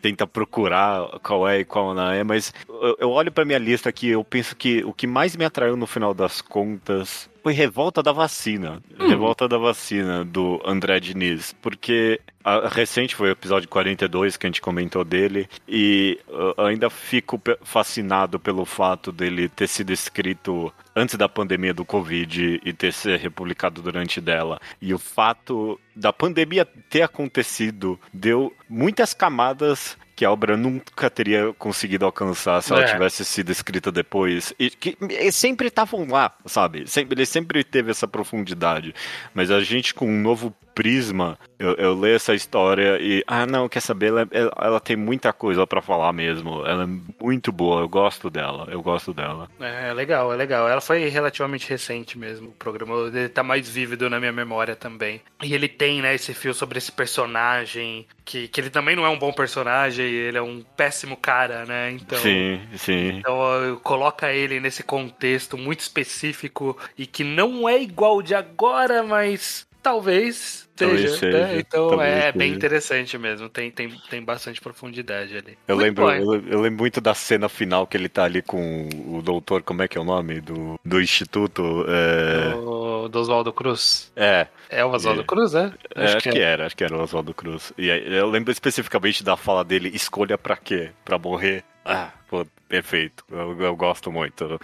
tenta 0.00 0.26
procurar 0.26 1.18
qual 1.22 1.46
é 1.48 1.60
e 1.60 1.64
qual 1.64 1.94
não 1.94 2.10
é, 2.10 2.24
mas 2.24 2.52
eu, 2.68 2.96
eu 3.00 3.10
olho 3.10 3.30
pra 3.30 3.44
minha 3.44 3.58
lista 3.58 3.88
aqui, 3.88 4.08
eu 4.08 4.24
penso 4.24 4.56
que 4.56 4.82
o 4.84 4.92
que 4.92 5.06
mais 5.06 5.36
me 5.36 5.44
atraiu 5.44 5.76
no 5.76 5.86
final 5.86 6.12
das 6.14 6.40
contas 6.40 7.30
foi 7.42 7.52
Revolta 7.52 8.02
da 8.02 8.12
Vacina. 8.12 8.82
Revolta 8.98 9.48
da 9.48 9.58
Vacina, 9.58 10.24
do 10.24 10.60
André 10.64 11.00
Diniz. 11.00 11.54
Porque 11.60 12.20
a, 12.44 12.68
recente 12.68 13.16
foi 13.16 13.28
o 13.28 13.32
episódio 13.32 13.68
42 13.68 14.36
que 14.36 14.46
a 14.46 14.48
gente 14.48 14.60
comentou 14.60 15.04
dele, 15.04 15.48
e 15.66 16.18
uh, 16.28 16.62
ainda 16.62 16.88
fico 16.88 17.40
fascinado 17.62 18.38
pelo 18.38 18.64
fato 18.64 19.10
dele 19.10 19.48
ter 19.48 19.66
sido 19.66 19.92
escrito 19.92 20.72
antes 20.94 21.16
da 21.16 21.28
pandemia 21.28 21.74
do 21.74 21.84
Covid 21.84 22.60
e 22.64 22.72
ter 22.72 22.92
sido 22.92 23.16
republicado 23.16 23.82
durante 23.82 24.20
dela. 24.20 24.60
E 24.80 24.94
o 24.94 24.98
fato 24.98 25.80
da 25.94 26.12
pandemia 26.12 26.64
ter 26.64 27.02
acontecido 27.02 27.98
deu 28.12 28.54
muitas 28.68 29.14
camadas 29.14 29.96
que 30.22 30.26
a 30.26 30.30
obra 30.30 30.56
nunca 30.56 31.10
teria 31.10 31.52
conseguido 31.58 32.04
alcançar 32.04 32.62
se 32.62 32.72
ela 32.72 32.82
É. 32.82 32.92
tivesse 32.92 33.24
sido 33.24 33.50
escrita 33.50 33.90
depois. 33.90 34.54
E 34.56 34.70
que 34.70 34.96
e 35.10 35.32
sempre 35.32 35.66
estavam 35.66 36.06
lá, 36.08 36.32
sabe? 36.46 36.88
Sempre, 36.88 37.14
ele 37.16 37.26
sempre 37.26 37.64
teve 37.64 37.90
essa 37.90 38.06
profundidade. 38.06 38.94
Mas 39.34 39.50
a 39.50 39.60
gente 39.64 39.92
com 39.92 40.06
um 40.08 40.20
novo 40.22 40.54
prisma, 40.82 41.38
eu, 41.60 41.74
eu 41.74 41.94
leio 41.94 42.16
essa 42.16 42.34
história 42.34 42.98
e, 43.00 43.22
ah, 43.24 43.46
não, 43.46 43.68
quer 43.68 43.78
saber? 43.78 44.08
Ela, 44.08 44.28
ela, 44.32 44.52
ela 44.60 44.80
tem 44.80 44.96
muita 44.96 45.32
coisa 45.32 45.64
pra 45.64 45.80
falar 45.80 46.12
mesmo. 46.12 46.66
Ela 46.66 46.82
é 46.82 47.22
muito 47.24 47.52
boa, 47.52 47.82
eu 47.82 47.88
gosto 47.88 48.28
dela, 48.28 48.66
eu 48.68 48.82
gosto 48.82 49.14
dela. 49.14 49.48
É 49.60 49.92
legal, 49.92 50.32
é 50.32 50.36
legal. 50.36 50.68
Ela 50.68 50.80
foi 50.80 51.08
relativamente 51.08 51.70
recente 51.70 52.18
mesmo. 52.18 52.48
O 52.48 52.52
programa 52.52 52.96
ele 53.06 53.28
tá 53.28 53.44
mais 53.44 53.68
vívido 53.68 54.10
na 54.10 54.18
minha 54.18 54.32
memória 54.32 54.74
também. 54.74 55.20
E 55.40 55.54
ele 55.54 55.68
tem, 55.68 56.02
né, 56.02 56.16
esse 56.16 56.34
fio 56.34 56.52
sobre 56.52 56.78
esse 56.78 56.90
personagem, 56.90 58.04
que, 58.24 58.48
que 58.48 58.60
ele 58.60 58.70
também 58.70 58.96
não 58.96 59.06
é 59.06 59.08
um 59.08 59.18
bom 59.18 59.32
personagem, 59.32 60.04
ele 60.04 60.36
é 60.36 60.42
um 60.42 60.64
péssimo 60.76 61.16
cara, 61.16 61.64
né? 61.64 61.92
Então. 61.92 62.18
Sim, 62.18 62.60
sim. 62.76 63.18
Então 63.18 63.78
coloca 63.84 64.32
ele 64.32 64.58
nesse 64.58 64.82
contexto 64.82 65.56
muito 65.56 65.78
específico 65.78 66.76
e 66.98 67.06
que 67.06 67.22
não 67.22 67.68
é 67.68 67.80
igual 67.80 68.20
de 68.20 68.34
agora, 68.34 69.04
mas 69.04 69.64
talvez 69.82 70.62
Talvez 70.74 71.18
seja. 71.18 71.38
né? 71.38 71.58
Então 71.60 71.88
talvez 71.90 72.12
é 72.24 72.32
bem 72.32 72.48
seja. 72.48 72.56
interessante 72.56 73.18
mesmo. 73.18 73.48
Tem, 73.48 73.70
tem, 73.70 73.90
tem 74.08 74.22
bastante 74.22 74.60
profundidade 74.60 75.36
ali. 75.36 75.56
Eu 75.68 75.76
Muito 75.76 76.02
lembro, 76.02 76.10
eu, 76.34 76.48
eu 76.48 76.60
lembro 76.60 76.78
muito 76.80 77.00
da 77.00 77.14
cena 77.14 77.48
final 77.48 77.86
que 77.86 77.96
ele 77.96 78.08
tá 78.08 78.24
ali 78.24 78.40
com 78.42 78.88
o 79.06 79.20
doutor, 79.22 79.62
como 79.62 79.82
é 79.82 79.88
que 79.88 79.98
é 79.98 80.00
o 80.00 80.04
nome? 80.04 80.40
Do, 80.40 80.78
do 80.84 81.00
instituto. 81.00 81.84
É, 81.88 82.54
O 82.56 83.08
do 83.08 83.18
Oswaldo 83.20 83.52
Cruz. 83.52 84.10
é, 84.16 84.46
É 84.70 84.84
o 84.84 84.90
Oswaldo 84.90 85.20
É. 85.20 85.24
Cruz, 85.24 85.54
é? 85.54 85.72
é, 85.94 86.04
acho, 86.04 86.30
que, 86.30 86.38
era, 86.38 86.66
acho 86.66 86.76
que 86.76 86.84
era 86.84 86.96
o 86.96 87.02
Oswaldo 87.02 87.34
Cruz. 87.34 87.72
E 87.76 87.90
aí, 87.90 88.14
eu 88.14 88.28
lembro 88.30 88.50
especificamente 88.50 89.22
da 89.22 89.36
fala 89.36 89.62
dele: 89.64 89.90
escolha 89.94 90.38
pra 90.38 90.56
quê? 90.56 90.90
Pra 91.04 91.18
morrer? 91.18 91.64
Ah, 91.84 92.10
pô, 92.28 92.46
perfeito. 92.72 93.22
Eu, 93.30 93.60
eu 93.60 93.76
gosto 93.76 94.10
muito. 94.10 94.58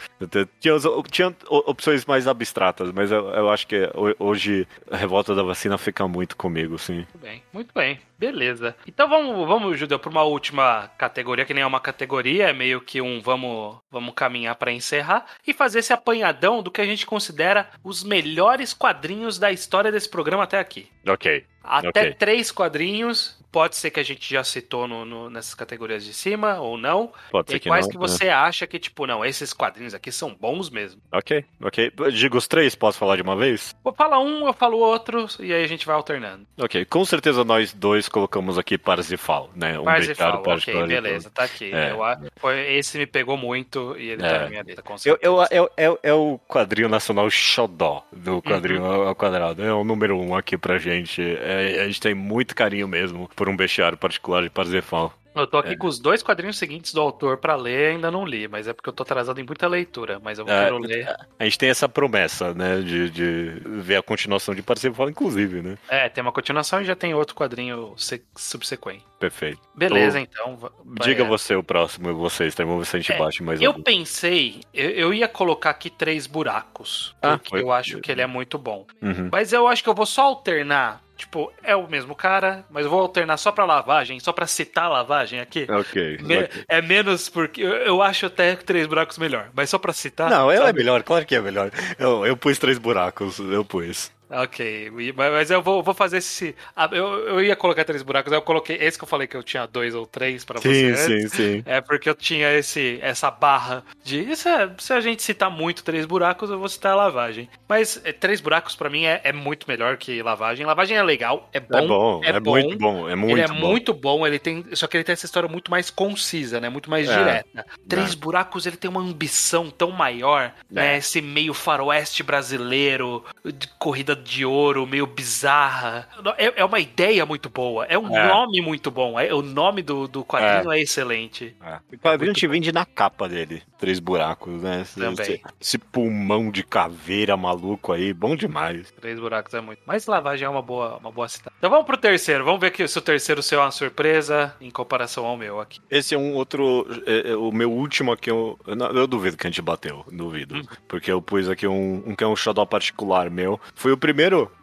Tinha, 0.59 0.77
tinha 1.13 1.35
opções 1.51 2.07
mais 2.07 2.27
abstratas, 2.27 2.91
mas 2.91 3.11
eu, 3.13 3.29
eu 3.29 3.51
acho 3.51 3.67
que 3.67 3.83
ho- 3.95 4.15
hoje 4.19 4.67
a 4.91 4.97
revolta 4.97 5.35
da 5.35 5.43
vacina 5.43 5.77
fica 5.77 6.09
muito 6.09 6.35
comigo, 6.35 6.79
sim. 6.79 6.97
Muito 6.97 7.19
bem, 7.19 7.43
muito 7.53 7.71
bem. 7.75 8.01
Beleza. 8.19 8.75
Então 8.87 9.09
vamos, 9.09 9.47
vamos 9.47 9.79
Judeu, 9.79 9.99
para 9.99 10.11
uma 10.11 10.23
última 10.25 10.91
categoria, 10.97 11.45
que 11.45 11.53
nem 11.55 11.63
é 11.63 11.67
uma 11.67 11.79
categoria, 11.81 12.49
é 12.49 12.53
meio 12.53 12.81
que 12.81 13.01
um 13.01 13.21
vamos, 13.21 13.77
vamos 13.91 14.15
caminhar 14.15 14.57
para 14.57 14.73
encerrar 14.73 15.27
e 15.47 15.53
fazer 15.53 15.81
esse 15.81 15.93
apanhadão 15.93 16.63
do 16.63 16.71
que 16.71 16.81
a 16.81 16.87
gente 16.87 17.05
considera 17.07 17.69
os 17.85 18.03
melhores 18.03 18.73
quadrinhos 18.73 19.39
da 19.39 19.53
história 19.53 19.93
desse 19.93 20.09
programa 20.11 20.45
até 20.45 20.59
aqui. 20.59 20.89
Ok. 21.07 21.45
Até 21.63 21.89
Ok. 21.89 22.15
três 22.15 22.51
quadrinhos. 22.51 23.38
Pode 23.51 23.77
ser 23.77 23.91
que 23.91 23.99
a 23.99 24.03
gente 24.03 24.29
já 24.33 24.45
citou 24.45 24.87
no, 24.87 25.05
no- 25.05 25.31
nessas 25.31 25.55
categorias 25.55 26.05
de 26.05 26.13
cima 26.13 26.61
ou 26.61 26.77
não. 26.77 27.11
Pode 27.31 27.49
E 27.51 27.53
ser 27.53 27.59
que 27.61 27.69
quais 27.69 27.87
não. 27.87 27.93
que 27.93 27.99
né? 27.99 28.07
você 28.07 28.29
acha 28.29 28.67
que, 28.67 28.79
tipo, 28.79 29.07
não, 29.07 29.25
esses 29.25 29.53
quadrinhos 29.53 29.95
aqui 29.95 30.13
são 30.13 30.35
bons 30.35 30.69
mesmo. 30.69 31.01
Ok, 31.13 31.45
ok. 31.63 31.91
Digo 32.13 32.37
os 32.37 32.47
três, 32.47 32.75
posso 32.75 32.99
falar 32.99 33.17
de 33.17 33.23
uma 33.23 33.35
vez? 33.37 33.75
Vou 33.83 33.93
falar 33.95 34.21
um, 34.21 34.47
eu 34.47 34.53
falo 34.53 34.79
outro, 34.79 35.27
e 35.41 35.53
aí 35.53 35.65
a 35.65 35.67
gente 35.67 35.87
vai 35.87 35.97
alternando. 35.97 36.47
Ok, 36.61 36.85
com 36.85 37.05
certeza 37.05 37.43
nós 37.45 37.73
dois 37.73 38.09
colocamos 38.09 38.59
aqui 38.59 38.77
Parsifal, 38.77 39.51
né? 39.57 39.79
Um 39.79 39.85
beijário 39.85 40.43
ok, 40.47 40.87
beleza, 40.87 41.31
tá 41.31 41.45
aqui. 41.45 41.73
É. 41.73 41.93
Eu, 41.93 41.99
foi, 42.37 42.75
esse 42.75 42.99
me 42.99 43.07
pegou 43.07 43.37
muito 43.37 43.97
e 43.99 44.11
ele 44.11 44.23
É. 44.25 44.29
tá 44.29 44.39
na 44.41 44.49
minha 44.51 44.63
lista, 44.63 44.83
com 44.83 44.93
Eu, 44.95 44.99
certeza. 44.99 45.21
eu, 45.51 45.67
é, 45.77 45.87
é, 45.87 45.99
é 46.03 46.13
o 46.13 46.39
quadrinho 46.47 46.89
nacional 46.89 47.31
xodó 47.31 48.05
do 48.13 48.43
quadrinho 48.43 48.83
Uhum. 48.83 49.09
ao 49.09 49.15
quadrado. 49.15 49.63
É 49.65 49.73
o 49.73 49.85
número 49.85 50.19
um 50.19 50.35
aqui 50.37 50.57
pra 50.59 50.79
gente. 50.79 51.23
É, 51.23 51.81
a 51.83 51.87
gente 51.87 52.01
tem 52.01 52.15
muito 52.15 52.55
carinho 52.55 52.87
mesmo 52.87 53.29
por 53.39 53.49
um 53.49 53.57
bestiário 53.57 53.97
particular 53.97 54.43
de 54.43 54.51
Parsifal. 54.51 55.15
Eu 55.35 55.47
tô 55.47 55.57
aqui 55.59 55.75
É. 55.75 55.77
com 55.77 55.87
os 55.87 56.01
dois 56.01 56.21
quadrinhos 56.21 56.59
seguintes 56.59 56.93
do 56.93 57.01
autor 57.01 57.37
pra 57.37 57.55
ler, 57.55 57.93
ainda 57.93 58.11
não 58.11 58.25
li, 58.27 58.49
mas 58.49 58.67
é 58.67 58.73
porque 58.73 58.89
eu 58.89 58.93
tô 58.93 59.05
atrasado 59.05 59.41
em 59.41 59.45
muita 59.45 59.69
leitura, 59.69 60.19
mas 60.21 60.37
eu 60.41 60.45
É, 60.49 60.65
quero 60.65 60.79
ler. 60.79 61.15
A 61.39 61.45
gente 61.45 61.57
tem 61.59 61.69
essa 61.71 61.89
promessa, 61.89 62.53
né? 62.55 62.81
De, 62.81 63.09
de 63.09 63.63
ver 63.65 63.97
a 63.97 64.03
continuação 64.03 64.53
de 64.53 64.63
Parsifal, 64.63 65.09
inclusive, 65.09 65.63
né? 65.63 65.79
É, 65.89 66.09
tem 66.09 66.23
uma 66.23 66.33
continuação 66.33 66.81
e 66.81 66.85
já 66.85 66.97
tem 66.97 67.15
outro 67.15 67.37
quadrinho 67.37 67.95
se- 67.97 68.21
subsequente. 68.37 69.05
Perfeito. 69.21 69.61
Beleza, 69.77 70.19
Ô, 70.19 70.23
então. 70.23 70.57
va- 70.57 70.73
Diga 71.05 71.23
vai- 71.23 71.31
você 71.31 71.55
o 71.55 71.63
próximo, 71.63 72.13
você, 72.17 72.49
vamos 72.59 72.79
ver 72.79 72.87
se 72.87 72.97
a 72.97 73.01
gente 73.01 73.13
É, 73.13 73.19
bate 73.19 73.41
mais 73.43 73.61
Eu 73.61 73.71
algum. 73.71 73.83
pensei, 73.83 74.61
eu, 74.75 74.91
eu 74.91 75.15
ia 75.15 75.29
colocar 75.29 75.71
aqui 75.71 75.89
três 75.91 76.27
buracos, 76.27 77.15
Ah, 77.23 77.37
porque 77.37 77.51
foi. 77.51 77.63
eu 77.63 77.71
acho 77.71 78.01
que 78.01 78.11
ele 78.11 78.23
é 78.23 78.27
muito 78.27 78.59
bom. 78.59 78.87
Uhum. 79.01 79.29
Mas 79.31 79.53
eu 79.53 79.69
acho 79.69 79.85
que 79.85 79.89
eu 79.89 79.95
vou 79.95 80.07
só 80.07 80.23
alternar. 80.23 81.01
Tipo, 81.19 81.53
é 81.65 81.75
o 81.75 81.89
mesmo 81.89 82.15
cara, 82.15 82.65
mas 82.71 82.85
eu 82.85 82.91
vou 82.91 83.01
alternar 83.01 83.37
só 83.39 83.51
pra 83.51 83.65
lavagem, 83.65 84.21
só 84.21 84.33
pra 84.33 84.47
citar 84.47 84.85
a 84.85 84.89
lavagem 84.89 85.41
aqui. 85.41 85.67
Ok. 85.69 86.19
Me- 86.23 86.45
ok. 86.45 86.65
É 86.69 86.81
menos 86.81 87.29
porque. 87.29 87.61
Eu, 87.61 87.71
eu 87.73 88.01
acho 88.03 88.27
até 88.27 88.55
três 88.55 88.87
buracos 88.87 89.19
melhor, 89.19 89.51
mas 89.53 89.69
só 89.69 89.79
pra 89.79 89.93
citar. 89.93 90.31
Não, 90.31 90.49
ela 90.51 90.65
é 90.65 90.67
sabe? 90.69 90.79
melhor, 90.79 91.03
claro 91.03 91.27
que 91.27 91.35
é 91.35 91.41
melhor. 91.41 91.73
Eu, 91.99 92.25
eu 92.25 92.37
pus 92.37 92.57
três 92.59 92.79
buracos, 92.79 93.41
eu 93.41 93.65
pus. 93.65 94.13
Ok, 94.31 94.91
mas 95.17 95.51
eu 95.51 95.63
vou, 95.63 95.83
vou 95.83 95.95
fazer 95.95 96.19
esse. 96.19 96.55
ah, 96.77 96.89
Eu, 96.93 97.07
eu 97.29 97.41
ia 97.43 97.57
colocar 97.57 97.85
três 97.85 98.03
buracos, 98.03 98.31
eu 98.33 98.43
coloquei 98.43 98.77
esse 98.77 98.99
que 98.99 99.05
eu 99.05 99.09
falei 99.09 99.27
que 99.27 99.37
eu 99.37 99.43
tinha 99.43 99.67
dois 99.67 99.95
ou 99.95 100.07
três 100.07 100.45
pra 100.45 100.61
você. 100.61 100.69
Sim, 100.75 100.87
antes. 100.91 101.01
sim, 101.03 101.29
sim. 101.29 101.63
É 101.65 101.81
porque 101.81 102.11
eu 102.11 102.15
tinha 102.15 102.53
esse, 102.53 102.99
essa 103.01 103.31
barra 103.31 103.83
de. 104.05 104.21
Isso 104.31 104.47
é- 104.49 104.71
se 104.79 104.93
a 104.93 105.01
gente 105.01 105.23
citar 105.23 105.51
muito 105.51 105.83
três 105.83 106.05
buracos, 106.05 106.51
eu 106.51 106.59
vou 106.59 106.69
citar 106.69 106.93
a 106.93 106.97
lavagem. 106.97 107.49
Mas 107.67 108.01
é, 108.05 108.13
três 108.13 108.41
buracos 108.41 108.77
pra 108.77 108.91
mim 108.91 109.05
é, 109.07 109.21
é 109.25 109.33
muito 109.33 109.67
melhor 109.67 109.97
que 109.97 110.23
lavagem. 110.23 110.67
Lavagem 110.67 110.97
é 110.97 111.03
legal, 111.03 111.49
é 111.53 111.61
bom. 111.61 112.21
é 112.23 112.39
bom, 112.39 112.57
é, 112.59 112.63
muito 112.63 112.79
bom, 112.79 113.09
é 113.09 113.15
muito 113.15 113.33
ele 113.35 113.41
é 113.41 113.49
bom. 113.49 113.55
muito 113.55 113.95
bom, 113.95 114.27
ele 114.27 114.39
tem. 114.39 114.65
Só 114.75 114.87
que 114.87 114.97
ele 114.97 115.05
tem 115.05 115.15
essa 115.15 115.25
história 115.27 115.49
muito 115.49 115.71
mais 115.71 115.89
concisa, 115.91 116.61
né? 116.61 116.69
Muito 116.69 116.91
mais 116.91 117.09
É. 117.09 117.17
direta. 117.17 117.67
Três 117.89 118.15
buracos, 118.15 118.67
ele 118.67 118.77
tem 118.77 118.91
uma 118.91 119.01
ambição 119.01 119.71
tão 119.71 119.91
maior, 119.91 120.53
né? 120.71 120.95
É. 120.95 120.99
Esse 120.99 121.23
meio 121.23 121.55
faroeste 121.55 122.23
brasileiro, 122.23 123.25
de 123.45 123.67
corrida 123.79 124.18
de 124.25 124.45
ouro, 124.45 124.87
meio 124.87 125.07
bizarra. 125.07 126.09
É, 126.37 126.61
é 126.61 126.65
uma 126.65 126.81
ideia 126.81 127.25
muito 127.25 127.49
boa, 127.49 127.85
é 127.87 127.99
um 127.99 128.15
É. 128.17 128.27
nome 128.29 128.61
muito 128.61 128.91
bom. 128.91 129.19
É, 129.19 129.33
o 129.33 129.43
nome 129.43 129.83
do, 129.83 130.07
do 130.09 130.25
quadrinho 130.25 130.73
é, 130.73 130.81
excelente. 130.81 131.55
É. 131.65 131.79
O 131.95 131.99
quadrinho 131.99 132.33
te 132.33 132.47
vende 132.47 132.73
na 132.73 132.85
capa 132.85 133.29
dele. 133.29 133.63
Três 133.79 134.01
buracos, 134.01 134.61
né? 134.63 134.81
Esse, 134.83 134.99
Também. 134.99 135.13
esse- 135.25 135.41
esse 135.61 135.79
pulmão 135.79 136.51
de 136.51 136.63
caveira 136.65 137.37
maluco 137.37 137.93
aí, 137.93 138.13
bom 138.13 138.35
demais. 138.35 138.91
Três 139.01 139.21
buracos 139.21 139.55
é 139.55 139.61
muito. 139.61 139.81
Mas 139.87 140.07
lavagem 140.07 140.47
é 140.47 140.49
uma 140.49 140.63
boa, 140.63 140.97
uma 140.99 141.13
boa 141.13 141.29
cidade. 141.29 141.55
Então 141.59 141.71
vamos 141.71 141.87
pro 141.87 141.97
terceiro. 141.97 142.45
Vamos 142.45 142.61
ver 142.61 142.73
que 142.73 142.87
se 142.89 142.99
o 142.99 143.03
terceiro 143.03 143.43
seu 143.43 143.61
é 143.61 143.65
uma 143.65 143.71
surpresa 143.71 144.55
em 144.61 144.71
comparação 144.71 145.25
ao 145.25 145.37
meu 145.37 145.61
aqui. 145.61 145.81
Esse 145.91 146.15
é 146.15 146.19
um 146.19 146.35
outro. 146.35 146.87
é, 147.07 147.31
é, 147.31 147.37
o 147.37 147.53
meu 147.53 147.71
último 147.71 148.11
aqui, 148.13 148.31
eu, 148.31 148.59
eu, 148.67 149.07
duvido 149.07 149.37
que 149.37 149.47
a 149.47 149.51
gente 149.51 149.63
bateu. 149.63 150.05
Duvido. 150.11 150.57
Uhum. 150.57 150.63
Porque 150.89 151.11
eu 151.13 151.23
pus 151.23 151.49
aqui 151.49 151.67
um, 151.67 152.03
um 152.07 152.15
que 152.17 152.25
é 152.25 152.27
um 152.27 152.35
xodó 152.35 152.65
particular 152.67 153.31
meu. 153.31 153.61
Foi 153.75 153.93
o 153.93 153.97
primeiro 153.97 154.08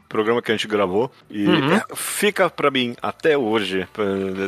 programa 0.08 0.41
que 0.41 0.52
a 0.52 0.56
gente 0.56 0.68
gravou. 0.68 1.12
E 1.30 1.46
Uhum. 1.46 1.74
é, 1.76 1.84
fica 1.96 2.50
pra 2.50 2.70
mim 2.72 2.96
até 3.02 3.38
hoje. 3.38 3.88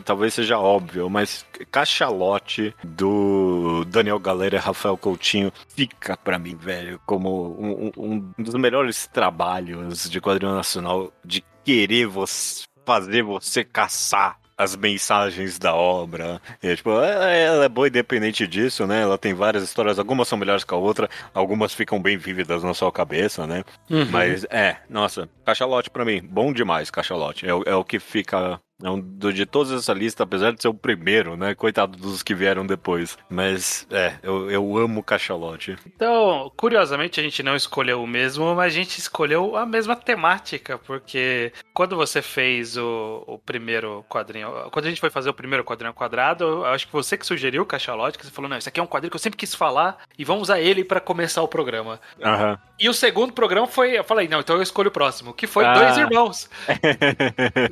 talvez 0.05 0.33
seja 0.33 0.57
óbvio, 0.59 1.09
mas 1.09 1.45
Cachalote 1.71 2.73
do 2.83 3.83
Daniel 3.85 4.19
Galera 4.19 4.55
e 4.55 4.59
Rafael 4.59 4.97
Coutinho 4.97 5.51
fica 5.75 6.15
pra 6.17 6.37
mim, 6.39 6.55
velho, 6.55 6.99
como 7.05 7.55
um, 7.59 7.91
um- 7.97 8.33
um 8.37 8.43
dos 8.43 8.53
melhores 8.55 9.07
trabalhos 9.07 10.09
de 10.09 10.21
quadrinho 10.21 10.53
nacional 10.53 11.11
de 11.25 11.43
querer 11.65 12.05
você 12.07 12.65
fazer 12.85 13.21
você 13.23 13.63
caçar 13.65 14.37
as 14.57 14.75
mensagens 14.75 15.59
da 15.59 15.73
obra. 15.75 16.41
E, 16.63 16.75
tipo, 16.75 16.89
é- 16.99 17.43
ela 17.43 17.65
é 17.65 17.69
boa 17.69 17.87
independente 17.87 18.47
disso, 18.47 18.87
né? 18.87 19.01
Ela 19.01 19.17
tem 19.17 19.33
várias 19.33 19.63
histórias, 19.63 19.99
algumas 19.99 20.27
são 20.27 20.37
melhores 20.37 20.63
que 20.63 20.73
a 20.73 20.77
outra, 20.77 21.09
algumas 21.33 21.73
ficam 21.73 22.01
bem 22.01 22.17
vívidas 22.17 22.63
na 22.63 22.73
sua 22.73 22.91
cabeça, 22.91 23.45
né? 23.45 23.63
Mas 24.09 24.45
é, 24.49 24.77
nossa, 24.89 25.29
cachalote 25.45 25.89
pra 25.89 26.03
mim, 26.03 26.21
bom 26.23 26.51
demais, 26.51 26.89
cachalote. 26.89 27.45
É, 27.45 27.49
é 27.49 27.75
o 27.75 27.83
que 27.83 27.99
fica. 27.99 28.59
É 28.83 28.89
um 28.89 29.01
de 29.01 29.45
todos 29.45 29.71
essa 29.71 29.91
lista, 29.91 30.23
apesar 30.23 30.51
de 30.53 30.61
ser 30.61 30.67
o 30.67 30.73
primeiro, 30.73 31.35
né? 31.35 31.55
Coitado 31.55 31.97
dos 31.97 32.21
que 32.21 32.35
vieram 32.35 32.65
depois. 32.65 33.17
Mas 33.27 33.87
é, 33.89 34.13
eu, 34.21 34.51
eu 34.51 34.77
amo 34.77 35.01
cachalote. 35.01 35.75
Então, 35.85 36.51
curiosamente, 36.55 37.19
a 37.19 37.23
gente 37.23 37.41
não 37.41 37.55
escolheu 37.55 38.03
o 38.03 38.07
mesmo, 38.07 38.53
mas 38.53 38.73
a 38.73 38.75
gente 38.75 38.99
escolheu 38.99 39.57
a 39.57 39.65
mesma 39.65 39.95
temática, 39.95 40.77
porque 40.77 41.51
quando 41.73 41.95
você 41.95 42.21
fez 42.21 42.77
o, 42.77 43.23
o 43.25 43.39
primeiro 43.39 44.05
quadrinho, 44.07 44.51
quando 44.71 44.85
a 44.85 44.89
gente 44.89 45.01
foi 45.01 45.09
fazer 45.09 45.29
o 45.29 45.33
primeiro 45.33 45.63
quadrinho 45.63 45.89
ao 45.89 45.95
quadrado, 45.95 46.43
eu 46.43 46.65
acho 46.65 46.85
que 46.85 46.93
você 46.93 47.17
que 47.17 47.25
sugeriu 47.25 47.63
o 47.63 47.65
Cachalote, 47.65 48.17
que 48.17 48.25
você 48.25 48.31
falou, 48.31 48.47
não, 48.49 48.57
isso 48.59 48.69
aqui 48.69 48.79
é 48.79 48.83
um 48.83 48.87
quadrinho 48.87 49.09
que 49.09 49.15
eu 49.15 49.19
sempre 49.21 49.37
quis 49.37 49.55
falar 49.55 49.97
e 50.19 50.23
vamos 50.23 50.43
usar 50.43 50.59
ele 50.59 50.83
pra 50.83 50.99
começar 50.99 51.41
o 51.41 51.47
programa. 51.47 51.99
Aham. 52.23 52.59
E 52.79 52.87
o 52.87 52.93
segundo 52.93 53.33
programa 53.33 53.65
foi, 53.65 53.97
eu 53.97 54.03
falei, 54.03 54.27
não, 54.27 54.39
então 54.39 54.55
eu 54.55 54.61
escolho 54.61 54.89
o 54.89 54.91
próximo, 54.91 55.33
que 55.33 55.47
foi 55.47 55.65
Ah. 55.65 55.73
Dois 55.73 55.97
Irmãos. 55.97 56.49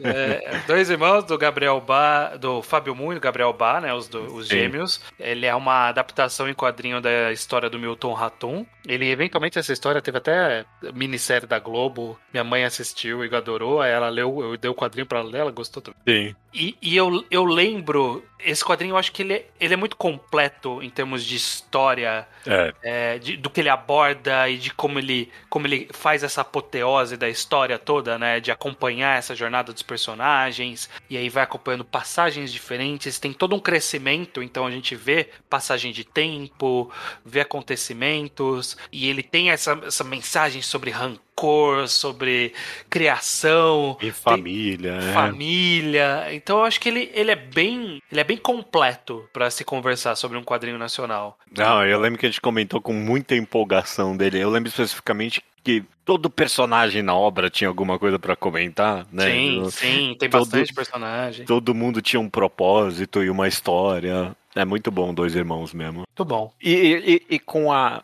É, 0.03 0.61
dois 0.67 0.89
irmãos 0.89 0.94
do 1.27 1.37
Gabriel 1.37 1.79
Bá, 1.81 2.35
do 2.37 2.61
Fábio 2.61 2.95
Moon 2.95 3.11
e 3.11 3.15
do 3.15 3.21
Gabriel 3.21 3.51
Bá, 3.53 3.79
né, 3.81 3.93
os, 3.93 4.07
do- 4.07 4.33
os 4.35 4.47
gêmeos. 4.47 5.01
Ele 5.19 5.45
é 5.45 5.53
uma 5.55 5.87
adaptação 5.89 6.47
em 6.49 6.53
quadrinho 6.53 7.01
da 7.01 7.31
história 7.31 7.69
do 7.69 7.79
Milton 7.79 8.13
Ratum. 8.13 8.65
Ele, 8.87 9.09
eventualmente, 9.09 9.57
essa 9.59 9.73
história 9.73 10.01
teve 10.01 10.17
até 10.17 10.65
minissérie 10.93 11.47
da 11.47 11.59
Globo. 11.59 12.19
Minha 12.33 12.43
mãe 12.43 12.63
assistiu 12.63 13.23
e 13.25 13.35
adorou. 13.35 13.81
Aí 13.81 13.91
ela 13.91 14.09
leu, 14.09 14.41
eu 14.41 14.57
dei 14.57 14.69
o 14.69 14.75
quadrinho 14.75 15.05
pra 15.05 15.19
ela 15.19 15.29
ler, 15.29 15.39
ela 15.39 15.51
gostou 15.51 15.81
também. 15.81 15.99
Sim. 16.07 16.35
E, 16.57 16.77
e 16.81 16.95
eu, 16.95 17.25
eu 17.29 17.43
lembro, 17.43 18.23
esse 18.39 18.63
quadrinho 18.63 18.93
eu 18.93 18.97
acho 18.97 19.11
que 19.11 19.21
ele 19.23 19.33
é, 19.33 19.45
ele 19.59 19.73
é 19.73 19.77
muito 19.77 19.97
completo 19.97 20.81
em 20.81 20.89
termos 20.89 21.25
de 21.25 21.35
história, 21.35 22.25
É. 22.47 22.73
é, 22.81 23.19
de- 23.19 23.35
do 23.35 23.49
que 23.49 23.59
ele 23.59 23.67
aborda 23.67 24.47
e 24.49 24.57
de 24.57 24.73
como 24.73 24.97
ele, 24.97 25.29
como 25.49 25.67
ele 25.67 25.89
faz 25.91 26.23
essa 26.23 26.39
apoteose 26.41 27.17
da 27.17 27.27
história 27.27 27.77
toda, 27.77 28.17
né? 28.17 28.39
De 28.39 28.51
acompanhar 28.51 29.17
essa 29.17 29.35
jornada 29.35 29.73
dos 29.73 29.81
personagens, 29.81 30.89
e 31.09 31.17
aí 31.17 31.27
vai 31.27 31.43
acompanhando 31.43 31.83
passagens 31.83 32.53
diferentes, 32.53 33.19
tem 33.19 33.33
todo 33.33 33.53
um 33.53 33.59
crescimento, 33.59 34.41
então 34.41 34.65
a 34.65 34.71
gente 34.71 34.95
vê 34.95 35.29
passagem 35.49 35.91
de 35.91 36.05
tempo, 36.05 36.89
vê 37.25 37.41
acontecimentos, 37.41 38.77
e 38.91 39.09
ele 39.09 39.23
tem 39.23 39.49
essa, 39.49 39.77
essa 39.85 40.03
mensagem 40.03 40.61
sobre 40.61 40.89
rancor, 40.91 41.24
sobre 41.87 42.53
criação, 42.89 43.97
E 44.01 44.11
família, 44.11 44.97
né? 44.99 45.13
família. 45.13 46.27
Então 46.33 46.59
eu 46.59 46.63
acho 46.65 46.79
que 46.79 46.89
ele, 46.89 47.11
ele 47.13 47.31
é 47.31 47.35
bem 47.35 48.01
ele 48.11 48.21
é 48.21 48.23
bem 48.23 48.37
completo 48.37 49.27
pra 49.33 49.49
se 49.51 49.63
conversar 49.63 50.15
sobre 50.15 50.37
um 50.37 50.43
quadrinho 50.43 50.77
nacional. 50.77 51.37
Não, 51.55 51.85
eu 51.85 51.99
lembro 51.99 52.19
que 52.19 52.25
a 52.25 52.29
gente 52.29 52.41
comentou 52.41 52.81
com 52.81 52.93
muita 52.93 53.35
empolgação 53.35 54.15
dele. 54.15 54.39
Eu 54.39 54.49
lembro 54.49 54.69
especificamente 54.69 55.41
que 55.63 55.83
todo 56.05 56.29
personagem 56.29 57.01
na 57.01 57.15
obra 57.15 57.49
tinha 57.49 57.67
alguma 57.67 57.97
coisa 57.97 58.19
pra 58.19 58.35
comentar, 58.35 59.05
né? 59.11 59.31
sim, 59.31 59.59
Eu- 59.59 59.71
sim, 59.71 60.15
tem 60.19 60.29
todo- 60.29 60.41
bastante 60.41 60.73
personagem. 60.73 61.45
Todo 61.45 61.73
mundo 61.73 62.01
tinha 62.01 62.19
um 62.19 62.29
propósito 62.29 63.23
e 63.23 63.29
uma 63.29 63.47
história. 63.47 64.35
É 64.55 64.63
muito 64.63 64.89
bom, 64.91 65.13
Dois 65.13 65.35
Irmãos 65.35 65.73
mesmo. 65.73 66.03
Muito 66.07 66.25
bom. 66.25 66.53
E, 66.61 66.71
e- 67.29 67.35
e 67.35 67.39
com 67.39 67.73
a 67.73 68.01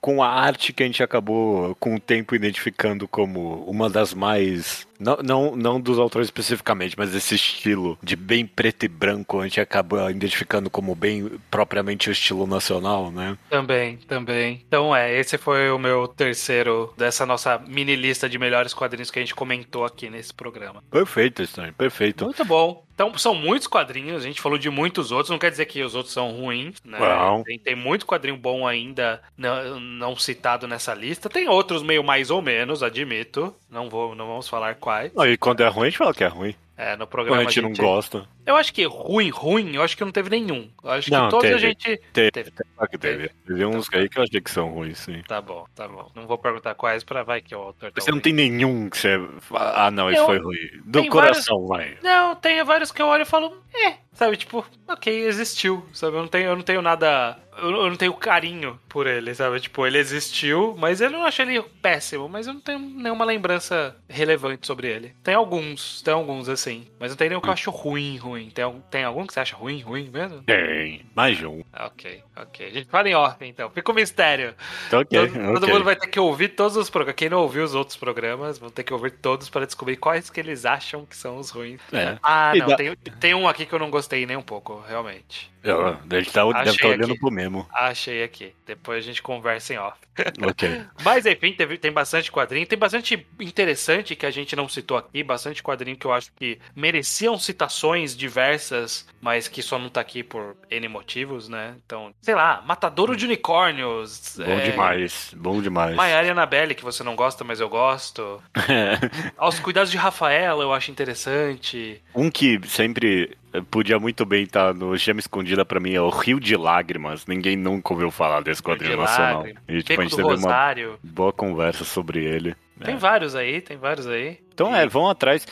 com 0.00 0.22
a 0.22 0.28
arte 0.28 0.72
que 0.72 0.82
a 0.82 0.86
gente 0.86 1.02
acabou 1.02 1.74
com 1.76 1.94
o 1.94 2.00
tempo 2.00 2.34
identificando 2.34 3.06
como 3.06 3.64
uma 3.64 3.88
das 3.88 4.12
mais 4.12 4.86
não, 4.98 5.16
não, 5.22 5.56
não 5.56 5.80
dos 5.80 5.98
autores 5.98 6.28
especificamente, 6.28 6.94
mas 6.96 7.14
esse 7.14 7.34
estilo 7.34 7.98
de 8.02 8.14
bem 8.14 8.46
preto 8.46 8.84
e 8.84 8.88
branco, 8.88 9.40
a 9.40 9.44
gente 9.44 9.60
acabou 9.60 10.08
identificando 10.08 10.70
como 10.70 10.94
bem 10.94 11.28
propriamente 11.50 12.08
o 12.08 12.12
estilo 12.12 12.46
nacional, 12.46 13.10
né? 13.10 13.36
Também, 13.50 13.96
também. 13.96 14.62
Então 14.66 14.94
é, 14.94 15.18
esse 15.18 15.36
foi 15.36 15.70
o 15.70 15.78
meu 15.78 16.06
terceiro 16.06 16.94
dessa 16.96 17.26
nossa 17.26 17.58
mini 17.58 17.96
lista 17.96 18.28
de 18.28 18.38
melhores 18.38 18.72
quadrinhos 18.72 19.10
que 19.10 19.18
a 19.18 19.22
gente 19.22 19.34
comentou 19.34 19.84
aqui 19.84 20.08
nesse 20.08 20.32
programa. 20.32 20.82
Perfeito, 20.90 21.42
Stan, 21.42 21.72
perfeito. 21.72 22.24
Muito 22.24 22.44
bom. 22.44 22.84
Então, 23.02 23.18
são 23.18 23.34
muitos 23.34 23.66
quadrinhos, 23.66 24.22
a 24.22 24.26
gente 24.26 24.40
falou 24.40 24.56
de 24.56 24.70
muitos 24.70 25.10
outros, 25.10 25.30
não 25.30 25.38
quer 25.38 25.50
dizer 25.50 25.66
que 25.66 25.82
os 25.82 25.94
outros 25.96 26.14
são 26.14 26.30
ruins, 26.30 26.76
né? 26.84 26.98
Não. 27.00 27.42
Tem, 27.42 27.58
tem 27.58 27.74
muito 27.74 28.06
quadrinho 28.06 28.36
bom 28.36 28.64
ainda 28.64 29.20
não, 29.36 29.80
não 29.80 30.16
citado 30.16 30.68
nessa 30.68 30.94
lista. 30.94 31.28
Tem 31.28 31.48
outros 31.48 31.82
meio 31.82 32.04
mais 32.04 32.30
ou 32.30 32.40
menos, 32.40 32.80
admito. 32.80 33.54
Não 33.68 33.90
vou, 33.90 34.14
não 34.14 34.28
vamos 34.28 34.48
falar 34.48 34.76
quais. 34.76 35.10
Aí 35.18 35.36
quando 35.36 35.62
é 35.62 35.68
ruim, 35.68 35.88
a 35.88 35.90
gente 35.90 35.98
fala 35.98 36.14
que 36.14 36.22
é 36.22 36.28
ruim. 36.28 36.54
É, 36.74 36.92
no 36.92 36.98
Quando 37.06 37.08
programa 37.10 37.40
a 37.42 37.44
gente 37.44 37.60
não 37.60 37.72
gosta. 37.74 38.26
Eu 38.46 38.56
acho 38.56 38.72
que 38.72 38.84
ruim, 38.84 39.28
ruim, 39.28 39.74
eu 39.76 39.82
acho 39.82 39.94
que 39.96 40.02
não 40.04 40.10
teve 40.10 40.30
nenhum. 40.30 40.68
Eu 40.82 40.90
acho 40.90 41.10
Não, 41.10 41.24
que 41.26 41.30
todos 41.30 41.44
a 41.46 41.48
teve. 41.50 41.58
gente. 41.60 42.00
Teve, 42.12 42.30
Teve. 42.32 42.52
Que 42.90 42.98
teve. 42.98 43.28
Teve 43.46 43.64
uns 43.66 43.88
aí 43.92 44.08
que 44.08 44.18
eu 44.18 44.22
achei 44.22 44.40
que 44.40 44.50
são 44.50 44.70
ruins, 44.70 44.98
sim. 44.98 45.22
Tá 45.28 45.40
bom, 45.40 45.64
tá 45.74 45.86
bom. 45.86 46.10
Não 46.14 46.26
vou 46.26 46.38
perguntar 46.38 46.74
quais 46.74 47.04
pra 47.04 47.22
vai 47.22 47.40
que 47.42 47.54
o 47.54 47.58
autor 47.58 47.92
tá 47.92 48.00
Você 48.00 48.10
não 48.10 48.16
ouvindo. 48.18 48.24
tem 48.24 48.32
nenhum 48.32 48.88
que 48.88 48.96
você. 48.98 49.20
Ah, 49.54 49.90
não, 49.90 50.10
esse 50.10 50.18
Eu- 50.18 50.26
foi 50.26 50.38
ruim. 50.38 50.58
Do 50.86 51.06
coração, 51.08 51.66
vai. 51.66 51.96
Não, 52.02 52.34
tem 52.34 52.64
vários 52.64 52.90
que 52.90 53.00
eu 53.02 53.06
olho 53.06 53.22
e 53.22 53.26
falo, 53.26 53.52
é, 53.74 53.94
sabe, 54.12 54.36
tipo, 54.38 54.64
ok, 54.88 55.26
existiu, 55.26 55.86
sabe? 55.92 56.16
Eu 56.16 56.20
não 56.22 56.28
tenho, 56.28 56.46
eu 56.46 56.56
não 56.56 56.62
tenho 56.64 56.82
nada. 56.82 57.38
Eu, 57.58 57.70
não 57.90 57.96
tenho 57.96 58.14
carinho 58.14 58.78
por 58.88 59.06
ele, 59.06 59.34
sabe? 59.34 59.60
Tipo, 59.60 59.86
ele 59.86 59.98
existiu, 59.98 60.74
mas 60.78 61.00
eu 61.00 61.10
não 61.10 61.24
acho 61.24 61.42
ele 61.42 61.62
péssimo, 61.82 62.28
mas 62.28 62.46
eu 62.46 62.54
não 62.54 62.60
tenho 62.60 62.78
nenhuma 62.78 63.24
lembrança 63.24 63.94
relevante 64.08 64.66
sobre 64.66 64.88
ele. 64.88 65.14
Tem 65.22 65.34
alguns, 65.34 66.00
tem 66.02 66.14
alguns 66.14 66.48
assim, 66.48 66.86
mas 66.98 67.10
não 67.10 67.16
tem 67.16 67.28
nenhum 67.28 67.40
que 67.40 67.48
eu 67.48 67.52
acho 67.52 67.70
ruim, 67.70 68.16
ruim. 68.16 68.48
Tem, 68.50 68.64
algum- 68.64 68.80
tem 68.80 69.04
algum 69.04 69.26
que 69.26 69.34
você 69.34 69.40
acha 69.40 69.54
ruim, 69.56 69.80
ruim 69.82 70.08
mesmo? 70.10 70.42
Tem. 70.42 71.04
Mais 71.14 71.36
de 71.36 71.46
um. 71.46 71.62
Ok, 71.78 72.22
ok. 72.36 72.66
A 72.66 72.70
gente 72.70 72.88
fala 72.88 73.08
em 73.08 73.14
off, 73.14 73.36
então. 73.44 73.70
Fica 73.70 73.92
um 73.92 73.94
mistério. 73.94 74.54
Então, 74.86 75.00
ok. 75.00 75.18
Todo, 75.18 75.32
todo 75.32 75.62
ok. 75.64 75.74
mundo 75.74 75.84
vai 75.84 75.96
ter 75.96 76.06
que 76.06 76.18
ouvir 76.20 76.48
todos 76.50 76.76
os 76.76 76.88
programas. 76.88 77.16
Quem 77.16 77.28
não 77.28 77.40
ouviu 77.42 77.64
os 77.64 77.74
outros 77.74 77.96
programas, 77.96 78.58
vão 78.58 78.70
ter 78.70 78.82
que 78.82 78.92
ouvir 78.94 79.10
todos 79.12 79.48
para 79.50 79.66
descobrir 79.66 79.96
quais 79.96 80.30
que 80.30 80.40
eles 80.40 80.64
acham 80.64 81.04
que 81.04 81.16
são 81.16 81.36
os 81.38 81.50
ruins. 81.50 81.80
É. 81.92 82.16
Ah, 82.22 82.52
não. 82.56 82.66
dá- 82.68 82.76
Tem, 82.76 82.94
tem 83.20 83.34
um 83.34 83.46
aqui 83.46 83.66
que 83.66 83.74
eu 83.74 83.78
não 83.78 83.90
gostei 83.90 84.24
nem 84.26 84.36
um 84.36 84.42
pouco, 84.42 84.82
realmente. 84.88 85.52
Eu- 85.62 85.80
Ele 86.10 86.24
tá, 86.26 86.44
deve 86.44 86.60
Achei 86.60 86.70
estar 86.72 86.88
olhando 86.88 87.10
aqui. 87.12 87.20
pro 87.20 87.30
memo. 87.42 87.66
Achei 87.72 88.22
aqui. 88.22 88.54
Depois 88.66 88.98
a 88.98 89.06
gente 89.06 89.22
conversa 89.22 89.74
em 89.74 89.78
off. 89.78 89.98
Ok. 90.42 90.82
Mas 91.02 91.24
enfim, 91.24 91.52
teve- 91.54 91.78
tem 91.78 91.90
bastante 91.90 92.30
quadrinho. 92.30 92.66
Tem 92.66 92.78
bastante 92.78 93.26
interessante 93.40 94.14
que 94.14 94.26
a 94.26 94.30
gente 94.30 94.54
não 94.54 94.68
citou 94.68 94.96
aqui. 94.98 95.22
Bastante 95.22 95.62
quadrinho 95.62 95.96
que 95.96 96.06
eu 96.06 96.12
acho 96.12 96.30
que 96.36 96.58
mereciam 96.76 97.38
citações 97.38 98.14
diversas, 98.16 99.06
mas 99.20 99.48
que 99.48 99.62
só 99.62 99.78
não 99.78 99.88
tá 99.88 100.00
aqui 100.02 100.22
por 100.22 100.56
N 100.70 100.86
motivos, 100.88 101.48
né? 101.48 101.76
Então, 101.86 102.12
sei 102.20 102.34
lá, 102.34 102.62
Matadouro 102.66 103.16
de 103.16 103.24
Unicórnios. 103.24 104.34
Bom 104.36 104.44
é, 104.44 104.70
demais. 104.70 105.34
Bom 105.36 105.62
demais. 105.62 105.96
Maiara 105.96 106.26
e 106.26 106.30
Annabelle, 106.30 106.74
que 106.74 106.84
você 106.84 107.02
não 107.02 107.16
gosta, 107.16 107.42
mas 107.44 107.58
eu 107.60 107.68
gosto. 107.68 108.42
Aos 109.38 109.58
Cuidados 109.60 109.90
de 109.90 109.96
Rafaela, 109.96 110.62
eu 110.62 110.72
acho 110.74 110.90
interessante. 110.90 112.02
um 112.14 112.30
que 112.30 112.60
sempre 112.68 113.36
podia 113.70 113.98
muito 113.98 114.24
bem 114.24 114.44
estar 114.44 114.72
no 114.74 114.96
Gema 114.96 115.20
Escondida 115.20 115.64
pra 115.64 115.78
mim 115.80 115.92
é 115.94 116.00
o 116.00 116.08
Rio 116.08 116.40
de 116.40 116.56
Lágrimas. 116.56 117.26
Ninguém 117.26 117.56
nunca 117.56 117.92
ouviu 117.92 118.10
falar 118.10 118.40
desse 118.42 118.62
quadrinho 118.62 118.96
nacional. 118.96 119.38
Lágrimas, 119.38 119.62
E 119.68 119.82
tipo, 119.82 120.00
a 120.00 120.04
gente 120.04 120.16
teve 120.16 120.22
uma 120.28 120.34
Rosário. 120.34 120.98
boa 121.02 121.32
conversa 121.32 121.84
sobre 121.84 122.24
ele. 122.24 122.54
Tem 122.84 122.94
É. 122.94 122.98
vários 122.98 123.34
aí, 123.34 123.60
tem 123.60 123.76
vários 123.76 124.06
aí. 124.06 124.38
Então 124.54 124.74
é, 124.76 124.86
vão 124.86 125.08
atrás. 125.08 125.46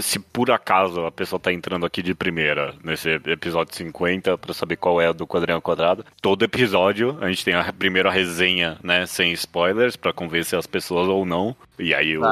Se 0.00 0.18
por 0.18 0.50
acaso 0.50 1.06
a 1.06 1.12
pessoa 1.12 1.38
tá 1.38 1.52
entrando 1.52 1.86
aqui 1.86 2.02
de 2.02 2.14
primeira 2.14 2.74
nesse 2.82 3.10
episódio 3.10 3.74
50 3.74 4.36
para 4.38 4.52
saber 4.52 4.76
qual 4.76 5.00
é 5.00 5.08
o 5.08 5.14
do 5.14 5.26
quadrinho 5.26 5.56
ao 5.56 5.62
quadrado, 5.62 6.04
todo 6.20 6.44
episódio 6.44 7.16
a 7.20 7.28
gente 7.28 7.44
tem 7.44 7.54
a 7.54 7.72
primeira 7.72 8.10
resenha, 8.10 8.76
né, 8.82 9.06
sem 9.06 9.32
spoilers 9.32 9.96
para 9.96 10.12
convencer 10.12 10.58
as 10.58 10.66
pessoas 10.66 11.08
ou 11.08 11.24
não. 11.24 11.56
E 11.78 11.94
aí 11.94 12.18
o, 12.18 12.22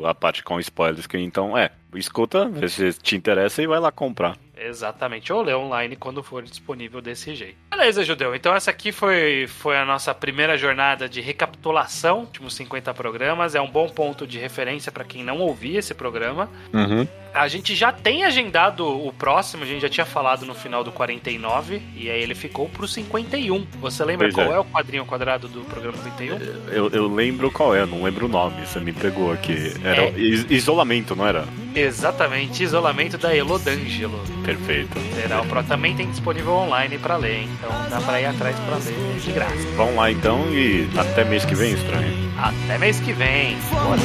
o, 0.00 0.06
a 0.06 0.14
parte 0.14 0.42
com 0.42 0.58
spoilers 0.60 1.06
que 1.06 1.18
então 1.18 1.56
é, 1.56 1.70
escuta, 1.94 2.48
vê 2.48 2.68
se 2.68 2.92
te 2.94 3.14
interessa 3.16 3.62
e 3.62 3.66
vai 3.66 3.78
lá 3.80 3.92
comprar. 3.92 4.36
Exatamente, 4.56 5.32
ou 5.32 5.42
ler 5.42 5.56
online 5.56 5.96
quando 5.96 6.22
for 6.22 6.42
disponível 6.42 7.00
desse 7.00 7.34
jeito. 7.34 7.56
Beleza, 7.70 8.04
Judeu. 8.04 8.34
Então 8.34 8.54
essa 8.54 8.70
aqui 8.70 8.92
foi, 8.92 9.46
foi 9.48 9.76
a 9.76 9.84
nossa 9.84 10.14
primeira 10.14 10.56
jornada 10.56 11.08
de 11.08 11.20
recapitulação, 11.20 12.20
últimos 12.20 12.54
50 12.54 12.92
programas. 12.94 13.54
É 13.54 13.60
um 13.60 13.70
bom 13.70 13.88
ponto 13.88 14.26
de 14.26 14.38
referência 14.38 14.92
para 14.92 15.04
quem 15.04 15.24
não 15.24 15.38
ouvia 15.38 15.78
esse 15.78 15.94
programa. 15.94 16.48
Uhum. 16.72 17.06
A 17.34 17.48
gente 17.48 17.74
já 17.74 17.90
tem 17.90 18.24
agendado 18.24 18.86
o 18.86 19.12
próximo, 19.12 19.62
a 19.62 19.66
gente 19.66 19.80
já 19.80 19.88
tinha 19.88 20.04
falado 20.04 20.44
no 20.44 20.54
final 20.54 20.84
do 20.84 20.92
49, 20.92 21.80
e 21.96 22.10
aí 22.10 22.22
ele 22.22 22.34
ficou 22.34 22.68
pro 22.68 22.86
51. 22.86 23.66
Você 23.80 24.04
lembra 24.04 24.26
pois 24.26 24.34
qual 24.34 24.52
é. 24.52 24.56
é. 24.56 24.58
o 24.58 24.64
quadrinho 24.64 25.06
quadrado 25.06 25.48
do 25.48 25.60
programa 25.62 25.96
51? 25.98 26.38
Eu, 26.70 26.90
eu 26.90 27.12
lembro 27.12 27.50
qual 27.50 27.74
é, 27.74 27.86
não 27.86 28.02
lembro 28.02 28.26
o 28.26 28.28
nome, 28.28 28.66
você 28.66 28.80
me 28.80 28.92
pegou 28.92 29.32
aqui. 29.32 29.72
Era 29.82 30.02
é. 30.02 30.14
isolamento, 30.50 31.16
não 31.16 31.26
era? 31.26 31.46
Exatamente, 31.74 32.62
isolamento 32.62 33.16
da 33.16 33.34
Elodângelo. 33.34 34.22
Perfeito. 34.44 34.98
Será 35.14 35.40
o 35.40 35.46
Pro 35.46 35.62
também 35.62 35.96
tem 35.96 36.10
disponível 36.10 36.52
online 36.52 36.98
para 36.98 37.16
ler, 37.16 37.44
então 37.44 37.70
dá 37.88 38.00
para 38.00 38.20
ir 38.20 38.26
atrás 38.26 38.56
para 38.60 38.76
ler 38.76 39.20
de 39.20 39.32
graça. 39.32 39.68
Vamos 39.76 39.96
lá 39.96 40.10
então 40.10 40.52
e 40.52 40.86
até 40.98 41.24
mês 41.24 41.44
que 41.44 41.54
vem, 41.54 41.72
estranho. 41.72 42.32
Até 42.38 42.76
mês 42.78 43.00
que 43.00 43.12
vem. 43.12 43.56
Boa 43.70 43.96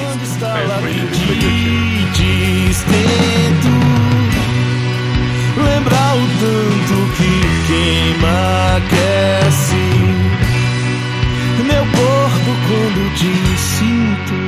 tento 2.83 3.71
lembrar 5.63 6.15
o 6.15 6.27
tanto 6.39 6.95
que 7.17 7.31
queima 7.67 8.77
aquece 8.77 9.87
meu 11.67 11.85
corpo 11.85 12.51
quando 12.67 13.13
te 13.15 13.57
sinto. 13.57 14.46